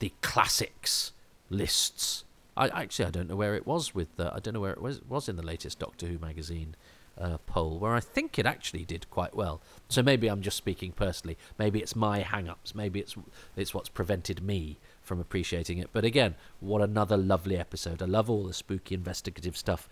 the 0.00 0.12
classics 0.22 1.12
lists 1.50 2.24
I 2.58 2.82
actually 2.82 3.06
I 3.06 3.10
don't 3.10 3.28
know 3.28 3.36
where 3.36 3.54
it 3.54 3.66
was 3.66 3.94
with 3.94 4.18
uh, 4.18 4.30
I 4.34 4.40
don't 4.40 4.54
know 4.54 4.60
where 4.60 4.72
it 4.72 4.82
was 4.82 5.00
was 5.08 5.28
in 5.28 5.36
the 5.36 5.46
latest 5.46 5.78
Doctor 5.78 6.06
Who 6.06 6.18
magazine 6.18 6.74
uh, 7.20 7.38
poll 7.46 7.78
where 7.78 7.94
I 7.94 8.00
think 8.00 8.38
it 8.38 8.46
actually 8.46 8.84
did 8.84 9.08
quite 9.10 9.34
well. 9.34 9.60
So 9.88 10.02
maybe 10.02 10.28
I'm 10.28 10.42
just 10.42 10.56
speaking 10.56 10.92
personally. 10.92 11.36
Maybe 11.58 11.80
it's 11.80 11.96
my 11.96 12.20
hang-ups. 12.20 12.74
Maybe 12.74 13.00
it's 13.00 13.16
it's 13.56 13.74
what's 13.74 13.88
prevented 13.88 14.42
me 14.42 14.78
from 15.02 15.20
appreciating 15.20 15.78
it. 15.78 15.90
But 15.92 16.04
again, 16.04 16.34
what 16.60 16.82
another 16.82 17.16
lovely 17.16 17.56
episode. 17.56 18.02
I 18.02 18.06
love 18.06 18.28
all 18.28 18.44
the 18.44 18.54
spooky 18.54 18.94
investigative 18.94 19.56
stuff 19.56 19.88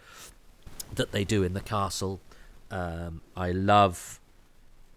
that 0.95 1.13
they 1.13 1.25
do 1.25 1.43
in 1.43 1.55
the 1.55 1.61
castle. 1.61 2.21
Um, 2.71 3.23
I 3.37 3.53
love 3.53 4.21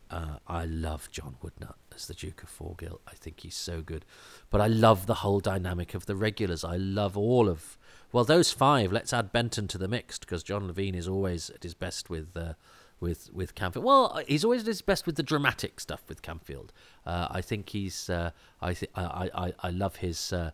uh, 0.10 0.38
I 0.47 0.65
love 0.65 1.10
John 1.12 1.36
Woodnutt 1.43 1.75
as 2.00 2.08
the 2.08 2.14
Duke 2.14 2.44
of 2.44 2.50
Forgill. 2.50 3.02
I 3.08 3.14
think 3.14 3.42
he's 3.42 3.56
so 3.56 3.82
good. 3.82 4.06
But 4.50 4.62
I 4.62 4.68
love 4.68 5.06
the 5.06 5.16
whole 5.16 5.40
dynamic 5.40 5.94
of 5.94 6.06
the 6.06 6.16
regulars. 6.16 6.64
I 6.64 6.78
love 6.78 7.18
all 7.18 7.50
of. 7.50 7.78
Well, 8.12 8.24
those 8.24 8.52
five. 8.52 8.92
Let's 8.92 9.14
add 9.14 9.32
Benton 9.32 9.68
to 9.70 9.78
the 9.78 9.88
mix 9.88 10.18
because 10.18 10.44
John 10.44 10.72
Levene 10.72 10.96
is 10.96 11.08
always 11.08 11.50
at 11.50 11.64
his 11.64 11.74
best 11.74 12.10
with. 12.10 12.36
Uh, 12.36 12.54
with 13.02 13.30
with 13.32 13.56
Camfield, 13.56 13.84
well, 13.84 14.20
he's 14.28 14.44
always 14.44 14.64
at 14.64 14.68
his 14.68 14.82
best 14.82 15.06
with 15.06 15.16
the 15.16 15.24
dramatic 15.24 15.80
stuff 15.80 16.02
with 16.10 16.22
Camfield. 16.22 16.72
Uh, 17.06 17.30
I 17.32 17.40
think 17.40 17.70
he's. 17.70 18.10
Uh, 18.10 18.32
I, 18.62 18.74
th- 18.74 18.92
I 18.94 19.30
I 19.34 19.54
I 19.64 19.70
love 19.70 19.96
his 19.96 20.34
uh, 20.34 20.52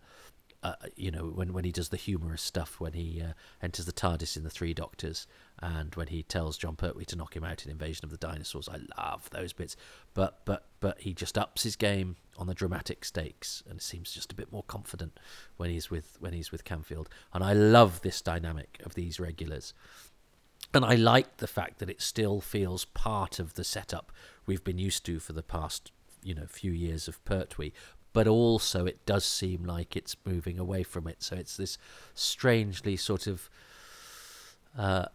uh, 0.66 0.74
you 0.96 1.10
know, 1.12 1.26
when, 1.26 1.52
when 1.52 1.64
he 1.64 1.70
does 1.70 1.90
the 1.90 1.96
humorous 1.96 2.42
stuff, 2.42 2.80
when 2.80 2.92
he 2.92 3.22
uh, 3.22 3.32
enters 3.62 3.86
the 3.86 3.92
TARDIS 3.92 4.36
in 4.36 4.42
The 4.42 4.50
Three 4.50 4.74
Doctors, 4.74 5.26
and 5.60 5.94
when 5.94 6.08
he 6.08 6.22
tells 6.22 6.58
Jon 6.58 6.76
Pertwee 6.76 7.06
to 7.06 7.16
knock 7.16 7.34
him 7.34 7.44
out 7.44 7.64
in 7.64 7.70
Invasion 7.70 8.04
of 8.04 8.10
the 8.10 8.18
Dinosaurs, 8.18 8.68
I 8.68 8.78
love 9.00 9.30
those 9.30 9.52
bits. 9.52 9.76
But 10.14 10.44
but 10.44 10.66
but 10.80 11.00
he 11.00 11.14
just 11.14 11.38
ups 11.38 11.62
his 11.62 11.76
game 11.76 12.16
on 12.36 12.46
the 12.46 12.54
dramatic 12.54 13.04
stakes, 13.04 13.62
and 13.68 13.80
seems 13.80 14.12
just 14.12 14.32
a 14.32 14.34
bit 14.34 14.52
more 14.52 14.64
confident 14.64 15.18
when 15.56 15.70
he's 15.70 15.90
with 15.90 16.16
when 16.20 16.34
he's 16.34 16.52
with 16.52 16.64
Camfield. 16.64 17.06
And 17.32 17.42
I 17.42 17.54
love 17.54 18.02
this 18.02 18.20
dynamic 18.20 18.80
of 18.84 18.94
these 18.94 19.18
regulars. 19.18 19.72
And 20.74 20.84
I 20.84 20.94
like 20.94 21.38
the 21.38 21.46
fact 21.46 21.78
that 21.78 21.88
it 21.88 22.02
still 22.02 22.40
feels 22.40 22.84
part 22.86 23.38
of 23.38 23.54
the 23.54 23.64
setup 23.64 24.12
we've 24.46 24.64
been 24.64 24.78
used 24.78 25.06
to 25.06 25.20
for 25.20 25.32
the 25.32 25.42
past 25.42 25.92
you 26.22 26.34
know 26.34 26.44
few 26.46 26.72
years 26.72 27.08
of 27.08 27.24
Pertwee, 27.24 27.72
but 28.12 28.26
also 28.26 28.84
it 28.84 29.06
does 29.06 29.24
seem 29.24 29.64
like 29.64 29.96
it's 29.96 30.16
moving 30.26 30.58
away 30.58 30.82
from 30.82 31.06
it. 31.06 31.22
So 31.22 31.36
it's 31.36 31.56
this 31.56 31.78
strangely 32.14 32.96
sort 32.96 33.26
of 33.26 33.48
uh, 34.76 35.06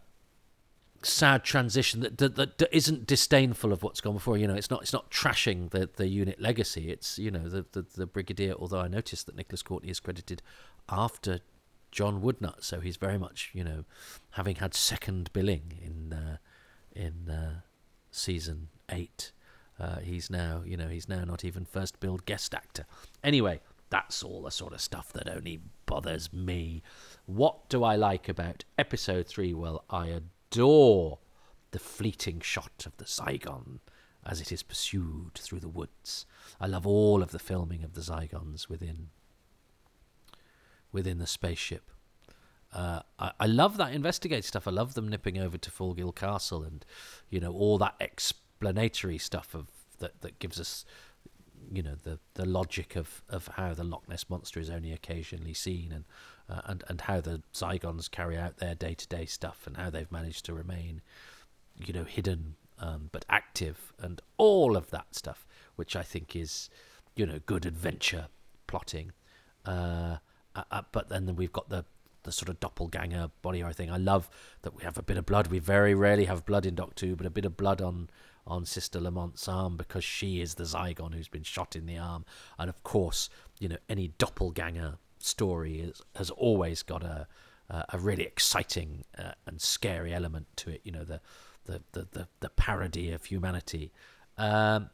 sad 1.04 1.44
transition 1.44 2.00
that, 2.00 2.18
that, 2.18 2.36
that 2.36 2.68
isn't 2.70 3.06
disdainful 3.06 3.72
of 3.72 3.82
what's 3.82 4.00
gone 4.00 4.14
before. 4.14 4.36
You 4.36 4.48
know, 4.48 4.54
it's 4.54 4.70
not 4.70 4.82
it's 4.82 4.92
not 4.92 5.10
trashing 5.10 5.70
the, 5.70 5.88
the 5.96 6.06
unit 6.06 6.40
legacy. 6.40 6.90
It's 6.90 7.18
you 7.18 7.30
know 7.30 7.48
the, 7.48 7.64
the, 7.72 7.84
the 7.96 8.06
brigadier. 8.06 8.54
Although 8.58 8.80
I 8.80 8.88
noticed 8.88 9.26
that 9.26 9.36
Nicholas 9.36 9.62
Courtney 9.62 9.90
is 9.90 10.00
credited 10.00 10.42
after 10.88 11.40
John 11.90 12.22
Woodnutt, 12.22 12.64
so 12.64 12.80
he's 12.80 12.96
very 12.96 13.18
much 13.18 13.50
you 13.52 13.64
know 13.64 13.84
having 14.32 14.56
had 14.56 14.74
second 14.74 15.32
billing 15.32 15.78
in 15.84 16.12
uh, 16.12 16.36
in 16.94 17.28
uh, 17.28 17.60
season 18.10 18.68
eight. 18.90 19.32
Uh, 19.80 19.98
he's 19.98 20.30
now, 20.30 20.62
you 20.64 20.76
know, 20.76 20.88
he's 20.88 21.08
now 21.08 21.24
not 21.24 21.44
even 21.44 21.64
first 21.64 21.98
billed 21.98 22.24
guest 22.24 22.54
actor. 22.54 22.84
Anyway, 23.24 23.60
that's 23.90 24.22
all 24.22 24.42
the 24.42 24.50
sort 24.50 24.72
of 24.72 24.80
stuff 24.80 25.12
that 25.12 25.28
only 25.28 25.60
bothers 25.86 26.32
me. 26.32 26.82
What 27.26 27.68
do 27.68 27.82
I 27.82 27.96
like 27.96 28.28
about 28.28 28.64
episode 28.78 29.26
three? 29.26 29.52
Well, 29.52 29.84
I 29.90 30.08
adore 30.52 31.18
the 31.70 31.78
fleeting 31.78 32.40
shot 32.40 32.84
of 32.86 32.96
the 32.98 33.04
Zygon 33.04 33.78
as 34.24 34.40
it 34.40 34.52
is 34.52 34.62
pursued 34.62 35.34
through 35.34 35.60
the 35.60 35.68
woods. 35.68 36.26
I 36.60 36.66
love 36.66 36.86
all 36.86 37.22
of 37.22 37.32
the 37.32 37.38
filming 37.38 37.82
of 37.82 37.94
the 37.94 38.02
Zygons 38.02 38.68
within 38.68 39.08
within 40.92 41.18
the 41.18 41.26
spaceship. 41.26 41.90
Uh, 42.72 43.00
I, 43.18 43.32
I, 43.40 43.46
love 43.46 43.78
that 43.78 43.94
investigate 43.94 44.44
stuff. 44.44 44.68
I 44.68 44.70
love 44.70 44.92
them 44.92 45.08
nipping 45.08 45.38
over 45.38 45.56
to 45.56 45.70
Forgill 45.70 46.12
Castle 46.12 46.62
and, 46.62 46.84
you 47.30 47.40
know, 47.40 47.52
all 47.52 47.78
that 47.78 47.94
explanatory 47.98 49.18
stuff 49.18 49.54
of 49.54 49.68
that 49.98 50.20
that 50.20 50.38
gives 50.38 50.60
us 50.60 50.84
you 51.70 51.82
know 51.82 51.96
the 52.02 52.18
the 52.34 52.46
logic 52.46 52.96
of 52.96 53.22
of 53.28 53.48
how 53.56 53.74
the 53.74 53.84
Loch 53.84 54.08
Ness 54.08 54.28
monster 54.28 54.60
is 54.60 54.70
only 54.70 54.92
occasionally 54.92 55.54
seen 55.54 55.92
and 55.92 56.04
uh, 56.48 56.62
and 56.64 56.84
and 56.88 57.02
how 57.02 57.20
the 57.20 57.42
Zygons 57.54 58.10
carry 58.10 58.36
out 58.36 58.58
their 58.58 58.74
day 58.74 58.94
to 58.94 59.06
day 59.08 59.26
stuff 59.26 59.66
and 59.66 59.76
how 59.76 59.90
they've 59.90 60.10
managed 60.10 60.44
to 60.46 60.54
remain 60.54 61.02
you 61.84 61.92
know 61.92 62.04
hidden 62.04 62.56
um, 62.78 63.10
but 63.12 63.24
active 63.28 63.92
and 63.98 64.20
all 64.36 64.76
of 64.76 64.90
that 64.90 65.14
stuff 65.14 65.46
which 65.76 65.94
I 65.96 66.02
think 66.02 66.34
is 66.34 66.70
you 67.14 67.26
know 67.26 67.40
good 67.46 67.66
adventure 67.66 68.26
plotting 68.66 69.12
uh, 69.66 70.16
uh, 70.56 70.64
uh 70.70 70.82
but 70.92 71.08
then 71.08 71.34
we've 71.36 71.52
got 71.52 71.68
the 71.68 71.84
the 72.24 72.32
sort 72.32 72.48
of 72.48 72.60
doppelganger 72.60 73.30
body 73.42 73.60
horror 73.60 73.72
thing. 73.72 73.90
I 73.90 73.96
love 73.96 74.30
that 74.62 74.76
we 74.76 74.84
have 74.84 74.98
a 74.98 75.02
bit 75.02 75.16
of 75.16 75.26
blood. 75.26 75.48
We 75.48 75.58
very 75.58 75.94
rarely 75.94 76.26
have 76.26 76.46
blood 76.46 76.66
in 76.66 76.74
Doctor 76.74 77.06
Who, 77.06 77.16
but 77.16 77.26
a 77.26 77.30
bit 77.30 77.44
of 77.44 77.56
blood 77.56 77.80
on 77.80 78.08
on 78.46 78.64
Sister 78.64 78.98
Lamont's 78.98 79.46
arm 79.48 79.76
because 79.76 80.04
she 80.04 80.40
is 80.40 80.54
the 80.54 80.64
Zygon 80.64 81.14
who's 81.14 81.28
been 81.28 81.42
shot 81.42 81.76
in 81.76 81.86
the 81.86 81.98
arm. 81.98 82.24
And 82.58 82.68
of 82.68 82.82
course, 82.82 83.28
you 83.58 83.68
know, 83.68 83.76
any 83.88 84.08
doppelganger 84.18 84.98
story 85.18 85.80
is, 85.80 86.02
has 86.16 86.30
always 86.30 86.82
got 86.82 87.02
a 87.02 87.26
a 87.88 87.98
really 87.98 88.24
exciting 88.24 89.04
uh, 89.18 89.32
and 89.46 89.60
scary 89.60 90.12
element 90.12 90.46
to 90.56 90.70
it. 90.70 90.80
You 90.84 90.92
know, 90.92 91.04
the 91.04 91.20
the 91.64 91.82
the 91.92 92.08
the, 92.12 92.28
the 92.40 92.48
parody 92.50 93.10
of 93.12 93.24
humanity. 93.24 93.92
Um, 94.36 94.90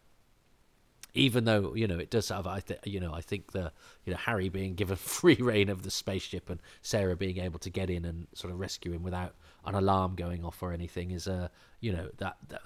even 1.15 1.45
though 1.45 1.75
you 1.75 1.87
know 1.87 1.99
it 1.99 2.11
does 2.11 2.29
have, 2.29 2.47
I 2.47 2.61
think 2.61 2.81
you 2.85 3.01
know, 3.01 3.13
I 3.13 3.21
think 3.21 3.53
the 3.53 3.73
you 4.05 4.13
know 4.13 4.19
Harry 4.19 4.49
being 4.49 4.75
given 4.75 4.97
free 5.17 5.37
reign 5.37 5.69
of 5.69 5.83
the 5.83 5.91
spaceship 5.91 6.51
and 6.51 6.61
Sarah 6.83 7.17
being 7.17 7.39
able 7.39 7.59
to 7.61 7.71
get 7.71 7.91
in 7.91 8.05
and 8.05 8.29
sort 8.35 8.53
of 8.53 8.61
rescue 8.61 8.93
him 8.93 9.03
without 9.03 9.35
an 9.65 9.75
alarm 9.75 10.15
going 10.15 10.45
off 10.45 10.63
or 10.63 10.73
anything 10.73 11.11
is 11.11 11.27
a 11.27 11.51
you 11.81 11.93
know 11.93 12.09
that, 12.19 12.37
that 12.49 12.63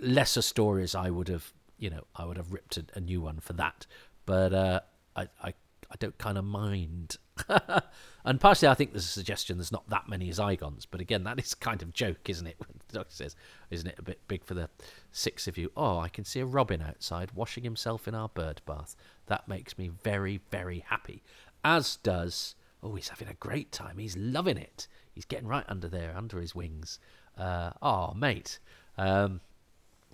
lesser 0.00 0.42
stories, 0.42 0.94
I 0.94 1.10
would 1.10 1.28
have, 1.28 1.52
you 1.78 1.90
know, 1.90 2.04
I 2.16 2.24
would 2.24 2.36
have 2.36 2.52
ripped 2.52 2.76
a, 2.76 2.84
a 2.94 3.00
new 3.00 3.20
one 3.20 3.40
for 3.40 3.52
that. 3.54 3.86
But 4.26 4.52
uh, 4.52 4.80
I, 5.16 5.28
I, 5.42 5.48
I 5.90 5.94
don't 5.98 6.16
kind 6.18 6.38
of 6.38 6.44
mind. 6.44 7.16
and 8.24 8.40
partially, 8.40 8.68
I 8.68 8.74
think 8.74 8.92
there's 8.92 9.04
a 9.04 9.08
suggestion 9.08 9.58
there's 9.58 9.72
not 9.72 9.88
that 9.88 10.08
many 10.08 10.30
Zygons. 10.30 10.86
But 10.90 11.00
again, 11.00 11.24
that 11.24 11.38
is 11.38 11.54
kind 11.54 11.82
of 11.82 11.92
joke, 11.92 12.28
isn't 12.28 12.46
it? 12.46 12.56
When 12.66 12.78
the 12.88 12.98
doctor 12.98 13.14
says, 13.14 13.36
"Isn't 13.70 13.88
it 13.88 13.98
a 13.98 14.02
bit 14.02 14.20
big 14.28 14.44
for 14.44 14.54
the 14.54 14.68
six 15.12 15.46
of 15.48 15.56
you?" 15.56 15.70
Oh, 15.76 15.98
I 15.98 16.08
can 16.08 16.24
see 16.24 16.40
a 16.40 16.46
robin 16.46 16.82
outside 16.82 17.30
washing 17.34 17.64
himself 17.64 18.06
in 18.08 18.14
our 18.14 18.28
bird 18.28 18.60
bath. 18.66 18.96
That 19.26 19.48
makes 19.48 19.78
me 19.78 19.90
very, 20.02 20.40
very 20.50 20.80
happy. 20.80 21.22
As 21.64 21.96
does. 21.96 22.54
Oh, 22.82 22.94
he's 22.94 23.10
having 23.10 23.28
a 23.28 23.34
great 23.34 23.72
time. 23.72 23.98
He's 23.98 24.16
loving 24.16 24.56
it 24.56 24.88
he's 25.20 25.26
getting 25.26 25.48
right 25.48 25.64
under 25.68 25.88
there, 25.88 26.14
under 26.16 26.40
his 26.40 26.54
wings. 26.54 26.98
Uh, 27.36 27.72
oh, 27.82 28.14
mate. 28.14 28.58
Um, 28.96 29.40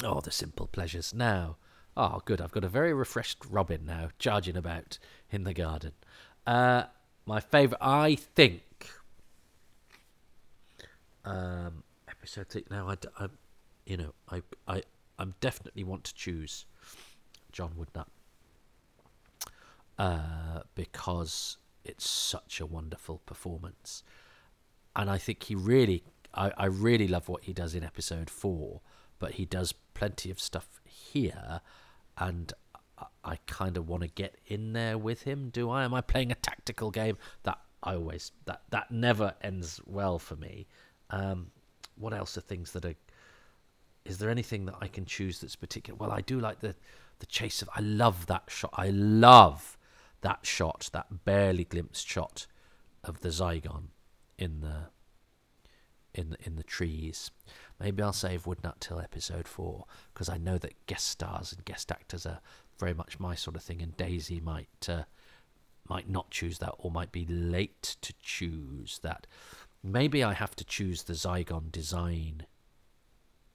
oh, 0.05 0.21
the 0.21 0.31
simple 0.31 0.67
pleasures. 0.67 1.15
Now, 1.15 1.57
oh, 1.97 2.23
good. 2.25 2.41
I've 2.41 2.53
got 2.53 2.65
a 2.65 2.69
very 2.69 2.93
refreshed 2.93 3.39
Robin 3.49 3.85
now, 3.85 4.11
charging 4.19 4.57
about 4.57 4.99
in 5.31 5.45
the 5.45 5.55
garden. 5.55 5.93
Uh, 6.47 6.85
my 7.25 7.41
favourite, 7.41 7.83
I 7.83 8.15
think. 8.15 8.63
Um, 11.25 11.83
episode 12.09 12.49
three. 12.49 12.65
Now, 12.71 12.89
I, 12.89 12.97
I, 13.19 13.29
you 13.85 13.97
know, 13.97 14.13
I, 14.31 14.43
I, 14.69 14.83
I 15.19 15.27
definitely 15.41 15.85
want 15.85 16.05
to 16.05 16.15
choose 16.15 16.67
John 17.53 17.73
Woodnutt 17.79 18.07
uh, 19.99 20.61
because 20.75 21.57
it's 21.85 22.09
such 22.09 22.61
a 22.61 22.67
wonderful 22.67 23.23
performance, 23.27 24.03
and 24.95 25.09
I 25.11 25.19
think 25.19 25.45
he 25.45 25.55
really, 25.55 26.05
I, 26.35 26.53
I 26.57 26.67
really 26.67 27.09
love 27.09 27.29
what 27.29 27.45
he 27.45 27.53
does 27.53 27.75
in 27.75 27.83
episode 27.83 28.29
four, 28.29 28.81
but 29.19 29.33
he 29.33 29.45
does 29.45 29.73
plenty 29.95 30.31
of 30.31 30.41
stuff 30.41 30.81
here, 30.85 31.61
and 32.19 32.53
I, 32.99 33.07
I 33.25 33.37
kind 33.47 33.77
of 33.77 33.89
want 33.89 34.03
to 34.03 34.09
get 34.09 34.37
in 34.47 34.73
there 34.73 34.99
with 34.99 35.23
him. 35.23 35.51
Do 35.51 35.71
I? 35.71 35.85
Am 35.85 35.95
I 35.95 36.01
playing 36.01 36.33
a 36.33 36.37
tactical 36.37 36.91
game 36.91 37.17
that 37.45 37.59
I 37.83 37.95
always 37.95 38.33
that 38.45 38.63
that 38.71 38.91
never 38.91 39.35
ends 39.43 39.81
well 39.87 40.19
for 40.19 40.37
me? 40.37 40.67
Um, 41.11 41.49
what 41.97 42.13
else 42.13 42.37
are 42.37 42.43
things 42.43 42.73
that 42.73 42.85
are? 42.85 42.95
Is 44.05 44.19
there 44.19 44.31
anything 44.31 44.67
that 44.67 44.77
I 44.81 44.89
can 44.89 45.05
choose 45.05 45.41
that's 45.41 45.57
particular? 45.57 45.97
Well, 45.97 46.13
I 46.13 46.21
do 46.21 46.39
like 46.39 46.61
the 46.61 46.75
the 47.19 47.27
chase 47.27 47.63
of. 47.63 47.71
I 47.75 47.81
love 47.81 48.27
that 48.27 48.45
shot. 48.49 48.71
I 48.75 48.91
love 48.91 49.77
that 50.21 50.41
shot, 50.45 50.91
that 50.93 51.25
barely 51.25 51.65
glimpsed 51.65 52.09
shot 52.09 52.47
of 53.05 53.21
the 53.21 53.29
Zygon 53.29 53.89
in 54.39 54.61
the 54.61 54.89
in 56.17 56.37
in 56.41 56.57
the 56.57 56.63
trees. 56.63 57.31
Maybe 57.79 58.03
I'll 58.03 58.13
save 58.13 58.45
Woodnutt 58.45 58.81
till 58.81 58.99
episode 58.99 59.47
four 59.47 59.85
because 60.13 60.29
I 60.29 60.39
know 60.39 60.59
that 60.59 60.87
guest 60.87 61.07
stars 61.09 61.53
and 61.53 61.65
guest 61.65 61.93
actors 61.93 62.27
are 62.27 62.41
very 62.79 62.95
much 62.95 63.21
my 63.21 63.35
sort 63.35 63.57
of 63.57 63.63
thing, 63.63 63.81
and 63.83 63.97
Daisy 63.97 64.41
might 64.41 64.89
uh, 64.89 65.05
might 65.89 66.09
not 66.09 66.31
choose 66.31 66.59
that 66.59 66.75
or 66.79 66.91
might 66.91 67.13
be 67.13 67.27
late 67.27 67.97
to 68.01 68.13
choose 68.21 68.99
that. 69.03 69.27
Maybe 69.83 70.25
I 70.25 70.33
have 70.33 70.57
to 70.57 70.65
choose 70.65 71.05
the 71.05 71.13
Zygon 71.13 71.71
design 71.71 72.47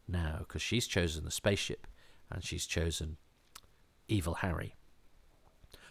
now 0.07 0.37
because 0.39 0.61
she's 0.61 0.87
chosen 0.87 1.25
the 1.25 1.31
spaceship 1.31 1.87
and 2.29 2.43
she's 2.43 2.65
chosen 2.65 3.17
Evil 4.07 4.35
Harry. 4.35 4.75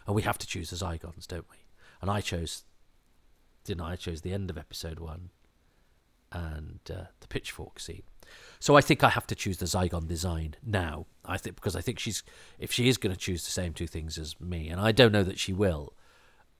And 0.07 0.15
we 0.15 0.23
have 0.23 0.39
to 0.39 0.47
choose 0.47 0.71
the 0.71 0.75
Zygons, 0.75 1.27
don't 1.27 1.49
we? 1.49 1.57
And 2.01 2.09
I 2.09 2.21
chose, 2.21 2.63
didn't 3.63 3.81
I? 3.81 3.91
I 3.91 3.95
chose 3.95 4.21
the 4.21 4.33
end 4.33 4.49
of 4.49 4.57
episode 4.57 4.99
one 4.99 5.29
and 6.31 6.79
uh, 6.89 7.05
the 7.19 7.27
pitchfork 7.27 7.79
scene. 7.79 8.03
So 8.59 8.75
I 8.75 8.81
think 8.81 9.03
I 9.03 9.09
have 9.09 9.27
to 9.27 9.35
choose 9.35 9.57
the 9.57 9.65
Zygon 9.65 10.07
design 10.07 10.55
now. 10.65 11.07
I 11.25 11.37
think 11.37 11.55
because 11.55 11.75
I 11.75 11.81
think 11.81 11.99
she's 11.99 12.23
if 12.59 12.71
she 12.71 12.87
is 12.87 12.97
going 12.97 13.13
to 13.13 13.19
choose 13.19 13.43
the 13.43 13.51
same 13.51 13.73
two 13.73 13.87
things 13.87 14.17
as 14.17 14.39
me, 14.39 14.69
and 14.69 14.79
I 14.79 14.91
don't 14.91 15.11
know 15.11 15.23
that 15.23 15.39
she 15.39 15.53
will. 15.53 15.93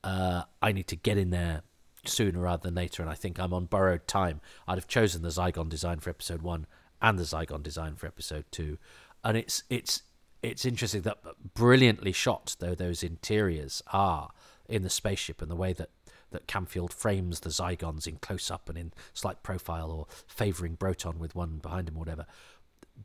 Uh, 0.03 0.43
I 0.61 0.71
need 0.71 0.87
to 0.87 0.95
get 0.95 1.17
in 1.17 1.29
there 1.29 1.61
sooner 2.05 2.39
rather 2.39 2.63
than 2.63 2.75
later, 2.75 3.03
and 3.03 3.11
I 3.11 3.13
think 3.13 3.39
I'm 3.39 3.53
on 3.53 3.65
borrowed 3.65 4.07
time. 4.07 4.41
I'd 4.67 4.77
have 4.77 4.87
chosen 4.87 5.21
the 5.21 5.29
Zygon 5.29 5.69
design 5.69 5.99
for 5.99 6.09
episode 6.09 6.41
one 6.41 6.65
and 7.01 7.17
the 7.17 7.23
Zygon 7.23 7.63
design 7.63 7.95
for 7.95 8.07
episode 8.07 8.45
two, 8.51 8.77
and 9.23 9.37
it's 9.37 9.63
it's 9.69 10.03
it's 10.41 10.65
interesting 10.65 11.01
that 11.01 11.19
brilliantly 11.53 12.11
shot 12.11 12.55
though 12.59 12.73
those 12.73 13.03
interiors 13.03 13.83
are 13.93 14.31
in 14.67 14.81
the 14.81 14.89
spaceship 14.89 15.41
and 15.41 15.51
the 15.51 15.55
way 15.55 15.73
that 15.73 15.89
that 16.31 16.47
Camfield 16.47 16.91
frames 16.91 17.41
the 17.41 17.49
Zygons 17.49 18.07
in 18.07 18.17
close 18.17 18.49
up 18.49 18.69
and 18.69 18.77
in 18.77 18.93
slight 19.13 19.43
profile 19.43 19.91
or 19.91 20.07
favouring 20.27 20.75
Broton 20.75 21.19
with 21.19 21.35
one 21.35 21.57
behind 21.57 21.87
him 21.87 21.97
or 21.97 21.99
whatever. 21.99 22.25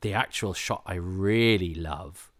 The 0.00 0.14
actual 0.14 0.54
shot 0.54 0.82
I 0.86 0.94
really 0.94 1.74
love 1.74 2.32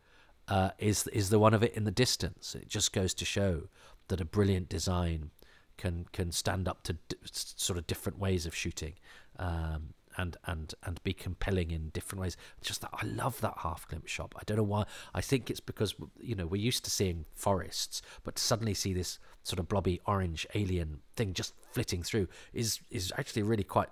uh, 0.48 0.70
is 0.78 1.06
is 1.08 1.30
the 1.30 1.38
one 1.38 1.54
of 1.54 1.62
it 1.62 1.74
in 1.74 1.84
the 1.84 1.90
distance. 1.90 2.54
It 2.54 2.68
just 2.68 2.92
goes 2.92 3.14
to 3.14 3.24
show 3.24 3.68
that 4.08 4.20
a 4.20 4.24
brilliant 4.24 4.68
design 4.68 5.30
can 5.76 6.06
can 6.12 6.32
stand 6.32 6.68
up 6.68 6.82
to 6.84 6.94
d- 6.94 7.16
sort 7.24 7.78
of 7.78 7.86
different 7.86 8.18
ways 8.18 8.46
of 8.46 8.54
shooting. 8.54 8.94
Um, 9.38 9.94
and 10.16 10.36
and 10.44 10.74
and 10.82 11.02
be 11.02 11.12
compelling 11.12 11.70
in 11.70 11.90
different 11.90 12.20
ways. 12.20 12.36
Just 12.60 12.80
that 12.82 12.90
I 12.92 13.06
love 13.06 13.40
that 13.40 13.54
half 13.58 13.86
glimpse 13.88 14.10
shop. 14.10 14.34
I 14.38 14.42
don't 14.44 14.56
know 14.56 14.62
why. 14.62 14.84
I 15.14 15.20
think 15.20 15.50
it's 15.50 15.60
because 15.60 15.94
you 16.20 16.34
know 16.34 16.46
we're 16.46 16.60
used 16.60 16.84
to 16.84 16.90
seeing 16.90 17.26
forests, 17.34 18.02
but 18.24 18.36
to 18.36 18.42
suddenly 18.42 18.74
see 18.74 18.92
this 18.92 19.18
sort 19.42 19.58
of 19.58 19.68
blobby 19.68 20.00
orange 20.06 20.46
alien 20.54 21.00
thing 21.16 21.32
just 21.32 21.54
flitting 21.72 22.02
through 22.02 22.28
is 22.52 22.80
is 22.90 23.12
actually 23.16 23.42
really 23.42 23.64
quite 23.64 23.88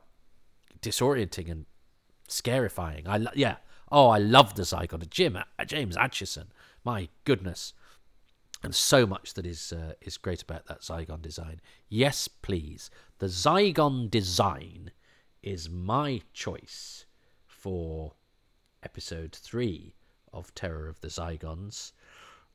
disorienting 0.81 1.51
and 1.51 1.67
scarifying. 2.29 3.09
I 3.09 3.19
lo- 3.19 3.33
yeah. 3.35 3.57
Oh, 3.93 4.09
I 4.09 4.19
love 4.19 4.55
the 4.55 4.63
Zygon. 4.63 5.09
Jim 5.11 5.39
James 5.67 5.97
Acheson. 5.97 6.47
My 6.85 7.09
goodness. 7.25 7.75
And 8.63 8.75
so 8.75 9.07
much 9.07 9.35
that 9.35 9.45
is 9.45 9.73
uh, 9.73 9.93
is 10.01 10.17
great 10.17 10.43
about 10.43 10.67
that 10.67 10.81
Zygon 10.81 11.21
design. 11.21 11.61
Yes, 11.89 12.29
please. 12.29 12.91
The 13.19 13.27
Zygon 13.27 14.11
design 14.11 14.91
is 15.45 15.69
my 15.69 16.23
choice 16.33 17.05
for 17.47 18.15
episode 18.83 19.35
three 19.35 19.95
of 20.33 20.55
Terror 20.55 20.89
of 20.89 21.01
the 21.01 21.09
Zygons. 21.09 21.93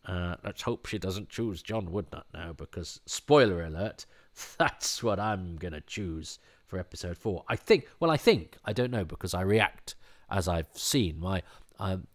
Uh, 0.05 0.35
let's 0.43 0.63
hope 0.63 0.87
she 0.87 0.97
doesn't 0.97 1.29
choose 1.29 1.61
John 1.61 1.89
Woodnutt 1.89 2.23
now, 2.33 2.53
because 2.53 2.99
spoiler 3.05 3.63
alert, 3.63 4.07
that's 4.57 5.03
what 5.03 5.19
I'm 5.19 5.55
gonna 5.57 5.81
choose 5.81 6.39
for 6.65 6.79
episode 6.79 7.17
four. 7.17 7.43
I 7.47 7.55
think. 7.55 7.87
Well, 7.99 8.09
I 8.09 8.17
think 8.17 8.57
I 8.65 8.73
don't 8.73 8.91
know 8.91 9.05
because 9.05 9.35
I 9.35 9.41
react 9.41 9.95
as 10.29 10.47
I've 10.47 10.69
seen 10.73 11.19
my. 11.19 11.43
Um, 11.77 12.07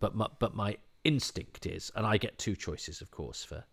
but 0.00 0.14
my, 0.14 0.28
but 0.38 0.54
my 0.54 0.76
instinct 1.02 1.66
is, 1.66 1.90
and 1.96 2.06
I 2.06 2.18
get 2.18 2.38
two 2.38 2.54
choices, 2.54 3.00
of 3.00 3.10
course, 3.10 3.42
for 3.42 3.64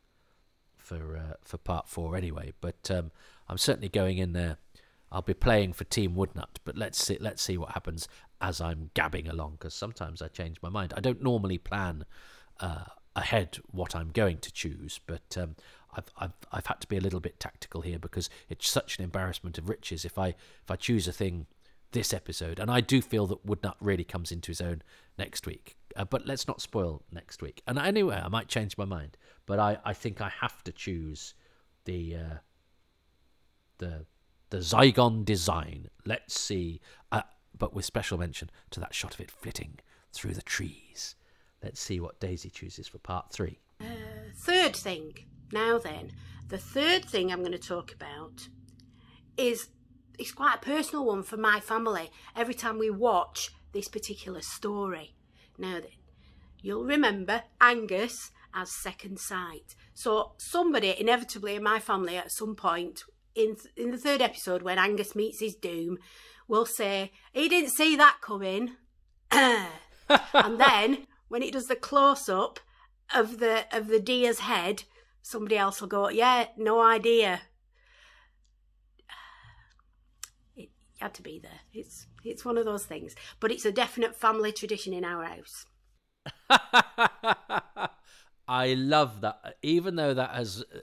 for 0.78 1.18
uh, 1.18 1.34
for 1.44 1.58
part 1.58 1.88
four 1.88 2.16
anyway. 2.16 2.54
But 2.62 2.90
um, 2.90 3.12
I'm 3.48 3.60
certainly 3.60 3.90
going 3.90 4.18
in 4.18 4.34
there 4.34 4.58
I'll 5.12 5.22
be 5.22 5.34
playing 5.34 5.74
for 5.74 5.84
Team 5.84 6.16
Woodnutt, 6.16 6.58
but 6.64 6.78
let's 6.78 7.04
see 7.04 7.18
let's 7.20 7.42
see 7.42 7.58
what 7.58 7.72
happens 7.72 8.08
as 8.42 8.60
I'm 8.60 8.92
gabbing 8.96 9.30
along 9.30 9.54
because 9.54 9.74
sometimes 9.74 10.22
I 10.22 10.28
change 10.28 10.58
my 10.62 10.70
mind. 10.70 10.94
I 10.96 11.00
don't 11.00 11.22
normally 11.22 11.58
plan 11.58 12.06
uh, 12.60 12.86
ahead 13.16 13.58
what 13.72 13.96
I'm 13.96 14.10
going 14.10 14.40
to 14.40 14.52
choose, 14.52 15.00
but 15.06 15.38
um, 15.38 15.56
I've, 15.96 16.12
I've 16.18 16.34
I've 16.52 16.66
had 16.66 16.82
to 16.82 16.88
be 16.88 16.98
a 16.98 17.02
little 17.02 17.20
bit 17.20 17.40
tactical 17.40 17.82
here 17.82 18.00
because 18.00 18.30
it's 18.50 18.70
such 18.70 18.98
an 18.98 19.04
embarrassment 19.04 19.58
of 19.58 19.70
riches 19.70 20.06
if 20.06 20.18
I 20.18 20.30
if 20.30 20.70
I 20.70 20.76
choose 20.76 21.08
a 21.08 21.14
thing 21.14 21.48
this 21.92 22.14
episode, 22.14 22.60
and 22.60 22.70
I 22.70 22.82
do 22.82 23.02
feel 23.02 23.26
that 23.28 23.46
Woodnutt 23.46 23.76
really 23.80 24.04
comes 24.04 24.32
into 24.32 24.48
his 24.48 24.62
own 24.62 24.82
next 25.18 25.46
week. 25.48 25.78
Uh, 25.96 26.04
but 26.04 26.28
let's 26.28 26.46
not 26.48 26.60
spoil 26.62 27.02
next 27.12 27.42
week. 27.42 27.62
And 27.66 27.80
anyway, 27.80 28.22
I 28.22 28.28
might 28.28 28.50
change 28.50 28.78
my 28.78 28.84
mind, 28.84 29.18
but 29.46 29.60
I, 29.60 29.78
I 29.86 29.94
think 29.94 30.20
I 30.20 30.30
have 30.42 30.62
to 30.66 30.74
choose 30.74 31.36
the 31.86 32.16
uh, 32.16 32.38
the 33.78 34.06
the 34.56 34.62
Zygon 34.62 35.26
design. 35.26 35.90
Let's 36.06 36.40
see, 36.40 36.80
uh, 37.12 37.24
but 37.58 37.74
with 37.74 37.84
special 37.84 38.18
mention 38.18 38.50
to 38.72 38.80
that 38.80 38.94
shot 38.94 39.14
of 39.14 39.20
it 39.20 39.30
flitting 39.30 39.80
through 40.14 40.34
the 40.34 40.42
trees. 40.42 41.16
Let's 41.62 41.82
see 41.82 42.00
what 42.00 42.22
Daisy 42.22 42.50
chooses 42.50 42.88
for 42.88 42.98
part 43.00 43.34
three. 43.34 43.60
Uh, 43.82 44.32
third 44.34 44.74
thing. 44.74 45.12
Now 45.52 45.78
then, 45.78 46.14
the 46.48 46.58
third 46.58 47.04
thing 47.04 47.32
I'm 47.32 47.42
going 47.42 47.52
to 47.52 47.58
talk 47.58 47.92
about 47.92 48.48
is 49.36 49.68
it's 50.18 50.32
quite 50.32 50.56
a 50.56 50.66
personal 50.66 51.06
one 51.06 51.24
for 51.24 51.36
my 51.36 51.60
family. 51.60 52.10
Every 52.34 52.54
time 52.54 52.78
we 52.78 52.90
watch 52.90 53.52
this 53.74 53.90
particular 53.90 54.40
story. 54.40 55.16
Now 55.58 55.82
then, 55.82 56.00
you'll 56.62 56.86
remember 56.86 57.44
Angus 57.60 58.32
as 58.54 58.72
second 58.72 59.20
sight. 59.20 59.76
So 59.94 60.32
somebody 60.38 60.96
inevitably 60.98 61.56
in 61.56 61.64
my 61.64 61.80
family 61.80 62.16
at 62.16 62.32
some 62.32 62.56
point 62.56 63.04
in 63.36 63.58
in 63.76 63.92
the 63.92 63.98
third 63.98 64.22
episode 64.22 64.62
when 64.62 64.78
Angus 64.78 65.16
meets 65.16 65.40
his 65.40 65.56
doom 65.56 65.98
will 66.48 66.66
say 66.66 67.12
he 67.34 67.50
didn't 67.50 67.72
see 67.72 67.96
that 67.96 68.18
coming, 68.22 68.72
and 69.32 69.70
then 70.60 71.08
when 71.28 71.44
it 71.44 71.54
does 71.54 71.68
the 71.68 71.76
close 71.76 72.30
up 72.30 72.60
of 73.14 73.40
the 73.40 73.66
of 73.76 73.88
the 73.88 74.00
deer's 74.00 74.40
head, 74.40 74.84
somebody 75.22 75.58
else 75.58 75.82
will 75.82 75.88
go, 75.88 76.10
"Yeah, 76.10 76.48
no 76.58 76.82
idea." 76.82 77.42
It 80.58 80.70
had 81.04 81.14
to 81.16 81.22
be 81.22 81.40
there. 81.40 81.60
It's 81.74 82.08
it's 82.24 82.46
one 82.46 82.58
of 82.58 82.66
those 82.66 82.86
things, 82.86 83.16
but 83.40 83.52
it's 83.52 83.66
a 83.66 83.72
definite 83.72 84.16
family 84.16 84.52
tradition 84.52 84.94
in 84.94 85.04
our 85.04 85.26
house. 85.26 85.66
I 88.48 88.76
love 88.76 89.22
that, 89.22 89.58
even 89.62 89.96
though 89.96 90.14
that 90.14 90.32
has 90.32 90.62
uh, 90.62 90.80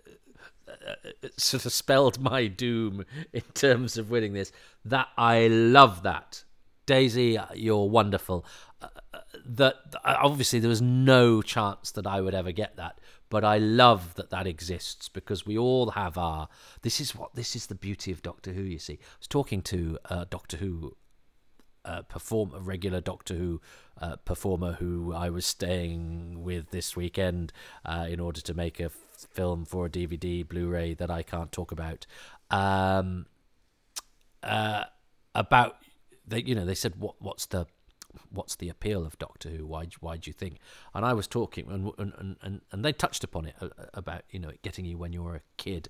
sort 1.37 1.67
of 1.67 1.73
spelled 1.73 2.21
my 2.21 2.47
doom 2.47 3.05
in 3.33 3.43
terms 3.55 3.99
of 3.99 4.11
winning 4.11 4.33
this. 4.33 4.53
That 4.85 5.09
I 5.17 5.47
love 5.49 6.03
that. 6.03 6.45
Daisy, 6.87 7.39
you're 7.55 7.89
wonderful. 7.89 8.45
Uh, 8.81 8.89
that 9.45 9.77
obviously 10.05 10.59
there 10.59 10.69
was 10.69 10.83
no 10.83 11.43
chance 11.43 11.91
that 11.93 12.07
I 12.07 12.21
would 12.21 12.35
ever 12.35 12.53
get 12.53 12.77
that, 12.77 12.99
but 13.31 13.45
I 13.45 13.59
love 13.59 14.15
that 14.17 14.31
that 14.31 14.47
exists 14.47 15.09
because 15.09 15.47
we 15.47 15.57
all 15.57 15.91
have 15.93 16.19
our. 16.19 16.49
This 16.83 17.01
is 17.01 17.15
what 17.15 17.35
this 17.35 17.55
is 17.55 17.67
the 17.67 17.75
beauty 17.75 18.11
of 18.13 18.23
Doctor 18.23 18.53
Who. 18.53 18.63
You 18.63 18.79
see, 18.79 18.95
I 18.95 19.19
was 19.19 19.29
talking 19.29 19.63
to 19.63 19.99
uh, 20.07 20.25
Doctor 20.29 20.57
Who 20.57 20.97
uh, 21.85 22.03
perform 22.03 22.53
a 22.55 22.61
regular 22.61 23.01
Doctor 23.01 23.35
Who 23.35 23.61
uh, 24.01 24.17
performer 24.17 24.73
who 24.73 25.13
I 25.15 25.31
was 25.31 25.47
staying 25.47 26.43
with 26.43 26.71
this 26.71 26.97
weekend 26.97 27.53
uh, 27.85 28.07
in 28.09 28.21
order 28.21 28.41
to 28.41 28.55
make 28.55 28.81
a 28.81 28.91
film 29.31 29.65
for 29.65 29.87
a 29.87 29.91
DVD 29.91 30.47
Blu-ray 30.47 30.95
that 30.95 31.11
I 31.11 31.23
can't 31.23 31.53
talk 31.53 31.73
about. 31.73 32.07
Um, 32.51 33.27
uh, 34.43 34.85
about 35.35 35.77
they, 36.27 36.43
you 36.43 36.55
know, 36.55 36.65
they 36.65 36.75
said 36.75 36.97
what 36.97 37.21
what's 37.21 37.47
the 37.47 37.67
what's 38.31 38.57
the 38.57 38.69
appeal 38.69 39.05
of 39.05 39.19
Doctor 39.19 39.49
Who? 39.49 39.67
Why 39.67 39.87
why 40.01 40.17
do 40.17 40.29
you 40.29 40.33
think? 40.33 40.59
And 40.95 41.05
I 41.05 41.13
was 41.13 41.27
talking, 41.27 41.71
and 41.71 41.93
and 41.99 42.37
and, 42.43 42.61
and 42.71 42.85
they 42.85 42.93
touched 42.93 43.25
upon 43.25 43.47
it 43.47 43.55
uh, 43.61 43.69
about 43.95 44.23
you 44.31 44.39
know 44.39 44.53
getting 44.63 44.85
you 44.85 44.99
when 44.99 45.13
you're 45.13 45.37
a 45.37 45.43
kid, 45.57 45.89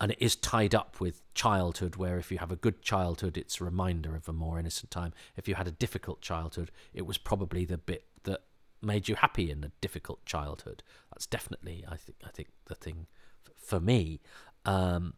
and 0.00 0.12
it 0.12 0.18
is 0.20 0.36
tied 0.36 0.74
up 0.74 1.00
with 1.00 1.22
childhood. 1.34 1.96
Where 1.96 2.18
if 2.18 2.30
you 2.30 2.38
have 2.38 2.52
a 2.52 2.56
good 2.56 2.82
childhood, 2.82 3.36
it's 3.36 3.60
a 3.60 3.64
reminder 3.64 4.16
of 4.16 4.28
a 4.28 4.32
more 4.32 4.58
innocent 4.58 4.90
time. 4.90 5.12
If 5.36 5.48
you 5.48 5.54
had 5.54 5.68
a 5.68 5.72
difficult 5.72 6.20
childhood, 6.20 6.70
it 6.92 7.06
was 7.06 7.18
probably 7.18 7.64
the 7.64 7.78
bit 7.78 8.04
that 8.24 8.42
made 8.86 9.08
you 9.08 9.16
happy 9.16 9.50
in 9.50 9.64
a 9.64 9.72
difficult 9.80 10.24
childhood. 10.24 10.82
That's 11.12 11.26
definitely 11.26 11.84
I 11.88 11.96
think 11.96 12.18
I 12.24 12.30
think 12.30 12.48
the 12.66 12.74
thing 12.74 13.06
f- 13.46 13.52
for 13.56 13.80
me. 13.80 14.20
Um, 14.64 15.14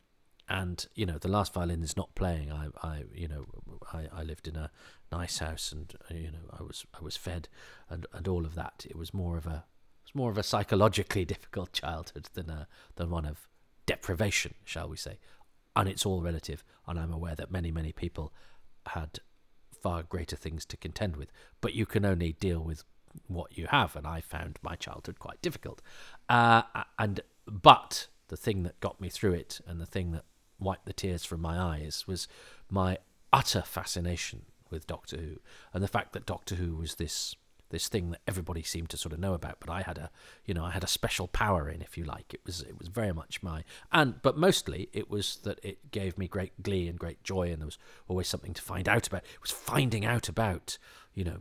and 0.48 0.86
you 0.94 1.04
know 1.04 1.18
the 1.18 1.28
last 1.28 1.52
violin 1.52 1.82
is 1.82 1.96
not 1.96 2.14
playing. 2.14 2.50
I, 2.50 2.68
I 2.82 3.04
you 3.14 3.28
know, 3.28 3.44
I, 3.92 4.08
I 4.12 4.22
lived 4.22 4.48
in 4.48 4.56
a 4.56 4.70
nice 5.12 5.38
house, 5.38 5.72
and 5.72 5.94
uh, 6.10 6.14
you 6.14 6.32
know, 6.32 6.56
I 6.58 6.62
was 6.62 6.86
I 6.98 7.04
was 7.04 7.16
fed, 7.16 7.48
and, 7.88 8.06
and 8.12 8.26
all 8.26 8.46
of 8.46 8.54
that. 8.54 8.86
It 8.88 8.96
was 8.96 9.12
more 9.12 9.36
of 9.36 9.46
a 9.46 9.64
it 10.06 10.06
was 10.06 10.14
more 10.14 10.30
of 10.30 10.38
a 10.38 10.42
psychologically 10.42 11.24
difficult 11.26 11.72
childhood 11.72 12.28
than 12.34 12.48
a 12.48 12.66
than 12.96 13.10
one 13.10 13.26
of 13.26 13.46
deprivation, 13.86 14.54
shall 14.64 14.88
we 14.88 14.96
say? 14.96 15.18
And 15.76 15.88
it's 15.88 16.06
all 16.06 16.22
relative, 16.22 16.64
and 16.86 16.98
I'm 16.98 17.12
aware 17.12 17.34
that 17.34 17.50
many 17.50 17.70
many 17.70 17.92
people 17.92 18.32
had 18.86 19.20
far 19.82 20.02
greater 20.02 20.36
things 20.36 20.64
to 20.66 20.76
contend 20.76 21.16
with, 21.16 21.30
but 21.60 21.74
you 21.74 21.86
can 21.86 22.04
only 22.04 22.32
deal 22.32 22.60
with 22.60 22.84
what 23.26 23.56
you 23.56 23.66
have, 23.66 23.96
and 23.96 24.06
I 24.06 24.20
found 24.20 24.58
my 24.62 24.76
childhood 24.76 25.18
quite 25.18 25.42
difficult. 25.42 25.82
Uh, 26.28 26.62
and 26.98 27.20
but 27.46 28.06
the 28.28 28.36
thing 28.36 28.62
that 28.62 28.78
got 28.80 29.00
me 29.00 29.08
through 29.08 29.32
it, 29.34 29.60
and 29.66 29.80
the 29.80 29.86
thing 29.86 30.12
that 30.12 30.24
wiped 30.58 30.86
the 30.86 30.92
tears 30.92 31.24
from 31.24 31.40
my 31.40 31.58
eyes 31.58 32.04
was 32.06 32.28
my 32.70 32.98
utter 33.32 33.62
fascination 33.62 34.42
with 34.70 34.86
Doctor 34.86 35.16
Who 35.16 35.38
and 35.72 35.82
the 35.82 35.88
fact 35.88 36.12
that 36.12 36.26
Doctor 36.26 36.56
Who 36.56 36.76
was 36.76 36.96
this 36.96 37.34
this 37.70 37.88
thing 37.88 38.10
that 38.10 38.20
everybody 38.26 38.62
seemed 38.62 38.88
to 38.88 38.96
sort 38.96 39.12
of 39.12 39.18
know 39.18 39.34
about 39.34 39.58
but 39.60 39.70
I 39.70 39.82
had 39.82 39.98
a 39.98 40.10
you 40.46 40.54
know 40.54 40.64
I 40.64 40.70
had 40.70 40.84
a 40.84 40.88
special 40.88 41.28
power 41.28 41.68
in 41.68 41.82
if 41.82 41.98
you 41.98 42.04
like 42.04 42.32
it 42.32 42.40
was 42.46 42.62
it 42.62 42.78
was 42.78 42.88
very 42.88 43.12
much 43.12 43.42
my 43.42 43.64
and 43.92 44.20
but 44.22 44.38
mostly 44.38 44.88
it 44.92 45.10
was 45.10 45.38
that 45.44 45.60
it 45.62 45.90
gave 45.90 46.16
me 46.16 46.28
great 46.28 46.62
glee 46.62 46.88
and 46.88 46.98
great 46.98 47.22
joy 47.22 47.50
and 47.50 47.60
there 47.60 47.66
was 47.66 47.78
always 48.08 48.28
something 48.28 48.54
to 48.54 48.62
find 48.62 48.88
out 48.88 49.06
about 49.06 49.22
it 49.22 49.40
was 49.40 49.50
finding 49.50 50.04
out 50.04 50.28
about 50.28 50.78
you 51.14 51.24
know 51.24 51.40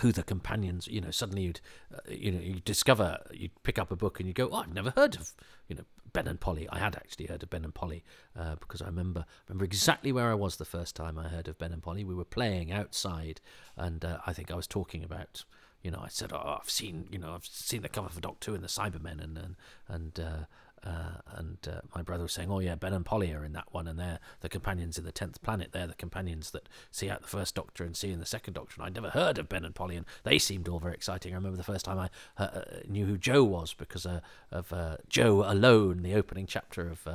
who 0.00 0.12
the 0.12 0.22
companions 0.22 0.86
you 0.86 1.00
know 1.00 1.10
suddenly 1.10 1.42
you'd 1.42 1.60
uh, 1.94 1.98
you 2.08 2.30
know 2.30 2.40
you 2.40 2.60
discover 2.60 3.18
you'd 3.32 3.62
pick 3.62 3.78
up 3.78 3.90
a 3.90 3.96
book 3.96 4.20
and 4.20 4.28
you 4.28 4.34
go 4.34 4.48
oh 4.52 4.56
I've 4.56 4.72
never 4.72 4.90
heard 4.90 5.16
of 5.16 5.32
you 5.68 5.76
know 5.76 5.84
Ben 6.12 6.26
and 6.26 6.40
Polly. 6.40 6.68
I 6.70 6.78
had 6.78 6.96
actually 6.96 7.26
heard 7.26 7.42
of 7.42 7.50
Ben 7.50 7.64
and 7.64 7.74
Polly 7.74 8.04
uh, 8.36 8.56
because 8.56 8.82
I 8.82 8.86
remember 8.86 9.24
remember 9.48 9.64
exactly 9.64 10.12
where 10.12 10.30
I 10.30 10.34
was 10.34 10.56
the 10.56 10.64
first 10.64 10.96
time 10.96 11.18
I 11.18 11.28
heard 11.28 11.48
of 11.48 11.58
Ben 11.58 11.72
and 11.72 11.82
Polly. 11.82 12.04
We 12.04 12.14
were 12.14 12.24
playing 12.24 12.72
outside, 12.72 13.40
and 13.76 14.04
uh, 14.04 14.18
I 14.26 14.32
think 14.32 14.50
I 14.50 14.56
was 14.56 14.66
talking 14.66 15.04
about. 15.04 15.44
You 15.80 15.92
know, 15.92 16.00
I 16.02 16.08
said, 16.08 16.32
"Oh, 16.32 16.58
I've 16.60 16.68
seen, 16.68 17.06
you 17.08 17.20
know, 17.20 17.34
I've 17.34 17.46
seen 17.46 17.82
the 17.82 17.88
cover 17.88 18.08
for 18.08 18.20
Doctor 18.20 18.50
Who 18.50 18.56
and 18.56 18.64
the 18.64 18.68
Cybermen, 18.68 19.22
and 19.22 19.38
and 19.38 19.56
and 19.86 20.46
uh, 20.84 21.20
and 21.36 21.58
uh, 21.68 21.80
my 21.94 22.02
brother 22.02 22.24
was 22.24 22.32
saying, 22.32 22.50
"Oh 22.50 22.60
yeah, 22.60 22.74
Ben 22.74 22.92
and 22.92 23.04
Polly 23.04 23.32
are 23.32 23.44
in 23.44 23.52
that 23.52 23.72
one, 23.72 23.86
and 23.86 23.98
they're 23.98 24.18
the 24.40 24.48
companions 24.48 24.98
in 24.98 25.04
the 25.04 25.12
tenth 25.12 25.40
planet. 25.42 25.72
They're 25.72 25.86
the 25.86 25.94
companions 25.94 26.50
that 26.52 26.68
see 26.90 27.10
out 27.10 27.22
the 27.22 27.28
first 27.28 27.54
Doctor 27.54 27.84
and 27.84 27.96
see 27.96 28.10
in 28.10 28.20
the 28.20 28.26
second 28.26 28.54
Doctor." 28.54 28.74
And 28.76 28.86
I'd 28.86 28.94
never 28.94 29.10
heard 29.10 29.38
of 29.38 29.48
Ben 29.48 29.64
and 29.64 29.74
Polly, 29.74 29.96
and 29.96 30.06
they 30.24 30.38
seemed 30.38 30.68
all 30.68 30.78
very 30.78 30.94
exciting. 30.94 31.32
I 31.32 31.36
remember 31.36 31.56
the 31.56 31.62
first 31.62 31.84
time 31.84 31.98
I 31.98 32.10
uh, 32.36 32.46
uh 32.46 32.62
knew 32.88 33.06
who 33.06 33.18
Jo 33.18 33.44
was 33.44 33.74
because 33.74 34.06
uh, 34.06 34.20
of 34.50 34.72
uh, 34.72 34.98
Jo 35.08 35.44
alone, 35.44 36.02
the 36.02 36.14
opening 36.14 36.46
chapter 36.46 36.88
of 36.88 37.06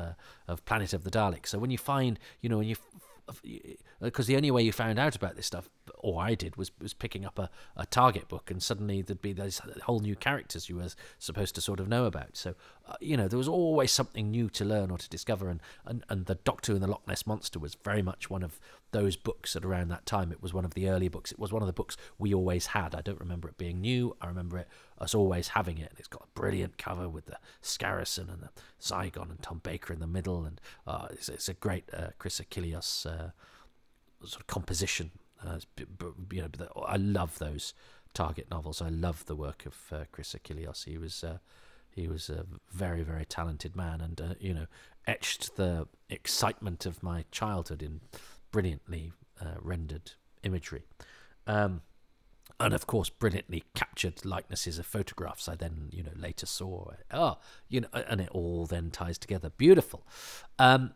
of 0.48 0.66
Planet 0.66 0.94
of 0.94 1.04
the 1.04 1.12
Daleks. 1.12 1.48
So 1.48 1.60
when 1.60 1.72
you 1.72 1.78
find, 1.78 2.20
you 2.42 2.50
know, 2.50 2.58
when 2.58 2.68
you 2.68 2.76
because 4.02 4.28
the 4.28 4.36
only 4.36 4.52
way 4.52 4.62
you 4.62 4.72
found 4.72 5.00
out 5.00 5.16
about 5.16 5.36
this 5.36 5.46
stuff, 5.46 5.70
or 6.00 6.22
I 6.22 6.36
did, 6.36 6.56
was 6.56 6.72
was 6.80 6.94
picking 6.94 7.26
up 7.26 7.40
a, 7.40 7.50
a 7.76 7.86
target 7.86 8.28
book, 8.28 8.52
and 8.52 8.62
suddenly 8.62 9.02
there'd 9.02 9.22
be 9.22 9.34
those 9.34 9.62
whole 9.84 10.00
new 10.00 10.16
characters 10.16 10.70
you 10.70 10.78
were 10.78 10.90
supposed 11.20 11.56
to 11.56 11.62
sort 11.62 11.80
of 11.80 11.88
know 11.88 12.06
about. 12.06 12.36
So, 12.36 12.56
uh, 12.88 12.96
you 13.00 13.18
know, 13.18 13.28
there 13.28 13.38
was 13.38 13.48
always 13.48 13.92
something 13.92 14.32
new 14.32 14.50
to 14.52 14.66
learn 14.66 14.92
or 14.92 14.98
to 14.98 15.10
discover, 15.10 15.50
and, 15.50 15.62
and 15.86 16.04
and 16.10 16.26
the 16.26 16.36
Doctor 16.36 16.74
and 16.74 16.82
the 16.82 16.88
Loch 16.88 17.08
Ness 17.08 17.26
Monster 17.26 17.60
was 17.60 17.76
very 17.84 18.02
much 18.02 18.30
one 18.30 18.44
of 18.44 18.60
those 18.92 19.16
books 19.16 19.56
at 19.56 19.66
around 19.66 19.90
that 19.90 20.06
time. 20.06 20.32
It 20.32 20.42
was 20.42 20.54
one 20.54 20.66
of 20.66 20.76
the 20.76 20.88
early 20.90 21.08
books. 21.08 21.32
It 21.32 21.40
was 21.40 21.52
one 21.52 21.62
of 21.62 21.68
the 21.68 21.74
books 21.74 21.98
we 22.20 22.34
always 22.34 22.68
had. 22.68 22.94
I 22.94 23.02
don't 23.02 23.20
remember 23.20 23.50
it 23.50 23.58
being 23.58 23.82
new. 23.82 24.16
I 24.22 24.28
remember 24.28 24.60
it 24.60 24.68
us 25.00 25.14
always 25.14 25.50
having 25.50 25.78
it. 25.78 25.90
And 25.90 26.00
it's 26.00 26.08
got 26.08 26.24
a 26.24 26.40
brilliant 26.40 26.78
cover 26.78 27.10
with 27.10 27.26
the 27.26 27.38
Skarasen 27.62 28.32
and 28.32 28.42
the 28.42 28.50
Zygon 28.82 29.30
and 29.30 29.42
Tom 29.42 29.62
Baker 29.64 29.94
in 29.94 30.00
the 30.00 30.08
middle, 30.08 30.46
and 30.46 30.60
uh, 30.88 31.08
it's, 31.12 31.30
it's, 31.30 31.50
a 31.50 31.54
great 31.54 31.84
uh, 31.94 32.08
Chris 32.18 32.40
Achilleos 32.40 33.06
uh, 33.06 33.32
sort 34.26 34.42
of 34.42 34.48
composition. 34.48 35.12
Uh, 35.46 35.60
you 36.32 36.42
know, 36.42 36.50
I 36.86 36.98
love 36.98 37.40
those 37.40 37.74
Target 38.14 38.48
novels. 38.52 38.82
I 38.82 38.90
love 38.90 39.26
the 39.26 39.36
work 39.36 39.66
of 39.66 39.76
uh, 39.92 40.04
Chris 40.12 40.36
Achilleos. 40.36 40.86
He 40.86 40.98
was 40.98 41.24
uh, 41.24 41.40
he 41.90 42.08
was 42.08 42.30
a 42.30 42.46
very 42.72 43.04
very 43.04 43.26
talented 43.26 43.76
man, 43.76 44.02
and 44.02 44.36
you 44.40 44.54
know, 44.54 44.68
etched 45.08 45.56
the 45.56 45.88
excitement 46.10 46.86
of 46.86 47.02
my 47.02 47.26
childhood 47.32 47.82
in 47.82 48.02
brilliantly 48.52 49.14
uh, 49.42 49.56
rendered 49.62 50.12
imagery. 50.44 50.84
Um, 51.48 51.82
and 52.60 52.74
of 52.74 52.88
course, 52.88 53.10
brilliantly 53.10 53.64
captured 53.74 54.24
likenesses 54.26 54.78
of 54.80 54.86
photographs. 54.86 55.50
I 55.50 55.56
then, 55.56 55.90
you 55.92 56.04
know, 56.04 56.12
later 56.16 56.46
saw. 56.46 56.92
Oh, 57.12 57.38
you 57.68 57.82
know, 57.82 57.88
and 57.94 58.22
it 58.22 58.30
all 58.30 58.66
then 58.66 58.92
ties 58.92 59.18
together. 59.18 59.50
Beautiful. 59.50 60.06
Um, 60.60 60.94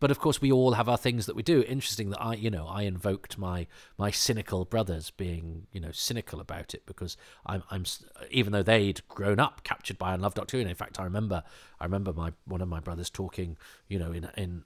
but 0.00 0.10
of 0.10 0.18
course, 0.18 0.40
we 0.40 0.52
all 0.52 0.72
have 0.72 0.88
our 0.88 0.96
things 0.96 1.26
that 1.26 1.36
we 1.36 1.42
do. 1.42 1.62
Interesting 1.62 2.10
that 2.10 2.22
I, 2.22 2.34
you 2.34 2.50
know, 2.50 2.66
I 2.66 2.82
invoked 2.82 3.38
my 3.38 3.66
my 3.98 4.10
cynical 4.10 4.64
brothers 4.64 5.10
being, 5.10 5.66
you 5.72 5.80
know, 5.80 5.92
cynical 5.92 6.40
about 6.40 6.74
it 6.74 6.86
because 6.86 7.16
I'm, 7.44 7.62
I'm, 7.70 7.84
even 8.30 8.52
though 8.52 8.62
they'd 8.62 9.06
grown 9.08 9.40
up 9.40 9.64
captured 9.64 9.98
by 9.98 10.14
unloved 10.14 10.36
Doctor 10.36 10.56
Who. 10.56 10.60
And 10.60 10.70
in 10.70 10.76
fact, 10.76 11.00
I 11.00 11.04
remember, 11.04 11.42
I 11.80 11.84
remember 11.84 12.12
my 12.12 12.32
one 12.44 12.60
of 12.60 12.68
my 12.68 12.80
brothers 12.80 13.10
talking, 13.10 13.56
you 13.88 13.98
know, 13.98 14.12
in 14.12 14.28
in 14.36 14.64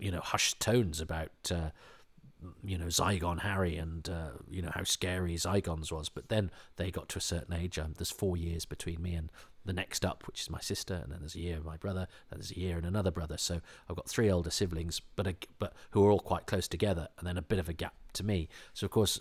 you 0.00 0.10
know, 0.10 0.20
hushed 0.20 0.60
tones 0.60 1.00
about, 1.00 1.30
uh, 1.50 1.70
you 2.64 2.76
know, 2.76 2.86
Zygon 2.86 3.40
Harry 3.40 3.76
and, 3.76 4.08
uh, 4.08 4.30
you 4.50 4.60
know, 4.60 4.70
how 4.74 4.84
scary 4.84 5.34
Zygons 5.36 5.92
was. 5.92 6.08
But 6.08 6.28
then 6.28 6.50
they 6.76 6.90
got 6.90 7.08
to 7.10 7.18
a 7.18 7.22
certain 7.22 7.54
age. 7.54 7.78
Um, 7.78 7.94
there's 7.96 8.10
four 8.10 8.36
years 8.36 8.64
between 8.64 9.02
me 9.02 9.14
and 9.14 9.30
the 9.64 9.72
next 9.72 10.04
up, 10.04 10.24
which 10.26 10.42
is 10.42 10.50
my 10.50 10.60
sister, 10.60 10.94
and 11.02 11.12
then 11.12 11.20
there's 11.20 11.34
a 11.34 11.40
year 11.40 11.56
of 11.56 11.64
my 11.64 11.76
brother, 11.76 12.06
then 12.30 12.38
there's 12.38 12.50
a 12.50 12.58
year 12.58 12.76
and 12.76 12.86
another 12.86 13.10
brother. 13.10 13.36
So 13.38 13.60
I've 13.88 13.96
got 13.96 14.08
three 14.08 14.30
older 14.30 14.50
siblings, 14.50 15.00
but 15.16 15.26
a, 15.26 15.34
but 15.58 15.72
who 15.90 16.04
are 16.04 16.10
all 16.10 16.20
quite 16.20 16.46
close 16.46 16.68
together, 16.68 17.08
and 17.18 17.26
then 17.26 17.38
a 17.38 17.42
bit 17.42 17.58
of 17.58 17.68
a 17.68 17.72
gap 17.72 17.94
to 18.14 18.24
me. 18.24 18.48
So 18.74 18.84
of 18.84 18.90
course, 18.90 19.20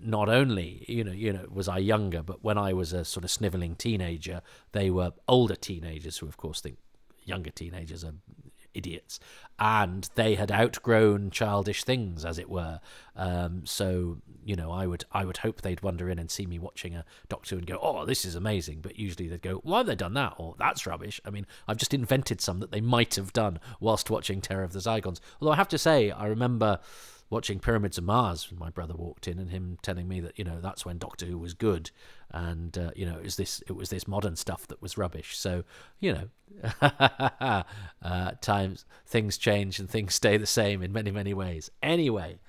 not 0.00 0.28
only 0.28 0.84
you 0.88 1.04
know 1.04 1.12
you 1.12 1.32
know 1.32 1.46
was 1.50 1.68
I 1.68 1.78
younger, 1.78 2.22
but 2.22 2.42
when 2.42 2.58
I 2.58 2.72
was 2.72 2.92
a 2.92 3.04
sort 3.04 3.24
of 3.24 3.30
snivelling 3.30 3.76
teenager, 3.76 4.42
they 4.72 4.90
were 4.90 5.12
older 5.28 5.56
teenagers 5.56 6.18
who 6.18 6.26
of 6.26 6.36
course 6.36 6.60
think 6.60 6.78
younger 7.24 7.50
teenagers 7.50 8.04
are 8.04 8.14
idiots, 8.74 9.20
and 9.58 10.08
they 10.14 10.34
had 10.34 10.50
outgrown 10.50 11.30
childish 11.30 11.84
things, 11.84 12.24
as 12.24 12.38
it 12.38 12.50
were. 12.50 12.80
Um, 13.16 13.64
so 13.64 14.18
you 14.44 14.56
know, 14.56 14.70
I 14.70 14.86
would 14.86 15.04
I 15.12 15.24
would 15.24 15.38
hope 15.38 15.62
they'd 15.62 15.82
wander 15.82 16.10
in 16.10 16.18
and 16.18 16.30
see 16.30 16.46
me 16.46 16.58
watching 16.58 16.94
a 16.94 17.04
Doctor 17.28 17.56
and 17.56 17.66
go, 17.66 17.78
"Oh, 17.80 18.04
this 18.04 18.24
is 18.24 18.34
amazing," 18.34 18.80
but 18.80 18.98
usually 18.98 19.28
they'd 19.28 19.42
go, 19.42 19.60
"Why 19.62 19.78
have 19.78 19.86
they 19.86 19.94
done 19.94 20.14
that?" 20.14 20.34
or 20.38 20.54
"That's 20.58 20.86
rubbish." 20.86 21.20
I 21.24 21.30
mean, 21.30 21.46
I've 21.66 21.78
just 21.78 21.94
invented 21.94 22.40
some 22.40 22.60
that 22.60 22.70
they 22.70 22.80
might 22.80 23.14
have 23.14 23.32
done 23.32 23.58
whilst 23.80 24.10
watching 24.10 24.40
Terror 24.40 24.64
of 24.64 24.72
the 24.72 24.80
Zygons. 24.80 25.20
Although 25.40 25.52
I 25.52 25.56
have 25.56 25.68
to 25.68 25.78
say, 25.78 26.10
I 26.10 26.26
remember 26.26 26.80
watching 27.30 27.58
Pyramids 27.58 27.98
of 27.98 28.04
Mars 28.04 28.50
when 28.50 28.58
my 28.58 28.70
brother 28.70 28.94
walked 28.94 29.26
in 29.26 29.38
and 29.38 29.50
him 29.50 29.78
telling 29.82 30.06
me 30.06 30.20
that 30.20 30.38
you 30.38 30.44
know 30.44 30.60
that's 30.60 30.84
when 30.84 30.98
Doctor 30.98 31.26
Who 31.26 31.38
was 31.38 31.54
good 31.54 31.90
and 32.34 32.76
uh, 32.76 32.90
you 32.96 33.06
know 33.06 33.16
it 33.16 33.24
was 33.24 33.36
this 33.36 33.62
it 33.66 33.72
was 33.72 33.88
this 33.88 34.06
modern 34.06 34.36
stuff 34.36 34.66
that 34.66 34.82
was 34.82 34.98
rubbish. 34.98 35.36
So 35.38 35.64
you 36.00 36.12
know 36.12 36.28
uh, 38.02 38.32
times 38.40 38.84
things 39.06 39.38
change 39.38 39.78
and 39.78 39.88
things 39.88 40.14
stay 40.14 40.36
the 40.36 40.46
same 40.46 40.82
in 40.82 40.92
many 40.92 41.10
many 41.10 41.32
ways. 41.32 41.70
Anyway 41.82 42.40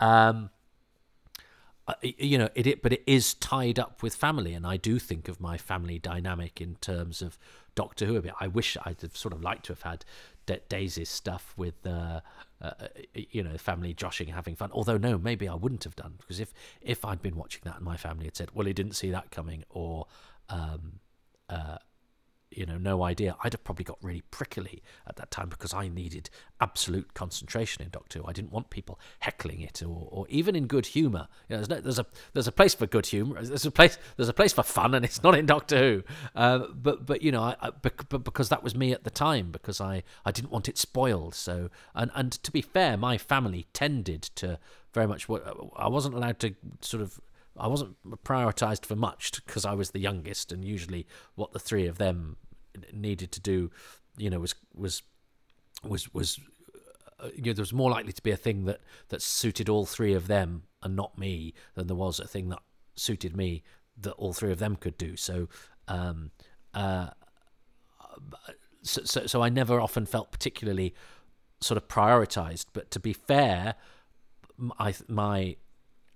um, 0.00 0.50
you 2.02 2.36
know 2.36 2.48
it, 2.54 2.66
it 2.66 2.82
but 2.82 2.92
it 2.92 3.02
is 3.06 3.34
tied 3.34 3.78
up 3.78 4.02
with 4.02 4.14
family 4.14 4.52
and 4.52 4.66
i 4.66 4.76
do 4.76 4.98
think 4.98 5.28
of 5.28 5.40
my 5.40 5.56
family 5.56 5.98
dynamic 5.98 6.60
in 6.60 6.76
terms 6.76 7.22
of 7.22 7.38
doctor 7.74 8.04
who 8.04 8.16
a 8.16 8.22
bit. 8.22 8.34
I 8.40 8.46
wish 8.46 8.76
i'd 8.84 9.00
have 9.00 9.16
sort 9.16 9.32
of 9.32 9.42
liked 9.42 9.66
to 9.66 9.72
have 9.72 9.82
had 9.82 10.04
Daisy's 10.68 11.08
stuff 11.08 11.54
with 11.56 11.86
uh, 11.86 12.20
uh, 12.60 12.72
you 13.14 13.42
know 13.42 13.56
family 13.56 13.94
joshing 13.94 14.28
having 14.28 14.56
fun. 14.56 14.70
Although 14.72 14.98
no 14.98 15.18
maybe 15.18 15.48
I 15.48 15.54
wouldn't 15.54 15.84
have 15.84 15.96
done 15.96 16.14
because 16.18 16.40
if 16.40 16.52
if 16.80 17.04
I'd 17.04 17.22
been 17.22 17.36
watching 17.36 17.62
that 17.64 17.76
and 17.76 17.84
my 17.84 17.96
family 17.96 18.24
had 18.24 18.36
said 18.36 18.50
well 18.54 18.66
he 18.66 18.72
didn't 18.72 18.94
see 18.94 19.10
that 19.10 19.30
coming 19.30 19.64
or 19.70 20.06
um, 20.48 21.00
uh, 21.48 21.78
you 22.50 22.64
know, 22.64 22.78
no 22.78 23.02
idea. 23.02 23.36
I'd 23.44 23.52
have 23.52 23.64
probably 23.64 23.84
got 23.84 23.98
really 24.02 24.22
prickly 24.30 24.82
at 25.06 25.16
that 25.16 25.30
time 25.30 25.48
because 25.48 25.74
I 25.74 25.88
needed 25.88 26.30
absolute 26.60 27.14
concentration 27.14 27.82
in 27.82 27.90
Doctor 27.90 28.20
Who. 28.20 28.26
I 28.26 28.32
didn't 28.32 28.52
want 28.52 28.70
people 28.70 28.98
heckling 29.20 29.60
it, 29.60 29.82
or, 29.82 30.08
or 30.10 30.26
even 30.28 30.56
in 30.56 30.66
good 30.66 30.86
humour. 30.86 31.28
You 31.48 31.56
know, 31.56 31.62
there's, 31.62 31.68
no, 31.68 31.80
there's 31.80 31.98
a 31.98 32.06
there's 32.32 32.48
a 32.48 32.52
place 32.52 32.74
for 32.74 32.86
good 32.86 33.06
humour. 33.06 33.42
There's 33.42 33.66
a 33.66 33.70
place 33.70 33.98
there's 34.16 34.28
a 34.28 34.34
place 34.34 34.52
for 34.52 34.62
fun, 34.62 34.94
and 34.94 35.04
it's 35.04 35.22
not 35.22 35.36
in 35.36 35.46
Doctor 35.46 35.78
Who. 35.78 36.02
Uh, 36.34 36.66
but 36.74 37.04
but 37.06 37.22
you 37.22 37.32
know, 37.32 37.42
I, 37.42 37.56
I, 37.60 37.70
but 37.70 38.24
because 38.24 38.48
that 38.48 38.62
was 38.62 38.74
me 38.74 38.92
at 38.92 39.04
the 39.04 39.10
time, 39.10 39.50
because 39.52 39.80
I, 39.80 40.02
I 40.24 40.32
didn't 40.32 40.50
want 40.50 40.68
it 40.68 40.78
spoiled. 40.78 41.34
So 41.34 41.70
and 41.94 42.10
and 42.14 42.32
to 42.32 42.50
be 42.50 42.62
fair, 42.62 42.96
my 42.96 43.18
family 43.18 43.66
tended 43.72 44.22
to 44.36 44.58
very 44.94 45.06
much. 45.06 45.28
I 45.76 45.88
wasn't 45.88 46.14
allowed 46.14 46.38
to 46.40 46.54
sort 46.80 47.02
of 47.02 47.20
I 47.58 47.66
wasn't 47.66 47.96
prioritized 48.24 48.86
for 48.86 48.96
much 48.96 49.32
because 49.44 49.64
I 49.64 49.74
was 49.74 49.90
the 49.90 49.98
youngest, 49.98 50.52
and 50.52 50.64
usually 50.64 51.06
what 51.34 51.52
the 51.52 51.58
three 51.58 51.86
of 51.86 51.98
them 51.98 52.36
needed 52.92 53.32
to 53.32 53.40
do, 53.40 53.70
you 54.16 54.30
know, 54.30 54.40
was 54.40 54.54
was 54.74 55.02
was 55.82 56.12
was 56.14 56.40
uh, 57.20 57.28
you 57.34 57.42
know 57.42 57.52
there 57.52 57.62
was 57.62 57.72
more 57.72 57.90
likely 57.90 58.12
to 58.12 58.22
be 58.22 58.30
a 58.30 58.36
thing 58.36 58.64
that 58.64 58.80
that 59.08 59.22
suited 59.22 59.68
all 59.68 59.86
three 59.86 60.14
of 60.14 60.26
them 60.26 60.62
and 60.82 60.94
not 60.94 61.18
me 61.18 61.54
than 61.74 61.86
there 61.86 61.96
was 61.96 62.20
a 62.20 62.26
thing 62.26 62.48
that 62.48 62.60
suited 62.96 63.36
me 63.36 63.62
that 64.00 64.12
all 64.12 64.32
three 64.32 64.52
of 64.52 64.58
them 64.58 64.76
could 64.76 64.96
do. 64.98 65.16
So. 65.16 65.48
Um, 65.86 66.32
uh, 66.74 67.08
so, 68.82 69.02
so, 69.04 69.26
so 69.26 69.42
I 69.42 69.48
never 69.48 69.80
often 69.80 70.06
felt 70.06 70.30
particularly 70.30 70.94
sort 71.60 71.76
of 71.76 71.88
prioritized. 71.88 72.66
But 72.72 72.90
to 72.92 73.00
be 73.00 73.12
fair, 73.12 73.74
my 74.56 74.94
my 75.08 75.56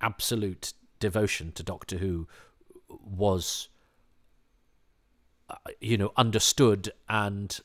absolute 0.01 0.73
devotion 1.03 1.53
to 1.53 1.63
Doctor 1.63 1.99
Who 1.99 2.27
was, 2.89 3.69
uh, 5.51 5.57
you 5.81 5.99
know, 5.99 6.13
understood 6.17 6.93
and 7.09 7.61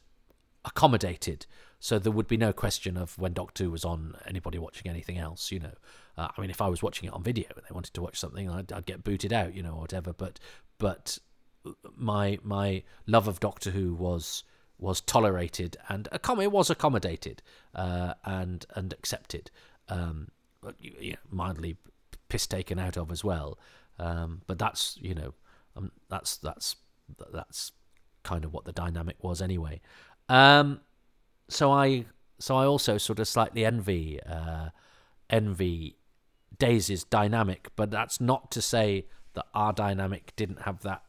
accommodated. 0.65 1.45
So 1.79 1.99
there 1.99 2.11
would 2.11 2.27
be 2.27 2.37
no 2.37 2.51
question 2.51 2.97
of 2.97 3.17
when 3.19 3.33
Doctor 3.33 3.65
Who 3.65 3.71
was 3.71 3.85
on, 3.85 4.15
anybody 4.25 4.57
watching 4.57 4.89
anything 4.89 5.17
else, 5.17 5.51
you 5.51 5.59
know. 5.59 5.75
Uh, 6.17 6.27
I 6.35 6.41
mean, 6.41 6.49
if 6.49 6.61
I 6.61 6.67
was 6.67 6.81
watching 6.81 7.07
it 7.07 7.13
on 7.13 7.23
video 7.23 7.47
and 7.55 7.63
they 7.63 7.73
wanted 7.73 7.93
to 7.93 8.01
watch 8.01 8.17
something, 8.17 8.49
I'd, 8.49 8.71
I'd 8.73 8.87
get 8.87 9.03
booted 9.03 9.31
out, 9.31 9.53
you 9.53 9.61
know, 9.61 9.73
or 9.73 9.81
whatever. 9.81 10.11
But 10.13 10.39
but 10.79 11.19
my 11.95 12.39
my 12.43 12.83
love 13.05 13.27
of 13.27 13.39
Doctor 13.39 13.71
Who 13.71 13.93
was 13.93 14.43
was 14.79 15.01
tolerated 15.01 15.77
and 15.89 16.07
accom- 16.11 16.43
it 16.43 16.51
was 16.51 16.69
accommodated 16.69 17.41
uh, 17.75 18.13
and 18.23 18.65
and 18.75 18.93
accepted, 18.93 19.51
um, 19.87 20.29
you 20.79 21.11
know, 21.11 21.17
mildly 21.29 21.77
piss 22.29 22.47
taken 22.47 22.79
out 22.79 22.97
of 22.97 23.11
as 23.11 23.23
well. 23.23 23.57
Um, 23.99 24.41
but 24.47 24.59
that's 24.59 24.97
you 25.01 25.15
know 25.15 25.33
um, 25.75 25.91
that's 26.09 26.37
that's 26.37 26.75
that's 27.31 27.71
kind 28.23 28.43
of 28.43 28.53
what 28.53 28.65
the 28.65 28.71
dynamic 28.71 29.23
was 29.23 29.41
anyway. 29.41 29.81
Um, 30.29 30.81
so 31.49 31.71
I 31.71 32.05
so 32.39 32.55
I 32.55 32.65
also 32.65 32.97
sort 32.97 33.19
of 33.19 33.27
slightly 33.27 33.65
envy 33.65 34.19
uh, 34.23 34.69
envy 35.29 35.97
Daisy's 36.57 37.03
dynamic, 37.03 37.69
but 37.75 37.91
that's 37.91 38.19
not 38.19 38.51
to 38.51 38.61
say 38.61 39.07
that 39.33 39.45
our 39.53 39.73
dynamic 39.73 40.33
didn't 40.35 40.61
have 40.63 40.81
that, 40.81 41.03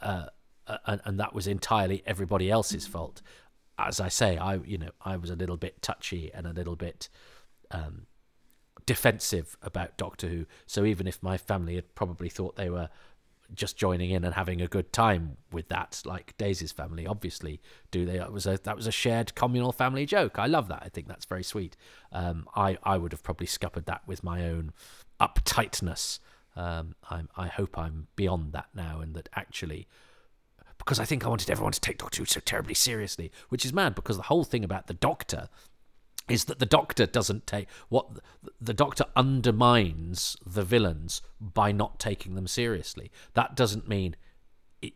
uh, 0.00 0.26
and, 0.86 1.00
and 1.04 1.20
that 1.20 1.34
was 1.34 1.46
entirely 1.46 2.02
everybody 2.06 2.50
else's 2.50 2.86
fault. 2.86 3.22
As 3.78 4.00
I 4.00 4.08
say, 4.08 4.36
I 4.36 4.56
you 4.56 4.78
know 4.78 4.90
I 5.04 5.16
was 5.16 5.30
a 5.30 5.36
little 5.36 5.56
bit 5.56 5.82
touchy 5.82 6.30
and 6.32 6.46
a 6.46 6.52
little 6.52 6.76
bit 6.76 7.08
um, 7.70 8.06
defensive 8.88 9.54
about 9.60 9.98
Doctor 9.98 10.28
Who. 10.28 10.46
So 10.66 10.86
even 10.86 11.06
if 11.06 11.22
my 11.22 11.36
family 11.36 11.74
had 11.74 11.94
probably 11.94 12.30
thought 12.30 12.56
they 12.56 12.70
were 12.70 12.88
just 13.54 13.76
joining 13.76 14.10
in 14.10 14.24
and 14.24 14.34
having 14.34 14.62
a 14.62 14.66
good 14.66 14.94
time 14.94 15.36
with 15.52 15.68
that, 15.68 16.00
like 16.06 16.34
Daisy's 16.38 16.72
family 16.72 17.06
obviously 17.06 17.60
do. 17.90 18.06
They 18.06 18.16
it 18.18 18.32
was 18.32 18.46
a 18.46 18.58
that 18.64 18.76
was 18.76 18.86
a 18.86 18.90
shared 18.90 19.34
communal 19.34 19.72
family 19.72 20.06
joke. 20.06 20.38
I 20.38 20.46
love 20.46 20.68
that. 20.68 20.82
I 20.82 20.88
think 20.88 21.06
that's 21.06 21.26
very 21.26 21.42
sweet. 21.42 21.76
Um, 22.12 22.48
I 22.56 22.78
I 22.82 22.96
would 22.96 23.12
have 23.12 23.22
probably 23.22 23.46
scuppered 23.46 23.84
that 23.84 24.00
with 24.06 24.24
my 24.24 24.46
own 24.46 24.72
uptightness. 25.20 26.18
Um, 26.56 26.94
I'm 27.10 27.28
I 27.36 27.48
hope 27.48 27.76
I'm 27.76 28.06
beyond 28.16 28.52
that 28.54 28.68
now, 28.74 29.00
and 29.00 29.14
that 29.16 29.28
actually 29.34 29.86
because 30.78 30.98
I 30.98 31.04
think 31.04 31.26
I 31.26 31.28
wanted 31.28 31.50
everyone 31.50 31.72
to 31.72 31.80
take 31.80 31.98
Doctor 31.98 32.22
Who 32.22 32.24
so 32.24 32.40
terribly 32.40 32.72
seriously, 32.72 33.30
which 33.50 33.66
is 33.66 33.74
mad 33.74 33.94
because 33.94 34.16
the 34.16 34.22
whole 34.24 34.44
thing 34.44 34.64
about 34.64 34.86
the 34.86 34.94
Doctor 34.94 35.50
is 36.28 36.44
that 36.44 36.58
the 36.58 36.66
doctor 36.66 37.06
doesn't 37.06 37.46
take 37.46 37.68
what 37.88 38.06
the 38.60 38.74
doctor 38.74 39.04
undermines 39.16 40.36
the 40.44 40.62
villains 40.62 41.22
by 41.40 41.72
not 41.72 41.98
taking 41.98 42.34
them 42.34 42.46
seriously. 42.46 43.10
That 43.34 43.56
doesn't 43.56 43.88
mean 43.88 44.16
it, 44.82 44.94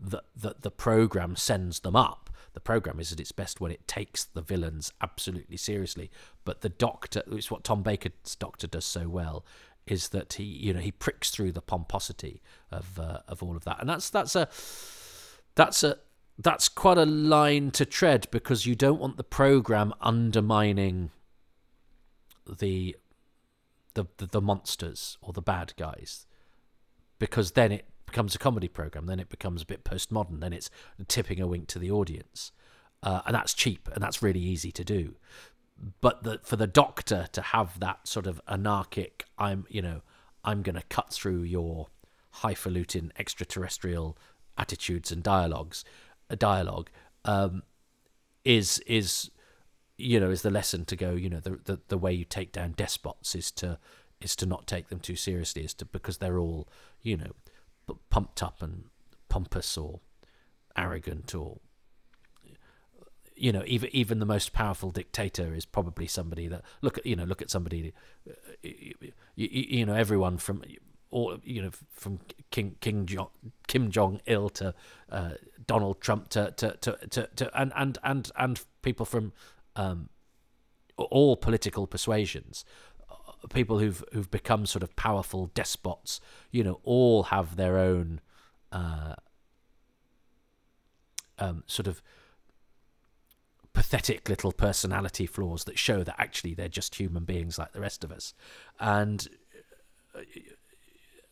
that, 0.00 0.24
that 0.36 0.62
the 0.62 0.70
program 0.70 1.36
sends 1.36 1.80
them 1.80 1.96
up. 1.96 2.30
The 2.52 2.60
program 2.60 3.00
is 3.00 3.12
at 3.12 3.20
its 3.20 3.32
best 3.32 3.60
when 3.60 3.72
it 3.72 3.88
takes 3.88 4.24
the 4.24 4.42
villains 4.42 4.92
absolutely 5.00 5.56
seriously. 5.56 6.10
But 6.44 6.60
the 6.60 6.68
doctor 6.68 7.22
it's 7.32 7.50
what 7.50 7.64
tom 7.64 7.82
baker's 7.82 8.36
doctor 8.38 8.66
does 8.66 8.84
so 8.84 9.08
well 9.08 9.44
is 9.86 10.10
that 10.10 10.34
he 10.34 10.44
you 10.44 10.72
know 10.72 10.80
he 10.80 10.92
pricks 10.92 11.30
through 11.30 11.52
the 11.52 11.60
pomposity 11.60 12.42
of 12.70 12.98
uh, 12.98 13.20
of 13.28 13.42
all 13.42 13.56
of 13.56 13.64
that. 13.64 13.80
And 13.80 13.88
that's 13.88 14.10
that's 14.10 14.36
a 14.36 14.48
that's 15.54 15.82
a 15.82 15.98
that's 16.38 16.68
quite 16.68 16.98
a 16.98 17.06
line 17.06 17.70
to 17.72 17.84
tread 17.84 18.26
because 18.30 18.66
you 18.66 18.74
don't 18.74 19.00
want 19.00 19.16
the 19.16 19.24
program 19.24 19.94
undermining 20.00 21.10
the 22.46 22.96
the 23.94 24.06
the, 24.18 24.26
the 24.26 24.40
monsters 24.40 25.16
or 25.22 25.32
the 25.32 25.42
bad 25.42 25.72
guys 25.76 26.26
because 27.18 27.52
then 27.52 27.70
it 27.70 27.86
becomes 28.06 28.34
a 28.34 28.38
comedy 28.38 28.68
program 28.68 29.06
then 29.06 29.20
it 29.20 29.28
becomes 29.28 29.62
a 29.62 29.66
bit 29.66 29.84
postmodern 29.84 30.40
then 30.40 30.52
it's 30.52 30.70
tipping 31.08 31.40
a 31.40 31.46
wink 31.46 31.68
to 31.68 31.78
the 31.78 31.90
audience. 31.90 32.52
Uh, 33.02 33.20
and 33.26 33.34
that's 33.34 33.52
cheap 33.52 33.88
and 33.92 34.02
that's 34.02 34.22
really 34.22 34.40
easy 34.40 34.72
to 34.72 34.82
do. 34.82 35.14
But 36.00 36.22
the, 36.22 36.40
for 36.42 36.56
the 36.56 36.66
doctor 36.66 37.26
to 37.32 37.42
have 37.42 37.78
that 37.80 38.08
sort 38.08 38.26
of 38.26 38.40
anarchic 38.48 39.24
i'm 39.38 39.66
you 39.68 39.82
know 39.82 40.02
i'm 40.44 40.62
going 40.62 40.76
to 40.76 40.82
cut 40.88 41.12
through 41.12 41.42
your 41.42 41.88
highfalutin 42.30 43.12
extraterrestrial 43.18 44.16
attitudes 44.56 45.10
and 45.10 45.22
dialogues 45.22 45.84
a 46.30 46.36
dialogue 46.36 46.90
um, 47.24 47.62
is 48.44 48.78
is 48.86 49.30
you 49.96 50.18
know 50.18 50.30
is 50.30 50.42
the 50.42 50.50
lesson 50.50 50.84
to 50.84 50.96
go 50.96 51.12
you 51.12 51.30
know 51.30 51.40
the, 51.40 51.58
the 51.64 51.80
the 51.88 51.98
way 51.98 52.12
you 52.12 52.24
take 52.24 52.52
down 52.52 52.72
despots 52.72 53.34
is 53.34 53.50
to 53.50 53.78
is 54.20 54.34
to 54.36 54.46
not 54.46 54.66
take 54.66 54.88
them 54.88 54.98
too 54.98 55.16
seriously 55.16 55.62
is 55.62 55.74
to 55.74 55.84
because 55.84 56.18
they're 56.18 56.38
all 56.38 56.68
you 57.02 57.16
know 57.16 57.32
pumped 58.10 58.42
up 58.42 58.62
and 58.62 58.84
pompous 59.28 59.76
or 59.76 60.00
arrogant 60.76 61.34
or 61.34 61.58
you 63.36 63.52
know 63.52 63.62
even 63.66 63.88
even 63.92 64.18
the 64.18 64.26
most 64.26 64.52
powerful 64.52 64.90
dictator 64.90 65.54
is 65.54 65.64
probably 65.64 66.06
somebody 66.06 66.48
that 66.48 66.62
look 66.82 66.98
at 66.98 67.06
you 67.06 67.16
know 67.16 67.24
look 67.24 67.42
at 67.42 67.50
somebody 67.50 67.92
you, 68.62 68.94
you, 69.34 69.48
you 69.48 69.86
know 69.86 69.94
everyone 69.94 70.38
from 70.38 70.62
or 71.14 71.38
you 71.44 71.62
know 71.62 71.70
from 71.92 72.18
King 72.50 72.74
King 72.80 73.08
Kim 73.68 73.90
Jong 73.92 74.20
Il 74.26 74.48
to 74.50 74.74
uh, 75.10 75.30
Donald 75.64 76.00
Trump 76.00 76.28
to 76.30 76.50
to, 76.56 76.76
to 76.80 76.98
to 77.08 77.28
to 77.36 77.60
and 77.60 77.72
and 77.76 77.98
and 78.02 78.32
and 78.36 78.60
people 78.82 79.06
from 79.06 79.32
um, 79.76 80.08
all 80.96 81.36
political 81.36 81.86
persuasions, 81.86 82.64
uh, 83.08 83.46
people 83.48 83.78
who've 83.78 84.02
who've 84.12 84.30
become 84.30 84.66
sort 84.66 84.82
of 84.82 84.96
powerful 84.96 85.52
despots, 85.54 86.20
you 86.50 86.64
know, 86.64 86.80
all 86.82 87.24
have 87.24 87.54
their 87.54 87.78
own 87.78 88.20
uh, 88.72 89.14
um, 91.38 91.62
sort 91.68 91.86
of 91.86 92.02
pathetic 93.72 94.28
little 94.28 94.50
personality 94.50 95.26
flaws 95.26 95.62
that 95.62 95.78
show 95.78 96.02
that 96.02 96.16
actually 96.18 96.54
they're 96.54 96.68
just 96.68 96.96
human 96.96 97.22
beings 97.22 97.56
like 97.56 97.72
the 97.72 97.80
rest 97.80 98.02
of 98.02 98.10
us, 98.10 98.34
and 98.80 99.28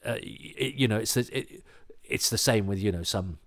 uh, 0.05 0.11
uh, 0.11 0.17
it, 0.21 0.75
you 0.75 0.89
know, 0.89 0.99
it's 0.99 1.17
it, 1.17 1.63
it's 2.05 2.31
the 2.31 2.39
same 2.39 2.67
with 2.67 2.79
you 2.79 2.93
know 2.93 3.03
some 3.03 3.39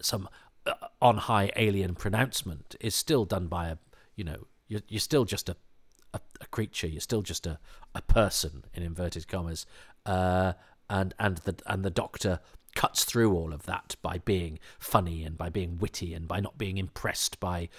some 0.00 0.28
uh, 0.66 0.74
on 1.00 1.18
high 1.18 1.50
alien 1.56 1.94
pronouncement 1.94 2.76
is 2.80 2.94
still 2.94 3.24
done 3.24 3.46
by 3.46 3.68
a 3.68 3.76
you 4.14 4.24
know 4.24 4.46
you're 4.68 4.82
you're 4.88 5.00
still 5.00 5.24
just 5.24 5.48
a 5.48 5.56
a, 6.14 6.20
a 6.40 6.46
creature. 6.46 6.86
You're 6.86 7.00
still 7.00 7.22
just 7.22 7.46
a 7.46 7.58
a 7.94 8.02
person 8.02 8.64
in 8.74 8.82
inverted 8.82 9.28
commas, 9.28 9.66
uh, 10.04 10.54
and 10.88 11.14
and 11.18 11.38
the 11.38 11.56
and 11.66 11.84
the 11.84 11.90
doctor 11.90 12.40
cuts 12.74 13.04
through 13.04 13.34
all 13.34 13.54
of 13.54 13.64
that 13.64 13.96
by 14.02 14.18
being 14.18 14.58
funny 14.78 15.24
and 15.24 15.38
by 15.38 15.48
being 15.48 15.78
witty 15.78 16.12
and 16.12 16.28
by 16.28 16.40
not 16.40 16.58
being 16.58 16.76
impressed 16.76 17.40
by 17.40 17.70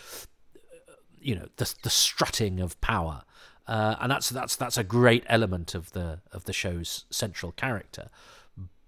you 1.19 1.35
know 1.35 1.47
the 1.57 1.73
the 1.83 1.89
strutting 1.89 2.59
of 2.59 2.79
power 2.81 3.23
uh, 3.67 3.95
and 3.99 4.11
that's 4.11 4.29
that's 4.29 4.55
that's 4.55 4.77
a 4.77 4.83
great 4.83 5.23
element 5.27 5.75
of 5.75 5.91
the 5.91 6.19
of 6.31 6.45
the 6.45 6.53
show's 6.53 7.05
central 7.09 7.51
character. 7.51 8.09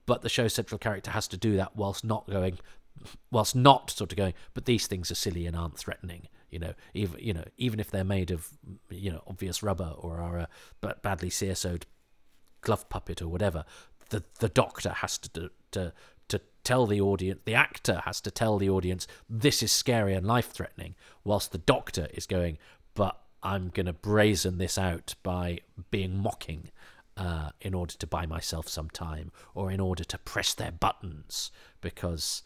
But 0.06 0.22
the 0.22 0.30
show's 0.30 0.54
central 0.54 0.80
character 0.80 1.12
has 1.12 1.28
to 1.28 1.38
do 1.38 1.56
that 1.58 1.76
whilst 1.76 2.04
not 2.04 2.28
going, 2.28 2.60
whilst 3.30 3.56
not 3.56 3.92
sort 3.92 4.12
of 4.12 4.18
going. 4.18 4.34
But 4.54 4.66
these 4.66 4.88
things 4.88 5.12
are 5.12 5.16
silly 5.16 5.46
and 5.46 5.56
aren't 5.56 5.78
threatening. 5.78 6.28
You 6.50 6.60
know, 6.60 6.74
even 6.94 7.20
you 7.20 7.34
know, 7.34 7.44
even 7.58 7.80
if 7.80 7.92
they're 7.92 8.04
made 8.04 8.32
of 8.32 8.50
you 8.90 9.12
know 9.12 9.22
obvious 9.28 9.62
rubber 9.62 9.94
or 9.98 10.20
are 10.20 10.38
a 10.38 10.96
badly 11.02 11.30
CSO'd 11.30 11.86
glove 12.62 12.90
puppet 12.90 13.22
or 13.22 13.28
whatever, 13.28 13.66
the 14.10 14.24
the 14.40 14.50
doctor 14.50 14.90
has 14.90 15.18
to 15.18 15.30
to 15.30 15.52
to 15.72 15.94
to 16.30 16.42
tell 16.64 16.86
the 16.86 17.02
audience, 17.02 17.42
the 17.46 17.56
actor 17.56 18.02
has 18.06 18.22
to 18.22 18.32
tell 18.32 18.58
the 18.58 18.70
audience, 18.70 19.08
this 19.30 19.62
is 19.62 19.72
scary 19.72 20.14
and 20.14 20.26
life 20.26 20.52
threatening, 20.52 20.96
whilst 21.24 21.52
the 21.52 21.58
doctor 21.58 22.08
is 22.14 22.26
going, 22.26 22.58
but 22.94 23.20
I'm 23.42 23.70
going 23.70 23.86
to 23.86 23.94
brazen 23.94 24.58
this 24.58 24.78
out 24.78 25.16
by 25.24 25.60
being 25.92 26.18
mocking 26.18 26.72
uh, 27.18 27.50
in 27.62 27.74
order 27.74 27.94
to 27.96 28.08
buy 28.08 28.26
myself 28.26 28.68
some 28.68 28.90
time 28.90 29.32
or 29.54 29.72
in 29.72 29.80
order 29.80 30.04
to 30.04 30.18
press 30.18 30.54
their 30.54 30.72
buttons 30.72 31.52
because, 31.82 32.44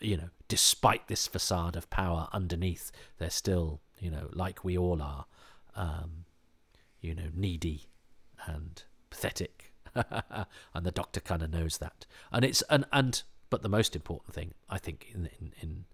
you 0.00 0.16
know, 0.16 0.30
despite 0.48 1.08
this 1.08 1.26
facade 1.26 1.76
of 1.76 1.90
power 1.90 2.28
underneath, 2.32 2.90
they're 3.18 3.30
still, 3.30 3.80
you 3.98 4.10
know, 4.10 4.28
like 4.32 4.64
we 4.64 4.76
all 4.76 5.02
are, 5.02 5.26
um, 5.74 6.24
you 7.00 7.14
know, 7.14 7.28
needy 7.34 7.88
and 8.46 8.84
pathetic. 9.10 9.72
and 9.94 10.84
the 10.84 10.90
doctor 10.90 11.20
kind 11.20 11.42
of 11.42 11.50
knows 11.50 11.78
that. 11.78 12.06
And 12.32 12.44
it's, 12.44 12.62
and, 12.62 12.84
and, 12.92 13.22
but 13.50 13.62
the 13.62 13.68
most 13.68 13.94
important 13.94 14.34
thing, 14.34 14.54
I 14.68 14.78
think, 14.78 15.08
in, 15.14 15.28
in, 15.38 15.52
in 15.60 15.84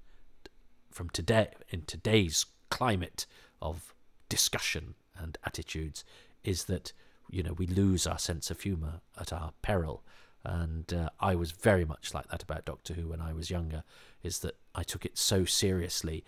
from 0.91 1.11
today, 1.11 1.49
in 1.71 1.83
today's 1.83 2.47
climate 2.71 3.27
of 3.61 3.95
discussion 4.33 4.95
and 5.15 5.37
attitudes 5.45 6.07
is 6.43 6.65
that 6.65 6.95
you 7.29 7.43
know 7.43 7.53
we 7.53 7.67
lose 7.67 8.07
our 8.07 8.19
sense 8.19 8.51
of 8.51 8.63
humor 8.63 9.03
at 9.21 9.31
our 9.31 9.53
peril. 9.61 10.03
And 10.43 10.93
uh, 10.93 11.11
I 11.21 11.35
was 11.35 11.53
very 11.53 11.85
much 11.85 12.15
like 12.15 12.29
that 12.29 12.43
about 12.43 12.65
Doctor 12.65 12.95
Who 12.95 13.09
when 13.09 13.21
I 13.21 13.35
was 13.35 13.51
younger 13.51 13.85
is 14.23 14.39
that 14.39 14.57
I 14.75 14.85
took 14.85 15.05
it 15.05 15.19
so 15.19 15.45
seriously. 15.45 16.25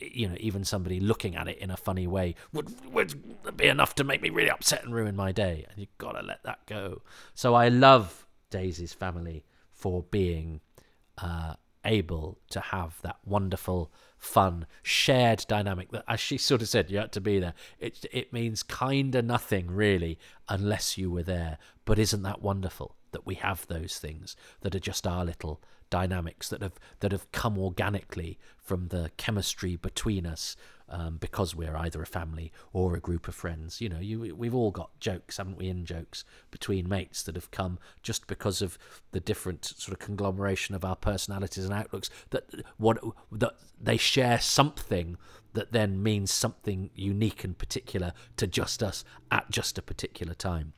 You 0.00 0.28
know 0.28 0.36
even 0.40 0.64
somebody 0.64 0.98
looking 0.98 1.36
at 1.36 1.46
it 1.46 1.58
in 1.58 1.70
a 1.70 1.76
funny 1.76 2.06
way 2.06 2.36
would 2.54 2.70
would 2.90 3.12
be 3.54 3.66
enough 3.66 3.94
to 3.96 4.04
make 4.04 4.22
me 4.22 4.30
really 4.30 4.50
upset 4.50 4.82
and 4.82 4.94
ruin 4.94 5.14
my 5.14 5.30
day. 5.30 5.66
And 5.68 5.78
you've 5.78 5.98
got 5.98 6.12
to 6.12 6.22
let 6.26 6.42
that 6.44 6.64
go. 6.64 7.02
So 7.34 7.52
I 7.52 7.68
love 7.68 8.26
Daisy's 8.48 8.94
family 8.94 9.44
for 9.72 10.04
being 10.10 10.62
uh, 11.18 11.56
able 11.86 12.38
to 12.50 12.60
have 12.60 13.00
that 13.02 13.16
wonderful 13.24 13.90
fun, 14.18 14.66
shared 14.82 15.44
dynamic 15.48 15.90
that, 15.92 16.04
as 16.08 16.20
she 16.20 16.36
sort 16.36 16.60
of 16.62 16.68
said, 16.68 16.90
you 16.90 16.98
had 16.98 17.12
to 17.12 17.20
be 17.20 17.38
there. 17.38 17.54
It 17.78 18.04
it 18.12 18.32
means 18.32 18.62
kind 18.62 19.14
of 19.14 19.24
nothing 19.24 19.70
really 19.70 20.18
unless 20.48 20.98
you 20.98 21.10
were 21.10 21.22
there. 21.22 21.58
But 21.84 21.98
isn't 21.98 22.22
that 22.22 22.42
wonderful 22.42 22.96
that 23.12 23.26
we 23.26 23.36
have 23.36 23.66
those 23.66 23.98
things 23.98 24.36
that 24.60 24.74
are 24.74 24.80
just 24.80 25.06
our 25.06 25.24
little 25.24 25.62
dynamics 25.90 26.48
that 26.48 26.62
have 26.62 26.78
that 27.00 27.12
have 27.12 27.30
come 27.32 27.58
organically 27.58 28.38
from 28.56 28.88
the 28.88 29.10
chemistry 29.16 29.76
between 29.76 30.26
us 30.26 30.56
um, 30.88 31.16
because 31.16 31.54
we're 31.54 31.76
either 31.76 32.02
a 32.02 32.06
family 32.06 32.52
or 32.72 32.94
a 32.94 33.00
group 33.00 33.28
of 33.28 33.34
friends. 33.34 33.80
You 33.80 33.88
know, 33.88 33.98
you 33.98 34.34
we've 34.34 34.54
all 34.54 34.70
got 34.70 34.98
jokes, 35.00 35.36
haven't 35.36 35.58
we? 35.58 35.68
In 35.68 35.84
jokes 35.84 36.24
between 36.50 36.88
mates 36.88 37.22
that 37.24 37.34
have 37.34 37.50
come 37.50 37.78
just 38.02 38.26
because 38.26 38.62
of 38.62 38.78
the 39.12 39.20
different 39.20 39.64
sort 39.64 39.92
of 39.92 40.04
conglomeration 40.04 40.74
of 40.74 40.84
our 40.84 40.96
personalities 40.96 41.64
and 41.64 41.74
outlooks. 41.74 42.10
That 42.30 42.50
what 42.76 42.98
that 43.32 43.56
they 43.80 43.96
share 43.96 44.40
something 44.40 45.16
that 45.54 45.72
then 45.72 46.02
means 46.02 46.30
something 46.30 46.90
unique 46.94 47.42
and 47.42 47.56
particular 47.56 48.12
to 48.36 48.46
just 48.46 48.82
us 48.82 49.04
at 49.30 49.50
just 49.50 49.78
a 49.78 49.82
particular 49.82 50.34
time. 50.34 50.74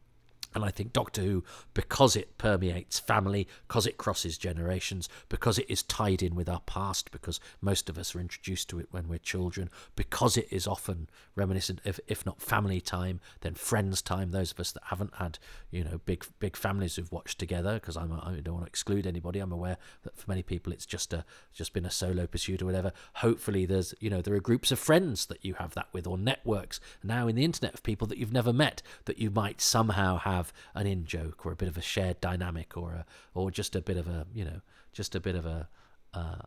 And 0.54 0.64
I 0.64 0.70
think 0.70 0.92
Doctor 0.92 1.20
Who, 1.22 1.44
because 1.74 2.16
it 2.16 2.38
permeates 2.38 2.98
family, 2.98 3.46
because 3.66 3.86
it 3.86 3.98
crosses 3.98 4.38
generations, 4.38 5.08
because 5.28 5.58
it 5.58 5.66
is 5.68 5.82
tied 5.82 6.22
in 6.22 6.34
with 6.34 6.48
our 6.48 6.60
past, 6.60 7.10
because 7.10 7.38
most 7.60 7.90
of 7.90 7.98
us 7.98 8.14
are 8.14 8.20
introduced 8.20 8.68
to 8.70 8.78
it 8.78 8.88
when 8.90 9.08
we're 9.08 9.18
children, 9.18 9.68
because 9.94 10.36
it 10.36 10.48
is 10.50 10.66
often 10.66 11.08
reminiscent 11.34 11.80
of, 11.84 12.00
if 12.08 12.24
not 12.24 12.40
family 12.40 12.80
time, 12.80 13.20
then 13.40 13.54
friends 13.54 14.00
time. 14.00 14.30
Those 14.30 14.52
of 14.52 14.60
us 14.60 14.72
that 14.72 14.84
haven't 14.86 15.14
had, 15.16 15.38
you 15.70 15.84
know, 15.84 16.00
big 16.06 16.24
big 16.38 16.56
families 16.56 16.96
who've 16.96 17.12
watched 17.12 17.38
together, 17.38 17.74
because 17.74 17.96
I 17.96 18.06
don't 18.06 18.54
want 18.54 18.64
to 18.64 18.66
exclude 18.66 19.06
anybody. 19.06 19.40
I'm 19.40 19.52
aware 19.52 19.76
that 20.04 20.16
for 20.16 20.30
many 20.30 20.42
people 20.42 20.72
it's 20.72 20.86
just 20.86 21.12
a 21.12 21.24
just 21.52 21.74
been 21.74 21.84
a 21.84 21.90
solo 21.90 22.26
pursuit 22.26 22.62
or 22.62 22.66
whatever. 22.66 22.92
Hopefully, 23.16 23.66
there's 23.66 23.94
you 24.00 24.08
know 24.08 24.22
there 24.22 24.34
are 24.34 24.40
groups 24.40 24.72
of 24.72 24.78
friends 24.78 25.26
that 25.26 25.44
you 25.44 25.54
have 25.54 25.74
that 25.74 25.88
with, 25.92 26.06
or 26.06 26.16
networks 26.16 26.80
now 27.02 27.28
in 27.28 27.36
the 27.36 27.44
internet 27.44 27.74
of 27.74 27.82
people 27.82 28.06
that 28.08 28.16
you've 28.18 28.32
never 28.32 28.52
met 28.52 28.80
that 29.04 29.18
you 29.18 29.30
might 29.30 29.60
somehow 29.60 30.16
have 30.18 30.37
have 30.38 30.52
an 30.74 30.86
in 30.86 31.04
joke 31.04 31.44
or 31.44 31.52
a 31.52 31.56
bit 31.56 31.68
of 31.68 31.76
a 31.76 31.82
shared 31.82 32.20
dynamic 32.20 32.76
or 32.76 32.92
a 32.92 33.06
or 33.34 33.50
just 33.50 33.76
a 33.76 33.80
bit 33.80 33.96
of 33.96 34.08
a 34.08 34.26
you 34.34 34.44
know 34.44 34.60
just 34.92 35.14
a 35.14 35.20
bit 35.20 35.34
of 35.34 35.46
a 35.46 35.68
uh, 36.14 36.42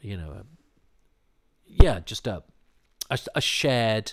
you 0.00 0.16
know 0.16 0.30
a, 0.30 0.44
yeah 1.66 2.00
just 2.00 2.26
a, 2.26 2.42
a 3.10 3.18
a 3.34 3.40
shared 3.40 4.12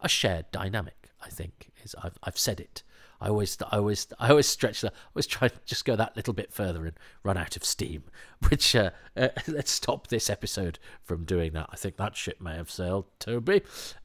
a 0.00 0.08
shared 0.08 0.46
dynamic 0.52 1.10
I 1.20 1.28
think 1.28 1.70
is 1.84 1.94
I've 2.02 2.18
I've 2.22 2.38
said 2.38 2.60
it 2.60 2.82
I 3.20 3.28
always, 3.28 3.58
I 3.70 3.78
always, 3.78 4.06
I 4.18 4.30
always 4.30 4.46
stretch 4.46 4.80
that. 4.82 4.92
I 4.92 5.08
always 5.14 5.26
try 5.26 5.48
to 5.48 5.54
just 5.64 5.84
go 5.84 5.96
that 5.96 6.16
little 6.16 6.34
bit 6.34 6.52
further 6.52 6.86
and 6.86 6.94
run 7.24 7.36
out 7.36 7.56
of 7.56 7.64
steam. 7.64 8.04
Which 8.48 8.76
uh, 8.76 8.90
uh, 9.16 9.28
let's 9.48 9.72
stop 9.72 10.06
this 10.06 10.30
episode 10.30 10.78
from 11.02 11.24
doing 11.24 11.52
that. 11.54 11.68
I 11.70 11.76
think 11.76 11.96
that 11.96 12.16
ship 12.16 12.40
may 12.40 12.54
have 12.54 12.70
sailed, 12.70 13.06
Toby. 13.18 13.62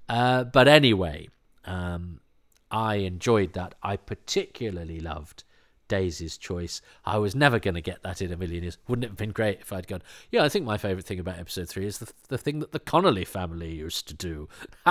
Uh, 0.09 0.45
but 0.45 0.67
anyway, 0.67 1.29
um, 1.65 2.21
I 2.73 2.95
enjoyed 2.95 3.53
that. 3.53 3.75
I 3.83 3.97
particularly 3.97 4.99
loved 4.99 5.43
Daisy's 5.87 6.39
choice. 6.39 6.81
I 7.05 7.19
was 7.19 7.35
never 7.35 7.59
going 7.59 7.75
to 7.75 7.81
get 7.81 8.01
that 8.01 8.19
in 8.19 8.33
a 8.33 8.37
million 8.37 8.63
years. 8.63 8.79
Wouldn't 8.87 9.05
it 9.05 9.09
have 9.09 9.17
been 9.17 9.31
great 9.31 9.59
if 9.61 9.71
I'd 9.71 9.85
gone, 9.85 10.01
yeah, 10.31 10.43
I 10.43 10.49
think 10.49 10.65
my 10.65 10.79
favourite 10.79 11.05
thing 11.05 11.19
about 11.19 11.37
episode 11.37 11.69
three 11.69 11.85
is 11.85 11.99
the, 11.99 12.11
the 12.29 12.37
thing 12.39 12.59
that 12.61 12.71
the 12.71 12.79
Connolly 12.79 13.25
family 13.25 13.71
used 13.75 14.07
to 14.07 14.15
do. 14.15 14.49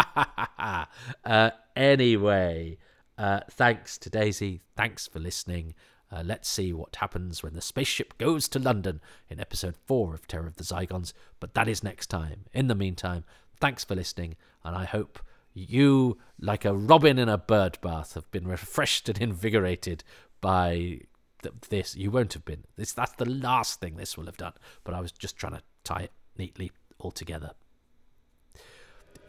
uh, 1.24 1.50
anyway, 1.74 2.78
uh, 3.18 3.40
thanks 3.50 3.98
to 3.98 4.08
Daisy. 4.08 4.60
Thanks 4.76 5.08
for 5.08 5.18
listening. 5.18 5.74
Uh, 6.12 6.22
let's 6.24 6.48
see 6.48 6.72
what 6.72 6.94
happens 6.94 7.42
when 7.42 7.54
the 7.54 7.60
spaceship 7.60 8.16
goes 8.16 8.46
to 8.46 8.60
London 8.60 9.00
in 9.28 9.40
episode 9.40 9.74
four 9.86 10.14
of 10.14 10.28
Terror 10.28 10.46
of 10.46 10.56
the 10.56 10.62
Zygons. 10.64 11.14
But 11.40 11.54
that 11.54 11.66
is 11.66 11.82
next 11.82 12.06
time. 12.06 12.44
In 12.52 12.68
the 12.68 12.76
meantime, 12.76 13.24
thanks 13.58 13.82
for 13.82 13.96
listening, 13.96 14.36
and 14.62 14.76
I 14.76 14.84
hope 14.84 15.18
you, 15.54 16.18
like 16.40 16.64
a 16.64 16.74
robin 16.74 17.18
in 17.18 17.28
a 17.28 17.38
bird 17.38 17.78
bath, 17.80 18.14
have 18.14 18.30
been 18.30 18.46
refreshed 18.46 19.08
and 19.08 19.20
invigorated 19.20 20.04
by 20.40 21.00
th- 21.42 21.54
this. 21.68 21.96
You 21.96 22.10
won't 22.10 22.32
have 22.34 22.44
been. 22.44 22.64
This 22.76 22.92
that's 22.92 23.12
the 23.12 23.28
last 23.28 23.80
thing 23.80 23.96
this 23.96 24.16
will 24.16 24.26
have 24.26 24.36
done. 24.36 24.54
But 24.84 24.94
I 24.94 25.00
was 25.00 25.12
just 25.12 25.36
trying 25.36 25.54
to 25.54 25.62
tie 25.84 26.02
it 26.02 26.12
neatly 26.36 26.72
all 26.98 27.10
together. 27.10 27.52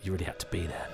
You 0.03 0.11
really 0.11 0.25
had 0.25 0.39
to 0.39 0.47
be 0.47 0.67
there. 0.67 0.87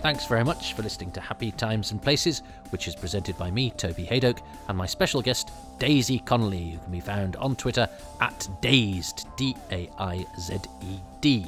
Thanks 0.00 0.26
very 0.26 0.44
much 0.44 0.74
for 0.74 0.82
listening 0.82 1.10
to 1.12 1.20
Happy 1.20 1.50
Times 1.50 1.90
and 1.90 2.00
Places, 2.00 2.42
which 2.70 2.86
is 2.86 2.94
presented 2.94 3.36
by 3.36 3.50
me, 3.50 3.70
Toby 3.76 4.06
Hadoke, 4.06 4.40
and 4.68 4.78
my 4.78 4.86
special 4.86 5.20
guest, 5.20 5.50
Daisy 5.80 6.20
Connolly, 6.20 6.70
who 6.70 6.78
can 6.78 6.92
be 6.92 7.00
found 7.00 7.34
on 7.36 7.56
Twitter 7.56 7.88
at 8.20 8.48
Daized, 8.62 9.26
D 9.36 9.56
A 9.72 9.90
I 9.98 10.24
Z 10.38 10.58
E 10.82 10.98
D. 11.20 11.46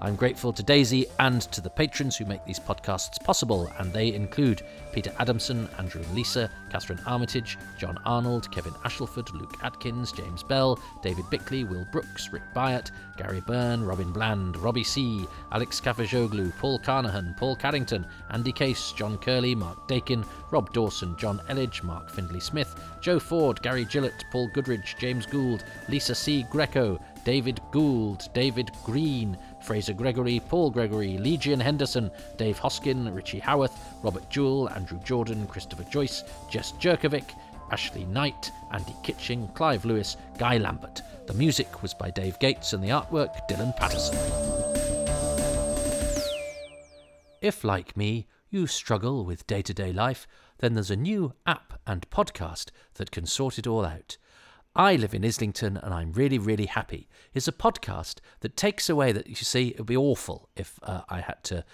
I'm 0.00 0.14
grateful 0.14 0.52
to 0.52 0.62
Daisy 0.62 1.06
and 1.18 1.42
to 1.42 1.60
the 1.60 1.70
patrons 1.70 2.16
who 2.16 2.24
make 2.24 2.44
these 2.44 2.60
podcasts 2.60 3.22
possible, 3.24 3.70
and 3.78 3.92
they 3.92 4.14
include 4.14 4.62
Peter 4.92 5.12
Adamson, 5.18 5.68
Andrew 5.78 6.02
and 6.02 6.14
Lisa, 6.14 6.48
Catherine 6.70 7.00
Armitage, 7.04 7.58
John 7.78 7.98
Arnold, 8.04 8.50
Kevin 8.52 8.74
Ashelford, 8.84 9.32
Luke 9.32 9.56
Atkins, 9.62 10.12
James 10.12 10.44
Bell, 10.44 10.78
David 11.02 11.28
Bickley, 11.30 11.64
Will 11.64 11.86
Brooks, 11.90 12.32
Rick 12.32 12.42
Byatt, 12.54 12.92
Gary 13.16 13.40
Byrne, 13.40 13.84
Robin 13.84 14.12
Bland, 14.12 14.56
Robbie 14.56 14.84
C., 14.84 15.26
Alex 15.50 15.80
Kafajoglu, 15.80 16.56
Paul 16.58 16.78
Carnahan, 16.78 17.34
Paul 17.36 17.56
Carrington, 17.56 18.06
Andy 18.30 18.52
Case, 18.52 18.92
John 18.92 19.18
Curley, 19.18 19.56
Mark 19.56 19.88
Dakin, 19.88 20.24
Rob 20.52 20.72
Dawson, 20.72 21.16
John 21.18 21.40
Elledge, 21.48 21.82
Mark 21.82 22.08
Findlay 22.08 22.40
Smith, 22.40 22.80
Joe 23.00 23.18
Ford, 23.18 23.60
Gary 23.62 23.84
Gillett, 23.84 24.24
Paul 24.30 24.48
Goodridge, 24.54 24.96
James 24.98 25.26
Gould, 25.26 25.64
Lisa 25.88 26.14
C. 26.14 26.46
Greco, 26.50 27.00
David 27.24 27.60
Gould, 27.72 28.28
David 28.32 28.70
Green, 28.84 29.36
Fraser 29.60 29.92
Gregory, 29.92 30.40
Paul 30.48 30.70
Gregory, 30.70 31.18
Legion 31.18 31.60
Henderson, 31.60 32.10
Dave 32.36 32.58
Hoskin, 32.58 33.14
Richie 33.14 33.38
Howarth, 33.38 33.76
Robert 34.02 34.28
Jewell, 34.30 34.68
Andrew 34.70 34.98
Jordan, 35.04 35.46
Christopher 35.46 35.84
Joyce, 35.84 36.24
Jess 36.50 36.72
Jerkovic, 36.72 37.34
Ashley 37.70 38.04
Knight, 38.06 38.50
Andy 38.72 38.94
Kitching, 39.02 39.48
Clive 39.54 39.84
Lewis, 39.84 40.16
Guy 40.38 40.58
Lambert. 40.58 41.02
The 41.26 41.34
music 41.34 41.82
was 41.82 41.92
by 41.92 42.10
Dave 42.10 42.38
Gates 42.38 42.72
and 42.72 42.82
the 42.82 42.88
artwork 42.88 43.48
Dylan 43.50 43.76
Patterson. 43.76 44.16
If, 47.40 47.62
like 47.64 47.96
me, 47.96 48.26
you 48.50 48.66
struggle 48.66 49.24
with 49.24 49.46
day 49.46 49.62
to 49.62 49.74
day 49.74 49.92
life, 49.92 50.26
then 50.58 50.74
there's 50.74 50.90
a 50.90 50.96
new 50.96 51.34
app 51.46 51.78
and 51.86 52.08
podcast 52.10 52.70
that 52.94 53.10
can 53.10 53.26
sort 53.26 53.58
it 53.58 53.66
all 53.66 53.84
out. 53.84 54.16
I 54.78 54.94
live 54.94 55.12
in 55.12 55.24
Islington 55.24 55.76
and 55.76 55.92
I'm 55.92 56.12
really, 56.12 56.38
really 56.38 56.66
happy 56.66 57.08
It's 57.34 57.48
a 57.48 57.52
podcast 57.52 58.20
that 58.40 58.56
takes 58.56 58.88
away 58.88 59.10
that 59.10 59.26
you 59.26 59.34
see, 59.34 59.68
it 59.68 59.78
would 59.78 59.86
be 59.86 59.96
awful 59.96 60.48
if 60.54 60.78
uh, 60.84 61.00
I 61.08 61.20
had 61.20 61.42
to 61.44 61.64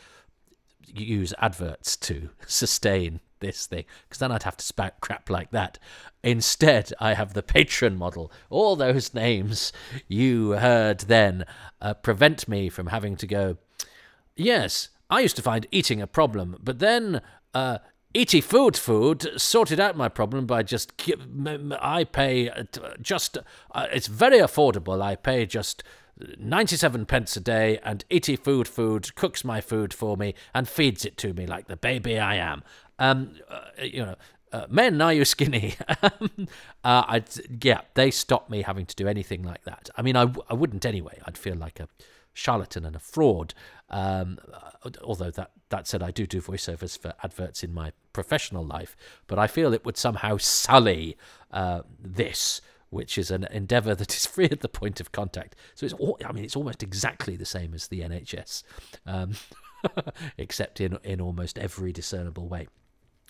use 0.86 1.34
adverts 1.38 1.96
to 1.98 2.30
sustain 2.46 3.20
this 3.40 3.66
thing 3.66 3.84
because 4.08 4.20
then 4.20 4.32
I'd 4.32 4.44
have 4.44 4.56
to 4.56 4.64
spout 4.64 5.00
crap 5.02 5.28
like 5.28 5.50
that. 5.50 5.78
Instead, 6.22 6.94
I 6.98 7.12
have 7.12 7.34
the 7.34 7.42
patron 7.42 7.94
model. 7.96 8.32
All 8.48 8.74
those 8.74 9.12
names 9.12 9.70
you 10.08 10.52
heard 10.52 11.00
then 11.00 11.44
uh, 11.82 11.92
prevent 11.92 12.48
me 12.48 12.70
from 12.70 12.86
having 12.86 13.16
to 13.16 13.26
go, 13.26 13.58
yes, 14.34 14.88
I 15.10 15.20
used 15.20 15.36
to 15.36 15.42
find 15.42 15.66
eating 15.70 16.00
a 16.00 16.06
problem, 16.06 16.56
but 16.58 16.78
then 16.78 17.20
uh, 17.52 17.78
Eaty 18.14 18.40
Food 18.40 18.76
Food 18.76 19.28
sorted 19.36 19.80
out 19.80 19.96
my 19.96 20.08
problem 20.08 20.46
by 20.46 20.62
just 20.62 20.92
I 21.80 22.04
pay 22.04 22.48
uh, 22.48 22.62
just 23.02 23.38
uh, 23.72 23.86
it's 23.92 24.06
very 24.06 24.38
affordable. 24.38 25.02
I 25.02 25.16
pay 25.16 25.46
just 25.46 25.82
97 26.38 27.06
pence 27.06 27.36
a 27.36 27.40
day 27.40 27.80
and 27.82 28.04
Eaty 28.10 28.36
Food 28.36 28.68
Food 28.68 29.14
cooks 29.16 29.44
my 29.44 29.60
food 29.60 29.92
for 29.92 30.16
me 30.16 30.34
and 30.54 30.68
feeds 30.68 31.04
it 31.04 31.16
to 31.18 31.34
me 31.34 31.44
like 31.44 31.66
the 31.66 31.76
baby 31.76 32.18
I 32.18 32.36
am. 32.36 32.62
Um 33.00 33.32
uh, 33.50 33.62
you 33.82 34.04
know 34.06 34.14
uh, 34.52 34.66
men, 34.68 35.00
are 35.02 35.12
you 35.12 35.24
skinny? 35.34 35.74
uh, 36.84 37.20
yeah, 37.60 37.80
they 37.94 38.12
stopped 38.12 38.48
me 38.48 38.62
having 38.62 38.86
to 38.86 38.94
do 38.94 39.08
anything 39.08 39.42
like 39.42 39.64
that. 39.64 39.90
I 39.96 40.02
mean, 40.02 40.14
I, 40.14 40.26
w- 40.26 40.44
I 40.48 40.54
wouldn't 40.54 40.86
anyway. 40.86 41.20
I'd 41.24 41.36
feel 41.36 41.56
like 41.56 41.80
a 41.80 41.88
charlatan 42.34 42.84
and 42.84 42.94
a 42.94 43.00
fraud. 43.00 43.54
Um, 43.88 44.38
uh, 44.52 44.90
although 45.02 45.30
that 45.30 45.52
that 45.70 45.86
said, 45.86 46.02
I 46.02 46.10
do 46.10 46.26
do 46.26 46.42
voiceovers 46.42 46.98
for 46.98 47.14
adverts 47.22 47.62
in 47.64 47.72
my 47.72 47.92
professional 48.12 48.64
life, 48.64 48.96
but 49.26 49.38
I 49.38 49.46
feel 49.46 49.72
it 49.72 49.84
would 49.84 49.96
somehow 49.96 50.36
sully 50.36 51.16
uh, 51.50 51.82
this, 51.98 52.60
which 52.90 53.16
is 53.16 53.30
an 53.30 53.44
endeavour 53.50 53.94
that 53.94 54.14
is 54.16 54.26
free 54.26 54.48
at 54.50 54.60
the 54.60 54.68
point 54.68 55.00
of 55.00 55.12
contact. 55.12 55.56
So 55.74 55.86
it's, 55.86 55.94
all, 55.94 56.18
I 56.24 56.32
mean, 56.32 56.44
it's 56.44 56.56
almost 56.56 56.82
exactly 56.82 57.36
the 57.36 57.46
same 57.46 57.72
as 57.72 57.88
the 57.88 58.00
NHS, 58.00 58.64
um, 59.06 59.32
except 60.38 60.80
in 60.80 60.98
in 61.04 61.20
almost 61.20 61.58
every 61.58 61.92
discernible 61.92 62.48
way. 62.48 62.66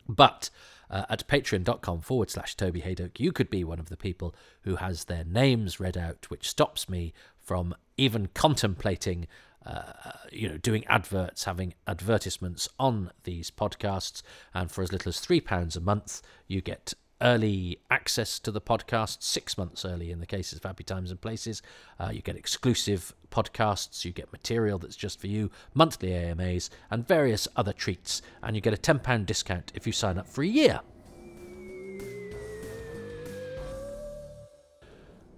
But 0.09 0.51
uh, 0.91 1.07
at 1.09 1.27
patreon.com 1.27 2.01
forward 2.03 2.31
slash 2.31 2.57
Toby 2.57 2.83
Hadoke, 2.83 3.19
you 3.19 3.33
could 3.33 3.51
be 3.51 3.65
one 3.65 3.79
of 3.79 3.89
the 3.89 3.97
people 3.97 4.35
who 4.63 4.77
has 4.77 5.05
their 5.05 5.25
names 5.25 5.81
read 5.81 5.97
out, 5.97 6.31
which 6.31 6.49
stops 6.49 6.89
me 6.89 7.13
from 7.45 7.75
even 7.97 8.29
contemplating, 8.35 9.27
uh, 9.65 9.93
you 10.33 10.49
know, 10.49 10.57
doing 10.57 10.85
adverts, 10.87 11.45
having 11.45 11.75
advertisements 11.87 12.69
on 12.79 13.11
these 13.25 13.51
podcasts. 13.51 14.23
And 14.53 14.71
for 14.71 14.83
as 14.83 14.93
little 14.93 15.11
as 15.11 15.19
£3 15.19 15.77
a 15.77 15.81
month, 15.81 16.23
you 16.49 16.61
get 16.61 16.95
early 17.21 17.79
access 17.91 18.39
to 18.41 18.51
the 18.51 18.61
podcast, 18.61 19.23
six 19.23 19.57
months 19.57 19.85
early 19.85 20.11
in 20.11 20.21
the 20.21 20.27
cases 20.27 20.59
of 20.59 20.65
Happy 20.65 20.85
Times 20.85 21.11
and 21.11 21.21
Places. 21.21 21.63
Uh, 21.99 22.11
you 22.13 22.21
get 22.21 22.37
exclusive 22.37 23.15
podcasts, 23.31 24.05
you 24.05 24.13
get 24.13 24.33
material 24.33 24.79
that's 24.79 24.97
just 24.97 25.21
for 25.21 25.27
you, 25.27 25.51
monthly 25.73 26.13
AMAs, 26.13 26.71
and 26.91 27.07
various 27.07 27.49
other 27.57 27.73
treats. 27.73 28.23
And 28.43 28.57
you 28.57 28.63
get 28.63 28.75
a 28.75 28.77
£10 28.77 29.27
discount 29.27 29.73
if 29.75 29.87
you 29.87 29.93
sign 29.93 30.19
up 30.19 30.29
for 30.29 30.43
a 30.43 30.47
year. 30.47 30.81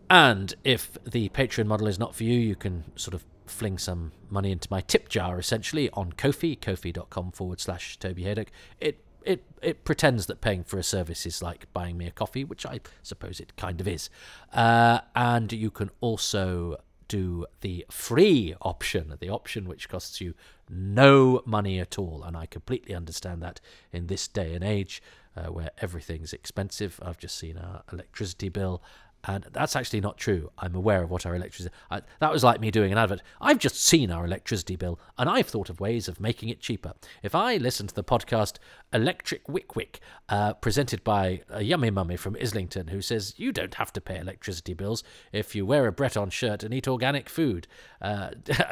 And 0.08 0.54
if 0.64 0.98
the 1.04 1.28
Patreon 1.30 1.66
model 1.66 1.86
is 1.86 1.98
not 1.98 2.14
for 2.14 2.24
you, 2.24 2.38
you 2.38 2.54
can 2.54 2.84
sort 2.96 3.14
of 3.14 3.24
fling 3.46 3.78
some 3.78 4.12
money 4.28 4.50
into 4.50 4.68
my 4.70 4.80
tip 4.80 5.08
jar 5.08 5.38
essentially 5.38 5.88
on 5.90 6.12
Ko-fi, 6.12 6.56
ko-fi.com 6.56 7.32
forward 7.32 7.60
slash 7.60 7.98
Toby 7.98 8.24
Hadoke. 8.24 8.48
It 8.80 9.02
it 9.22 9.44
it 9.60 9.84
pretends 9.84 10.26
that 10.26 10.40
paying 10.40 10.62
for 10.62 10.78
a 10.78 10.84
service 10.84 11.26
is 11.26 11.42
like 11.42 11.72
buying 11.72 11.98
me 11.98 12.06
a 12.06 12.12
coffee, 12.12 12.44
which 12.44 12.64
I 12.64 12.80
suppose 13.02 13.40
it 13.40 13.56
kind 13.56 13.80
of 13.80 13.88
is. 13.88 14.08
Uh, 14.52 15.00
and 15.14 15.52
you 15.52 15.70
can 15.70 15.90
also 16.00 16.76
do 17.08 17.46
the 17.60 17.84
free 17.90 18.54
option, 18.62 19.12
the 19.20 19.28
option 19.28 19.68
which 19.68 19.88
costs 19.88 20.20
you 20.20 20.34
no 20.68 21.42
money 21.44 21.78
at 21.78 21.98
all. 21.98 22.22
And 22.24 22.36
I 22.36 22.46
completely 22.46 22.94
understand 22.94 23.42
that 23.42 23.60
in 23.92 24.06
this 24.06 24.26
day 24.28 24.54
and 24.54 24.64
age 24.64 25.02
uh, 25.36 25.52
where 25.52 25.70
everything's 25.78 26.32
expensive. 26.32 26.98
I've 27.02 27.18
just 27.18 27.36
seen 27.36 27.58
our 27.58 27.82
electricity 27.92 28.48
bill 28.48 28.82
and 29.26 29.44
that's 29.52 29.74
actually 29.74 30.00
not 30.00 30.16
true. 30.16 30.50
I'm 30.56 30.74
aware 30.74 31.02
of 31.02 31.10
what 31.10 31.26
our 31.26 31.34
electricity. 31.34 31.74
I, 31.90 32.02
that 32.20 32.32
was 32.32 32.44
like 32.44 32.60
me 32.60 32.70
doing 32.70 32.92
an 32.92 32.98
advert. 32.98 33.22
I've 33.40 33.58
just 33.58 33.82
seen 33.82 34.10
our 34.12 34.24
electricity 34.24 34.76
bill, 34.76 35.00
and 35.18 35.28
I've 35.28 35.48
thought 35.48 35.68
of 35.68 35.80
ways 35.80 36.06
of 36.06 36.20
making 36.20 36.48
it 36.48 36.60
cheaper. 36.60 36.94
If 37.24 37.34
I 37.34 37.56
listen 37.56 37.88
to 37.88 37.94
the 37.94 38.04
podcast 38.04 38.58
Electric 38.92 39.48
Wick 39.48 39.74
Wick, 39.74 40.00
uh, 40.28 40.54
presented 40.54 41.02
by 41.02 41.42
a 41.50 41.62
yummy 41.62 41.90
mummy 41.90 42.16
from 42.16 42.36
Islington, 42.40 42.88
who 42.88 43.02
says 43.02 43.34
you 43.36 43.50
don't 43.50 43.74
have 43.74 43.92
to 43.94 44.00
pay 44.00 44.18
electricity 44.18 44.74
bills 44.74 45.02
if 45.32 45.56
you 45.56 45.66
wear 45.66 45.88
a 45.88 45.92
Breton 45.92 46.30
shirt 46.30 46.62
and 46.62 46.72
eat 46.72 46.86
organic 46.86 47.28
food. 47.28 47.66
Uh, 48.00 48.30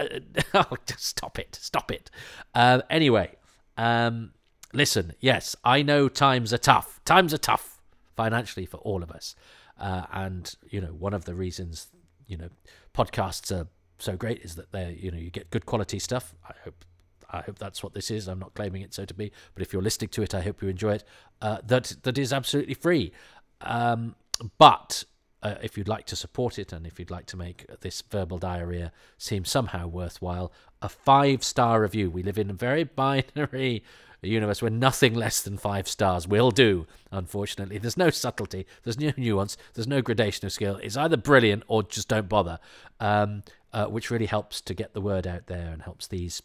oh, 0.54 0.76
stop 0.96 1.38
it! 1.38 1.58
Stop 1.60 1.90
it! 1.90 2.12
Uh, 2.54 2.82
anyway, 2.88 3.32
um, 3.76 4.30
listen. 4.72 5.14
Yes, 5.18 5.56
I 5.64 5.82
know 5.82 6.08
times 6.08 6.52
are 6.52 6.58
tough. 6.58 7.00
Times 7.04 7.34
are 7.34 7.38
tough 7.38 7.80
financially 8.14 8.66
for 8.66 8.76
all 8.78 9.02
of 9.02 9.10
us. 9.10 9.34
Uh, 9.78 10.06
and 10.12 10.54
you 10.70 10.80
know, 10.80 10.88
one 10.88 11.14
of 11.14 11.24
the 11.24 11.34
reasons 11.34 11.88
you 12.26 12.36
know 12.36 12.48
podcasts 12.94 13.54
are 13.54 13.66
so 13.98 14.16
great 14.16 14.40
is 14.42 14.54
that 14.56 14.72
they 14.72 14.98
you 15.00 15.10
know 15.10 15.18
you 15.18 15.30
get 15.30 15.50
good 15.50 15.66
quality 15.66 15.98
stuff. 15.98 16.34
I 16.48 16.52
hope 16.64 16.84
I 17.30 17.40
hope 17.40 17.58
that's 17.58 17.82
what 17.82 17.94
this 17.94 18.10
is. 18.10 18.28
I'm 18.28 18.38
not 18.38 18.54
claiming 18.54 18.82
it 18.82 18.94
so 18.94 19.04
to 19.04 19.14
be, 19.14 19.32
but 19.54 19.62
if 19.62 19.72
you're 19.72 19.82
listening 19.82 20.08
to 20.10 20.22
it, 20.22 20.34
I 20.34 20.42
hope 20.42 20.62
you 20.62 20.68
enjoy 20.68 20.94
it. 20.94 21.04
Uh, 21.42 21.58
that 21.66 21.96
that 22.02 22.18
is 22.18 22.32
absolutely 22.32 22.74
free. 22.74 23.12
Um, 23.60 24.14
but 24.58 25.04
uh, 25.42 25.56
if 25.62 25.76
you'd 25.76 25.88
like 25.88 26.06
to 26.06 26.16
support 26.16 26.58
it 26.58 26.72
and 26.72 26.86
if 26.86 26.98
you'd 26.98 27.10
like 27.10 27.26
to 27.26 27.36
make 27.36 27.66
this 27.80 28.02
verbal 28.10 28.38
diarrhea 28.38 28.92
seem 29.18 29.44
somehow 29.44 29.86
worthwhile, 29.86 30.50
a 30.80 30.88
five 30.88 31.44
star 31.44 31.82
review. 31.82 32.10
We 32.10 32.22
live 32.22 32.38
in 32.38 32.50
a 32.50 32.54
very 32.54 32.84
binary 32.84 33.84
universe 34.28 34.62
where 34.62 34.70
nothing 34.70 35.14
less 35.14 35.42
than 35.42 35.56
five 35.56 35.88
stars 35.88 36.26
will 36.26 36.50
do, 36.50 36.86
unfortunately. 37.10 37.78
There's 37.78 37.96
no 37.96 38.10
subtlety, 38.10 38.66
there's 38.82 38.98
no 38.98 39.12
nuance, 39.16 39.56
there's 39.74 39.86
no 39.86 40.02
gradation 40.02 40.46
of 40.46 40.52
skill. 40.52 40.76
It's 40.82 40.96
either 40.96 41.16
brilliant 41.16 41.64
or 41.66 41.82
just 41.82 42.08
don't 42.08 42.28
bother, 42.28 42.58
um, 43.00 43.42
uh, 43.72 43.86
which 43.86 44.10
really 44.10 44.26
helps 44.26 44.60
to 44.62 44.74
get 44.74 44.94
the 44.94 45.00
word 45.00 45.26
out 45.26 45.46
there 45.46 45.70
and 45.72 45.82
helps 45.82 46.06
these 46.06 46.42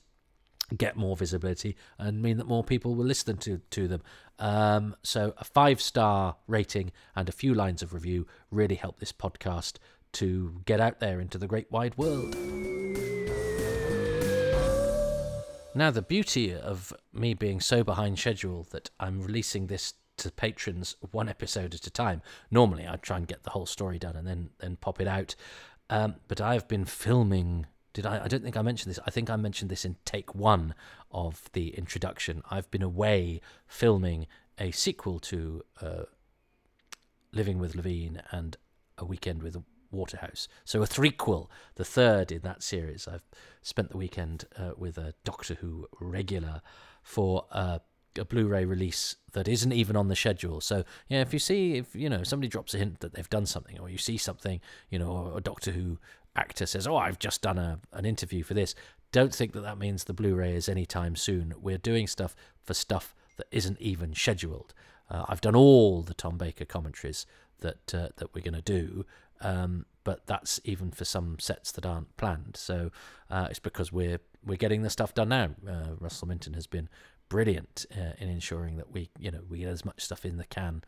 get 0.78 0.96
more 0.96 1.18
visibility 1.18 1.76
and 1.98 2.22
mean 2.22 2.38
that 2.38 2.48
more 2.48 2.64
people 2.64 2.96
will 2.96 3.06
listen 3.06 3.38
to, 3.38 3.60
to 3.72 3.88
them. 3.88 4.02
Um, 4.38 4.96
so, 5.04 5.34
a 5.38 5.44
five 5.44 5.82
star 5.82 6.38
rating 6.48 6.92
and 7.16 7.28
a 7.28 7.34
few 7.34 7.54
lines 7.54 7.82
of 7.82 7.94
review 7.94 8.28
really 8.52 8.76
help 8.76 9.00
this 9.00 9.12
podcast 9.12 9.74
to 10.14 10.62
get 10.66 10.80
out 10.80 11.00
there 11.00 11.20
into 11.20 11.38
the 11.38 11.48
great 11.48 11.72
wide 11.72 11.98
world. 11.98 12.36
Now, 15.76 15.92
the 15.92 16.02
beauty 16.02 16.54
of 16.54 16.94
me 17.14 17.34
being 17.34 17.60
so 17.62 17.84
behind 17.84 18.18
schedule 18.18 18.66
that 18.72 18.90
I'm 19.00 19.22
releasing 19.22 19.68
this 19.68 19.94
to 20.18 20.32
patrons 20.32 20.96
one 21.12 21.30
episode 21.30 21.74
at 21.74 21.88
a 21.88 21.92
time. 21.92 22.22
Normally, 22.52 22.88
I'd 22.88 23.04
try 23.04 23.18
and 23.18 23.28
get 23.28 23.44
the 23.44 23.52
whole 23.52 23.66
story 23.66 24.00
done 24.00 24.16
and 24.16 24.28
then 24.28 24.50
then 24.60 24.78
pop 24.78 25.00
it 25.00 25.08
out. 25.08 25.36
Um, 25.90 26.16
but 26.28 26.42
I've 26.42 26.68
been 26.68 26.86
filming. 26.86 27.68
Did 27.94 28.06
I? 28.06 28.24
I 28.26 28.28
don't 28.28 28.44
think 28.44 28.58
I 28.58 28.62
mentioned 28.62 28.92
this. 28.92 29.00
I 29.06 29.12
think 29.12 29.30
I 29.30 29.36
mentioned 29.36 29.70
this 29.70 29.86
in 29.86 29.96
take 30.06 30.34
one 30.36 30.74
of 31.12 31.50
the 31.54 31.70
introduction. 31.70 32.42
I've 32.50 32.70
been 32.72 32.84
away 32.84 33.40
filming 33.68 34.28
a 34.58 34.72
sequel 34.72 35.20
to 35.20 35.64
uh, 35.82 36.04
Living 37.32 37.60
with 37.60 37.76
Levene 37.76 38.22
and 38.32 38.58
A 38.98 39.06
Weekend 39.06 39.44
with 39.44 39.56
Waterhouse. 39.92 40.48
So 40.66 40.82
a 40.82 40.88
threequel, 40.88 41.48
the 41.76 41.86
third 41.86 42.32
in 42.32 42.42
that 42.42 42.64
series. 42.64 43.08
I've 43.08 43.24
spent 43.62 43.92
the 43.92 43.98
weekend 43.98 44.46
uh, 44.58 44.72
with 44.78 44.98
a 44.98 45.14
Doctor 45.24 45.56
Who 45.56 45.88
regular 46.00 46.62
for 47.04 47.46
a 47.52 47.82
Blu-ray 48.26 48.66
release 48.66 49.16
that 49.34 49.48
isn't 49.48 49.72
even 49.72 49.96
on 49.96 50.08
the 50.08 50.16
schedule. 50.16 50.62
So 50.62 50.84
yeah, 51.08 51.22
if 51.22 51.34
you 51.34 51.40
see 51.40 51.76
if 51.76 51.96
you 51.96 52.10
know 52.10 52.24
somebody 52.24 52.50
drops 52.50 52.74
a 52.74 52.78
hint 52.78 53.00
that 53.00 53.14
they've 53.14 53.30
done 53.30 53.46
something, 53.46 53.80
or 53.80 53.90
you 53.90 53.98
see 53.98 54.18
something, 54.18 54.60
you 54.90 55.00
know, 55.00 55.34
a 55.36 55.42
Doctor 55.42 55.72
Who 55.72 56.00
actor 56.36 56.66
says, 56.66 56.88
"Oh, 56.88 56.98
I've 56.98 57.20
just 57.20 57.42
done 57.42 57.58
a 57.58 57.80
an 57.94 58.06
interview 58.06 58.44
for 58.44 58.54
this," 58.54 58.76
don't 59.12 59.34
think 59.34 59.54
that 59.54 59.62
that 59.62 59.78
means 59.78 60.04
the 60.04 60.14
Blu-ray 60.14 60.56
is 60.56 60.68
anytime 60.68 61.16
soon. 61.16 61.54
We're 61.60 61.78
doing 61.78 62.08
stuff 62.08 62.36
for 62.64 62.74
stuff 62.74 63.16
that 63.38 63.48
isn't 63.52 63.80
even 63.80 64.14
scheduled. 64.14 64.74
Uh, 65.10 65.26
I've 65.28 65.42
done 65.42 65.56
all 65.56 66.02
the 66.02 66.14
Tom 66.14 66.38
Baker 66.38 66.66
commentaries 66.66 67.26
that 67.62 67.94
uh, 67.94 68.10
that 68.18 68.34
we're 68.34 68.44
going 68.44 68.54
to 68.54 68.62
do, 68.62 69.06
um, 69.42 69.86
but 70.04 70.26
that's 70.26 70.60
even 70.64 70.92
for 70.92 71.06
some 71.06 71.38
sets 71.40 71.72
that 71.74 71.86
aren't 71.86 72.16
planned. 72.18 72.56
So 72.56 72.92
uh, 73.30 73.48
it's 73.50 73.60
because 73.60 73.92
we're 73.92 74.20
we're 74.46 74.58
getting 74.58 74.82
the 74.82 74.90
stuff 74.90 75.14
done 75.14 75.30
now. 75.30 75.50
Uh, 75.68 75.96
Russell 76.00 76.28
Minton 76.28 76.54
has 76.54 76.68
been 76.68 76.90
brilliant 77.28 77.86
uh, 77.96 78.14
in 78.18 78.30
ensuring 78.30 78.78
that 78.78 78.92
we 78.92 79.10
you 79.20 79.32
know 79.32 79.42
we 79.50 79.60
get 79.60 79.70
as 79.70 79.86
much 79.86 80.02
stuff 80.02 80.26
in 80.26 80.38
the 80.38 80.46
can 80.46 80.84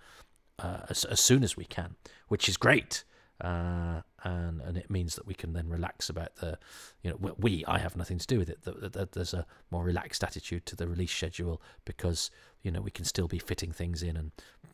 uh, 0.59 0.79
as, 0.89 1.05
as 1.05 1.19
soon 1.19 1.43
as 1.43 1.57
we 1.57 1.65
can, 1.65 1.95
which 2.27 2.47
is 2.47 2.57
great. 2.57 3.03
Uh, 3.39 4.01
and 4.23 4.61
and 4.61 4.77
it 4.77 4.91
means 4.91 5.15
that 5.15 5.25
we 5.25 5.33
can 5.33 5.53
then 5.53 5.67
relax 5.67 6.09
about 6.09 6.35
the, 6.35 6.59
you 7.01 7.09
know, 7.09 7.33
we 7.39 7.65
I 7.67 7.79
have 7.79 7.95
nothing 7.95 8.19
to 8.19 8.27
do 8.27 8.37
with 8.37 8.49
it. 8.49 8.61
That, 8.63 8.93
that 8.93 9.13
there's 9.13 9.33
a 9.33 9.47
more 9.71 9.83
relaxed 9.83 10.23
attitude 10.23 10.67
to 10.67 10.75
the 10.75 10.87
release 10.87 11.11
schedule 11.11 11.59
because 11.83 12.29
you 12.61 12.69
know 12.69 12.81
we 12.81 12.91
can 12.91 13.03
still 13.03 13.27
be 13.27 13.39
fitting 13.39 13.71
things 13.71 14.03
in 14.03 14.15
and 14.15 14.31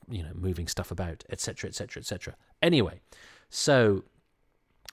you 0.10 0.22
know 0.22 0.32
moving 0.34 0.68
stuff 0.68 0.92
about, 0.92 1.24
etc., 1.30 1.70
etc., 1.70 2.02
etc. 2.02 2.36
Anyway, 2.62 3.00
so 3.50 4.04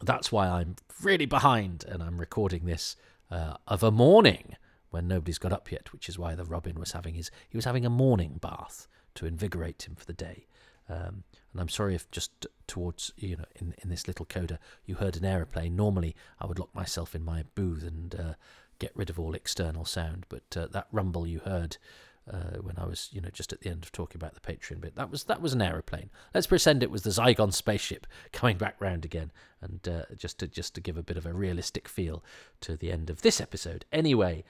that's 0.03 0.31
why 0.31 0.49
I'm 0.49 0.77
really 1.03 1.27
behind, 1.27 1.85
and 1.89 2.03
I'm 2.03 2.19
recording 2.19 2.65
this 2.65 2.97
uh, 3.31 3.55
of 3.67 3.83
a 3.83 3.91
morning 3.91 4.57
when 4.91 5.09
nobody's 5.09 5.39
got 5.39 5.53
up 5.53 5.73
yet, 5.73 5.93
which 5.93 6.09
is 6.09 6.19
why 6.19 6.35
the 6.35 6.45
Robin 6.45 6.79
was 6.79 6.93
having 6.93 7.15
his 7.15 7.31
he 7.49 7.57
was 7.57 7.65
having 7.65 7.85
a 7.85 7.91
morning 7.91 8.39
bath 8.41 8.87
to 9.17 9.27
invigorate 9.27 9.87
him 9.87 9.95
for 9.97 10.05
the 10.05 10.13
day. 10.13 10.47
Um, 10.89 11.25
and 11.53 11.61
I'm 11.61 11.69
sorry 11.69 11.95
if 11.95 12.11
just 12.11 12.47
towards 12.67 13.13
you 13.17 13.37
know 13.37 13.45
in 13.57 13.75
in 13.83 13.89
this 13.89 14.07
little 14.07 14.27
coda 14.27 14.59
you 14.85 14.97
heard 14.97 15.17
an 15.17 15.25
aeroplane. 15.25 15.75
Normally 15.75 16.15
I 16.39 16.47
would 16.47 16.59
lock 16.59 16.75
myself 16.75 17.15
in 17.15 17.25
my 17.25 17.45
booth 17.55 17.83
and 17.83 18.15
uh, 18.15 18.35
get 18.79 18.93
rid 18.95 19.11
of 19.11 19.19
all 19.19 19.35
external 19.35 19.85
sound, 19.85 20.27
but 20.29 20.57
uh, 20.57 20.67
that 20.69 20.89
rumble 20.93 21.27
you 21.27 21.41
heard 21.41 21.77
uh, 22.31 22.59
when 22.61 22.77
I 22.79 22.87
was, 22.87 23.11
you 23.13 23.21
know, 23.21 23.29
just 23.31 23.53
at 23.53 23.61
the 23.61 23.71
end 23.71 23.85
of 23.85 23.93
talking 23.93 24.19
about 24.19 24.35
the 24.35 24.41
Patreon 24.41 24.81
bit. 24.81 24.97
That 24.97 25.11
was 25.11 25.25
that 25.25 25.43
was 25.43 25.53
an 25.53 25.63
aeroplane. 25.63 26.11
Let's 26.33 26.47
pretend 26.47 26.83
it 26.83 26.91
was 26.91 27.03
the 27.03 27.11
Zygon 27.11 27.53
spaceship 27.53 28.07
coming 28.33 28.57
back 28.57 28.77
round 28.81 29.05
again, 29.05 29.31
and 29.61 29.87
uh, 29.87 30.03
just 30.17 30.39
to 30.39 30.49
just 30.49 30.75
to 30.75 30.81
give 30.81 30.97
a 30.97 31.03
bit 31.03 31.17
of 31.17 31.27
a 31.27 31.33
realistic 31.33 31.89
feel 31.89 32.25
to 32.61 32.77
the 32.77 32.91
end 32.91 33.11
of 33.11 33.23
this 33.23 33.41
episode. 33.41 33.85
Anyway, 33.93 34.45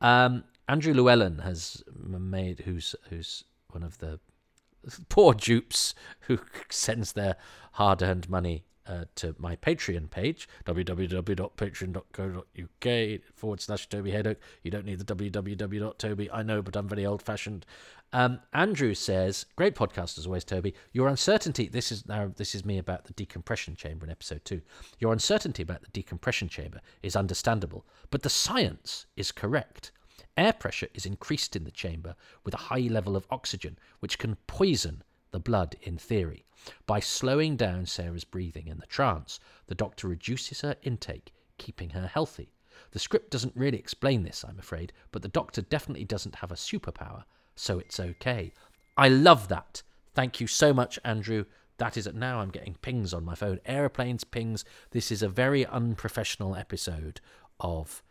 um, 0.00 0.44
Andrew 0.68 0.94
Llewellyn 0.94 1.40
has 1.40 1.82
made 1.94 2.60
who's 2.60 2.94
who's 3.10 3.44
one 3.70 3.82
of 3.82 3.98
the 3.98 4.20
poor 5.08 5.34
dupes 5.34 5.94
who 6.20 6.38
sends 6.70 7.12
their 7.12 7.36
hard-earned 7.72 8.28
money 8.30 8.64
uh, 8.88 9.04
to 9.16 9.34
my 9.38 9.56
Patreon 9.56 10.08
page, 10.10 10.48
www.patreon.co.uk 10.64 13.20
forward 13.34 13.60
slash 13.60 13.86
Toby 13.88 14.12
Hadoke. 14.12 14.38
You 14.62 14.70
don't 14.70 14.86
need 14.86 14.98
the 14.98 15.14
www.toby. 15.14 16.30
I 16.30 16.42
know, 16.42 16.62
but 16.62 16.74
I'm 16.74 16.88
very 16.88 17.04
old 17.06 17.20
fashioned. 17.22 17.66
Um, 18.12 18.40
Andrew 18.54 18.94
says, 18.94 19.44
"Great 19.54 19.74
podcast 19.74 20.16
as 20.18 20.24
always, 20.24 20.44
Toby. 20.44 20.72
Your 20.92 21.08
uncertainty. 21.08 21.68
This 21.68 21.92
is 21.92 22.08
now. 22.08 22.32
This 22.34 22.54
is 22.54 22.64
me 22.64 22.78
about 22.78 23.04
the 23.04 23.12
decompression 23.12 23.76
chamber 23.76 24.06
in 24.06 24.10
episode 24.10 24.46
two. 24.46 24.62
Your 24.98 25.12
uncertainty 25.12 25.62
about 25.62 25.82
the 25.82 25.88
decompression 25.88 26.48
chamber 26.48 26.80
is 27.02 27.14
understandable, 27.14 27.84
but 28.10 28.22
the 28.22 28.30
science 28.30 29.04
is 29.16 29.30
correct. 29.30 29.92
Air 30.38 30.54
pressure 30.54 30.88
is 30.94 31.04
increased 31.04 31.56
in 31.56 31.64
the 31.64 31.70
chamber 31.70 32.14
with 32.44 32.54
a 32.54 32.58
high 32.58 32.88
level 32.88 33.16
of 33.16 33.26
oxygen, 33.28 33.76
which 33.98 34.18
can 34.18 34.36
poison 34.46 35.02
the 35.30 35.40
blood 35.40 35.76
in 35.82 35.98
theory. 35.98 36.44
By 36.86 37.00
slowing 37.00 37.56
down 37.56 37.86
Sarah's 37.86 38.24
breathing 38.24 38.66
in 38.66 38.78
the 38.78 38.86
trance, 38.86 39.40
the 39.66 39.74
doctor 39.74 40.08
reduces 40.08 40.62
her 40.62 40.76
intake, 40.82 41.32
keeping 41.56 41.90
her 41.90 42.06
healthy. 42.06 42.52
The 42.92 42.98
script 42.98 43.30
doesn't 43.30 43.56
really 43.56 43.78
explain 43.78 44.22
this, 44.22 44.44
I'm 44.46 44.58
afraid, 44.58 44.92
but 45.12 45.22
the 45.22 45.28
doctor 45.28 45.62
definitely 45.62 46.04
doesn't 46.04 46.36
have 46.36 46.50
a 46.50 46.56
superpower, 46.56 47.24
so 47.54 47.78
it's 47.78 48.00
okay. 48.00 48.52
I 48.96 49.08
love 49.08 49.48
that. 49.48 49.82
Thank 50.14 50.40
you 50.40 50.46
so 50.46 50.72
much, 50.72 50.98
Andrew. 51.04 51.44
That 51.78 51.96
is 51.96 52.06
it. 52.06 52.14
Now 52.14 52.40
I'm 52.40 52.50
getting 52.50 52.74
pings 52.82 53.14
on 53.14 53.24
my 53.24 53.36
phone. 53.36 53.60
Aeroplanes, 53.64 54.24
pings. 54.24 54.64
This 54.90 55.12
is 55.12 55.22
a 55.22 55.28
very 55.28 55.64
unprofessional 55.64 56.56
episode 56.56 57.20
of 57.60 58.02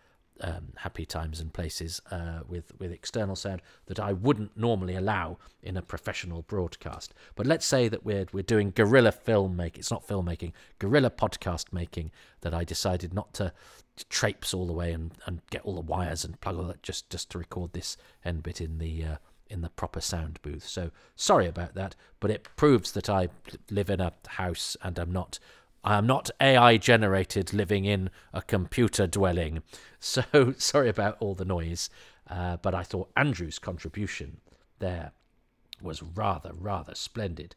um, 0.41 0.73
happy 0.77 1.05
times 1.05 1.39
and 1.39 1.53
places 1.53 2.01
uh, 2.11 2.39
with 2.47 2.71
with 2.79 2.91
external 2.91 3.35
sound 3.35 3.61
that 3.87 3.99
I 3.99 4.13
wouldn't 4.13 4.57
normally 4.57 4.95
allow 4.95 5.37
in 5.61 5.77
a 5.77 5.81
professional 5.81 6.43
broadcast. 6.43 7.13
But 7.35 7.45
let's 7.45 7.65
say 7.65 7.87
that 7.87 8.05
we're 8.05 8.25
we're 8.31 8.43
doing 8.43 8.71
guerrilla 8.71 9.11
filmmaking. 9.11 9.77
It's 9.77 9.91
not 9.91 10.07
filmmaking, 10.07 10.53
guerrilla 10.79 11.09
podcast 11.09 11.73
making. 11.73 12.11
That 12.41 12.53
I 12.53 12.63
decided 12.63 13.13
not 13.13 13.33
to 13.35 13.51
traipse 14.09 14.53
all 14.53 14.67
the 14.67 14.73
way 14.73 14.91
and, 14.91 15.11
and 15.25 15.41
get 15.49 15.63
all 15.63 15.73
the 15.73 15.81
wires 15.81 16.23
and 16.23 16.39
plug 16.39 16.57
all 16.57 16.65
that 16.65 16.83
just 16.83 17.09
just 17.09 17.31
to 17.31 17.39
record 17.39 17.73
this 17.73 17.97
end 18.23 18.43
bit 18.43 18.61
in 18.61 18.77
the. 18.77 19.03
Uh, 19.03 19.15
in 19.49 19.61
the 19.61 19.69
proper 19.69 20.01
sound 20.01 20.37
booth. 20.41 20.67
So 20.67 20.91
sorry 21.15 21.47
about 21.47 21.73
that, 21.73 21.95
but 22.19 22.29
it 22.29 22.49
proves 22.57 22.91
that 22.91 23.09
I 23.09 23.29
live 23.71 23.89
in 23.89 24.01
a 24.01 24.11
house 24.27 24.75
and 24.83 24.99
I'm 24.99 25.13
not 25.13 25.39
I 25.87 25.97
am 25.97 26.05
not 26.05 26.29
AI 26.41 26.75
generated 26.75 27.53
living 27.53 27.85
in 27.85 28.09
a 28.33 28.41
computer 28.41 29.07
dwelling. 29.07 29.63
So 29.99 30.53
sorry 30.57 30.89
about 30.89 31.17
all 31.19 31.33
the 31.33 31.43
noise, 31.43 31.89
uh, 32.29 32.57
but 32.57 32.75
I 32.75 32.83
thought 32.83 33.09
Andrew's 33.17 33.57
contribution 33.57 34.41
there 34.77 35.11
was 35.81 36.03
rather, 36.03 36.51
rather 36.53 36.93
splendid. 36.93 37.55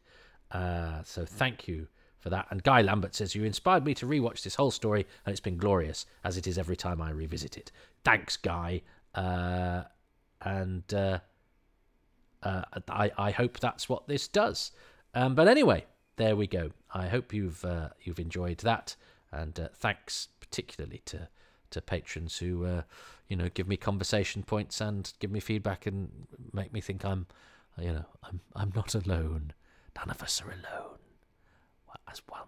Uh, 0.49 1.03
so 1.03 1.23
thank 1.23 1.67
you 1.67 1.87
for 2.17 2.31
that. 2.31 2.47
And 2.49 2.63
Guy 2.63 2.81
Lambert 2.81 3.13
says, 3.13 3.35
You 3.35 3.43
inspired 3.43 3.85
me 3.85 3.93
to 3.93 4.07
rewatch 4.07 4.41
this 4.41 4.55
whole 4.55 4.71
story, 4.71 5.05
and 5.23 5.31
it's 5.31 5.39
been 5.39 5.57
glorious, 5.57 6.07
as 6.23 6.35
it 6.35 6.47
is 6.47 6.57
every 6.57 6.75
time 6.75 6.99
I 6.99 7.11
revisit 7.11 7.57
it. 7.57 7.71
Thanks, 8.03 8.37
Guy. 8.37 8.81
Uh, 9.13 9.83
and 10.41 10.91
uh, 10.93 11.19
uh, 12.41 12.63
I, 12.89 13.11
I 13.19 13.31
hope 13.31 13.59
that's 13.59 13.87
what 13.87 14.07
this 14.07 14.27
does. 14.27 14.71
Um, 15.13 15.35
but 15.35 15.47
anyway, 15.47 15.85
there 16.21 16.35
we 16.35 16.45
go. 16.45 16.69
I 16.93 17.07
hope 17.07 17.33
you've 17.33 17.65
uh, 17.65 17.89
you've 18.03 18.19
enjoyed 18.19 18.59
that, 18.59 18.95
and 19.31 19.59
uh, 19.59 19.69
thanks 19.73 20.27
particularly 20.39 21.01
to 21.05 21.27
to 21.71 21.81
patrons 21.81 22.37
who 22.37 22.63
uh, 22.65 22.81
you 23.27 23.35
know 23.35 23.49
give 23.51 23.67
me 23.67 23.75
conversation 23.75 24.43
points 24.43 24.79
and 24.79 25.11
give 25.19 25.31
me 25.31 25.39
feedback 25.39 25.87
and 25.87 26.09
make 26.53 26.71
me 26.71 26.79
think 26.79 27.03
I'm 27.03 27.25
you 27.79 27.91
know 27.91 28.05
I'm 28.23 28.39
I'm 28.55 28.71
not 28.75 28.93
alone. 28.93 29.53
None 29.95 30.11
of 30.11 30.21
us 30.21 30.41
are 30.41 30.51
alone. 30.51 30.99
As 32.09 32.21
one, 32.27 32.47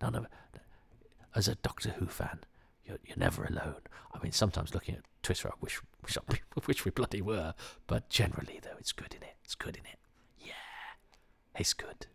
none 0.00 0.14
of 0.14 0.26
as 1.34 1.46
a 1.46 1.56
Doctor 1.56 1.90
Who 1.90 2.06
fan, 2.06 2.40
you're, 2.84 2.98
you're 3.04 3.18
never 3.18 3.44
alone. 3.44 3.82
I 4.12 4.22
mean, 4.22 4.32
sometimes 4.32 4.74
looking 4.74 4.94
at 4.96 5.02
Twitter, 5.22 5.48
I 5.48 5.54
wish 5.60 5.80
wish, 6.02 6.16
wish 6.66 6.84
we 6.86 6.90
bloody 6.90 7.20
were, 7.20 7.54
but 7.86 8.08
generally 8.08 8.60
though, 8.62 8.78
it's 8.78 8.92
good 8.92 9.14
in 9.14 9.22
it. 9.22 9.36
It's 9.44 9.54
good 9.54 9.76
in 9.76 9.84
it. 9.84 9.98
Yeah, 10.38 10.52
it's 11.54 11.74
good. 11.74 12.06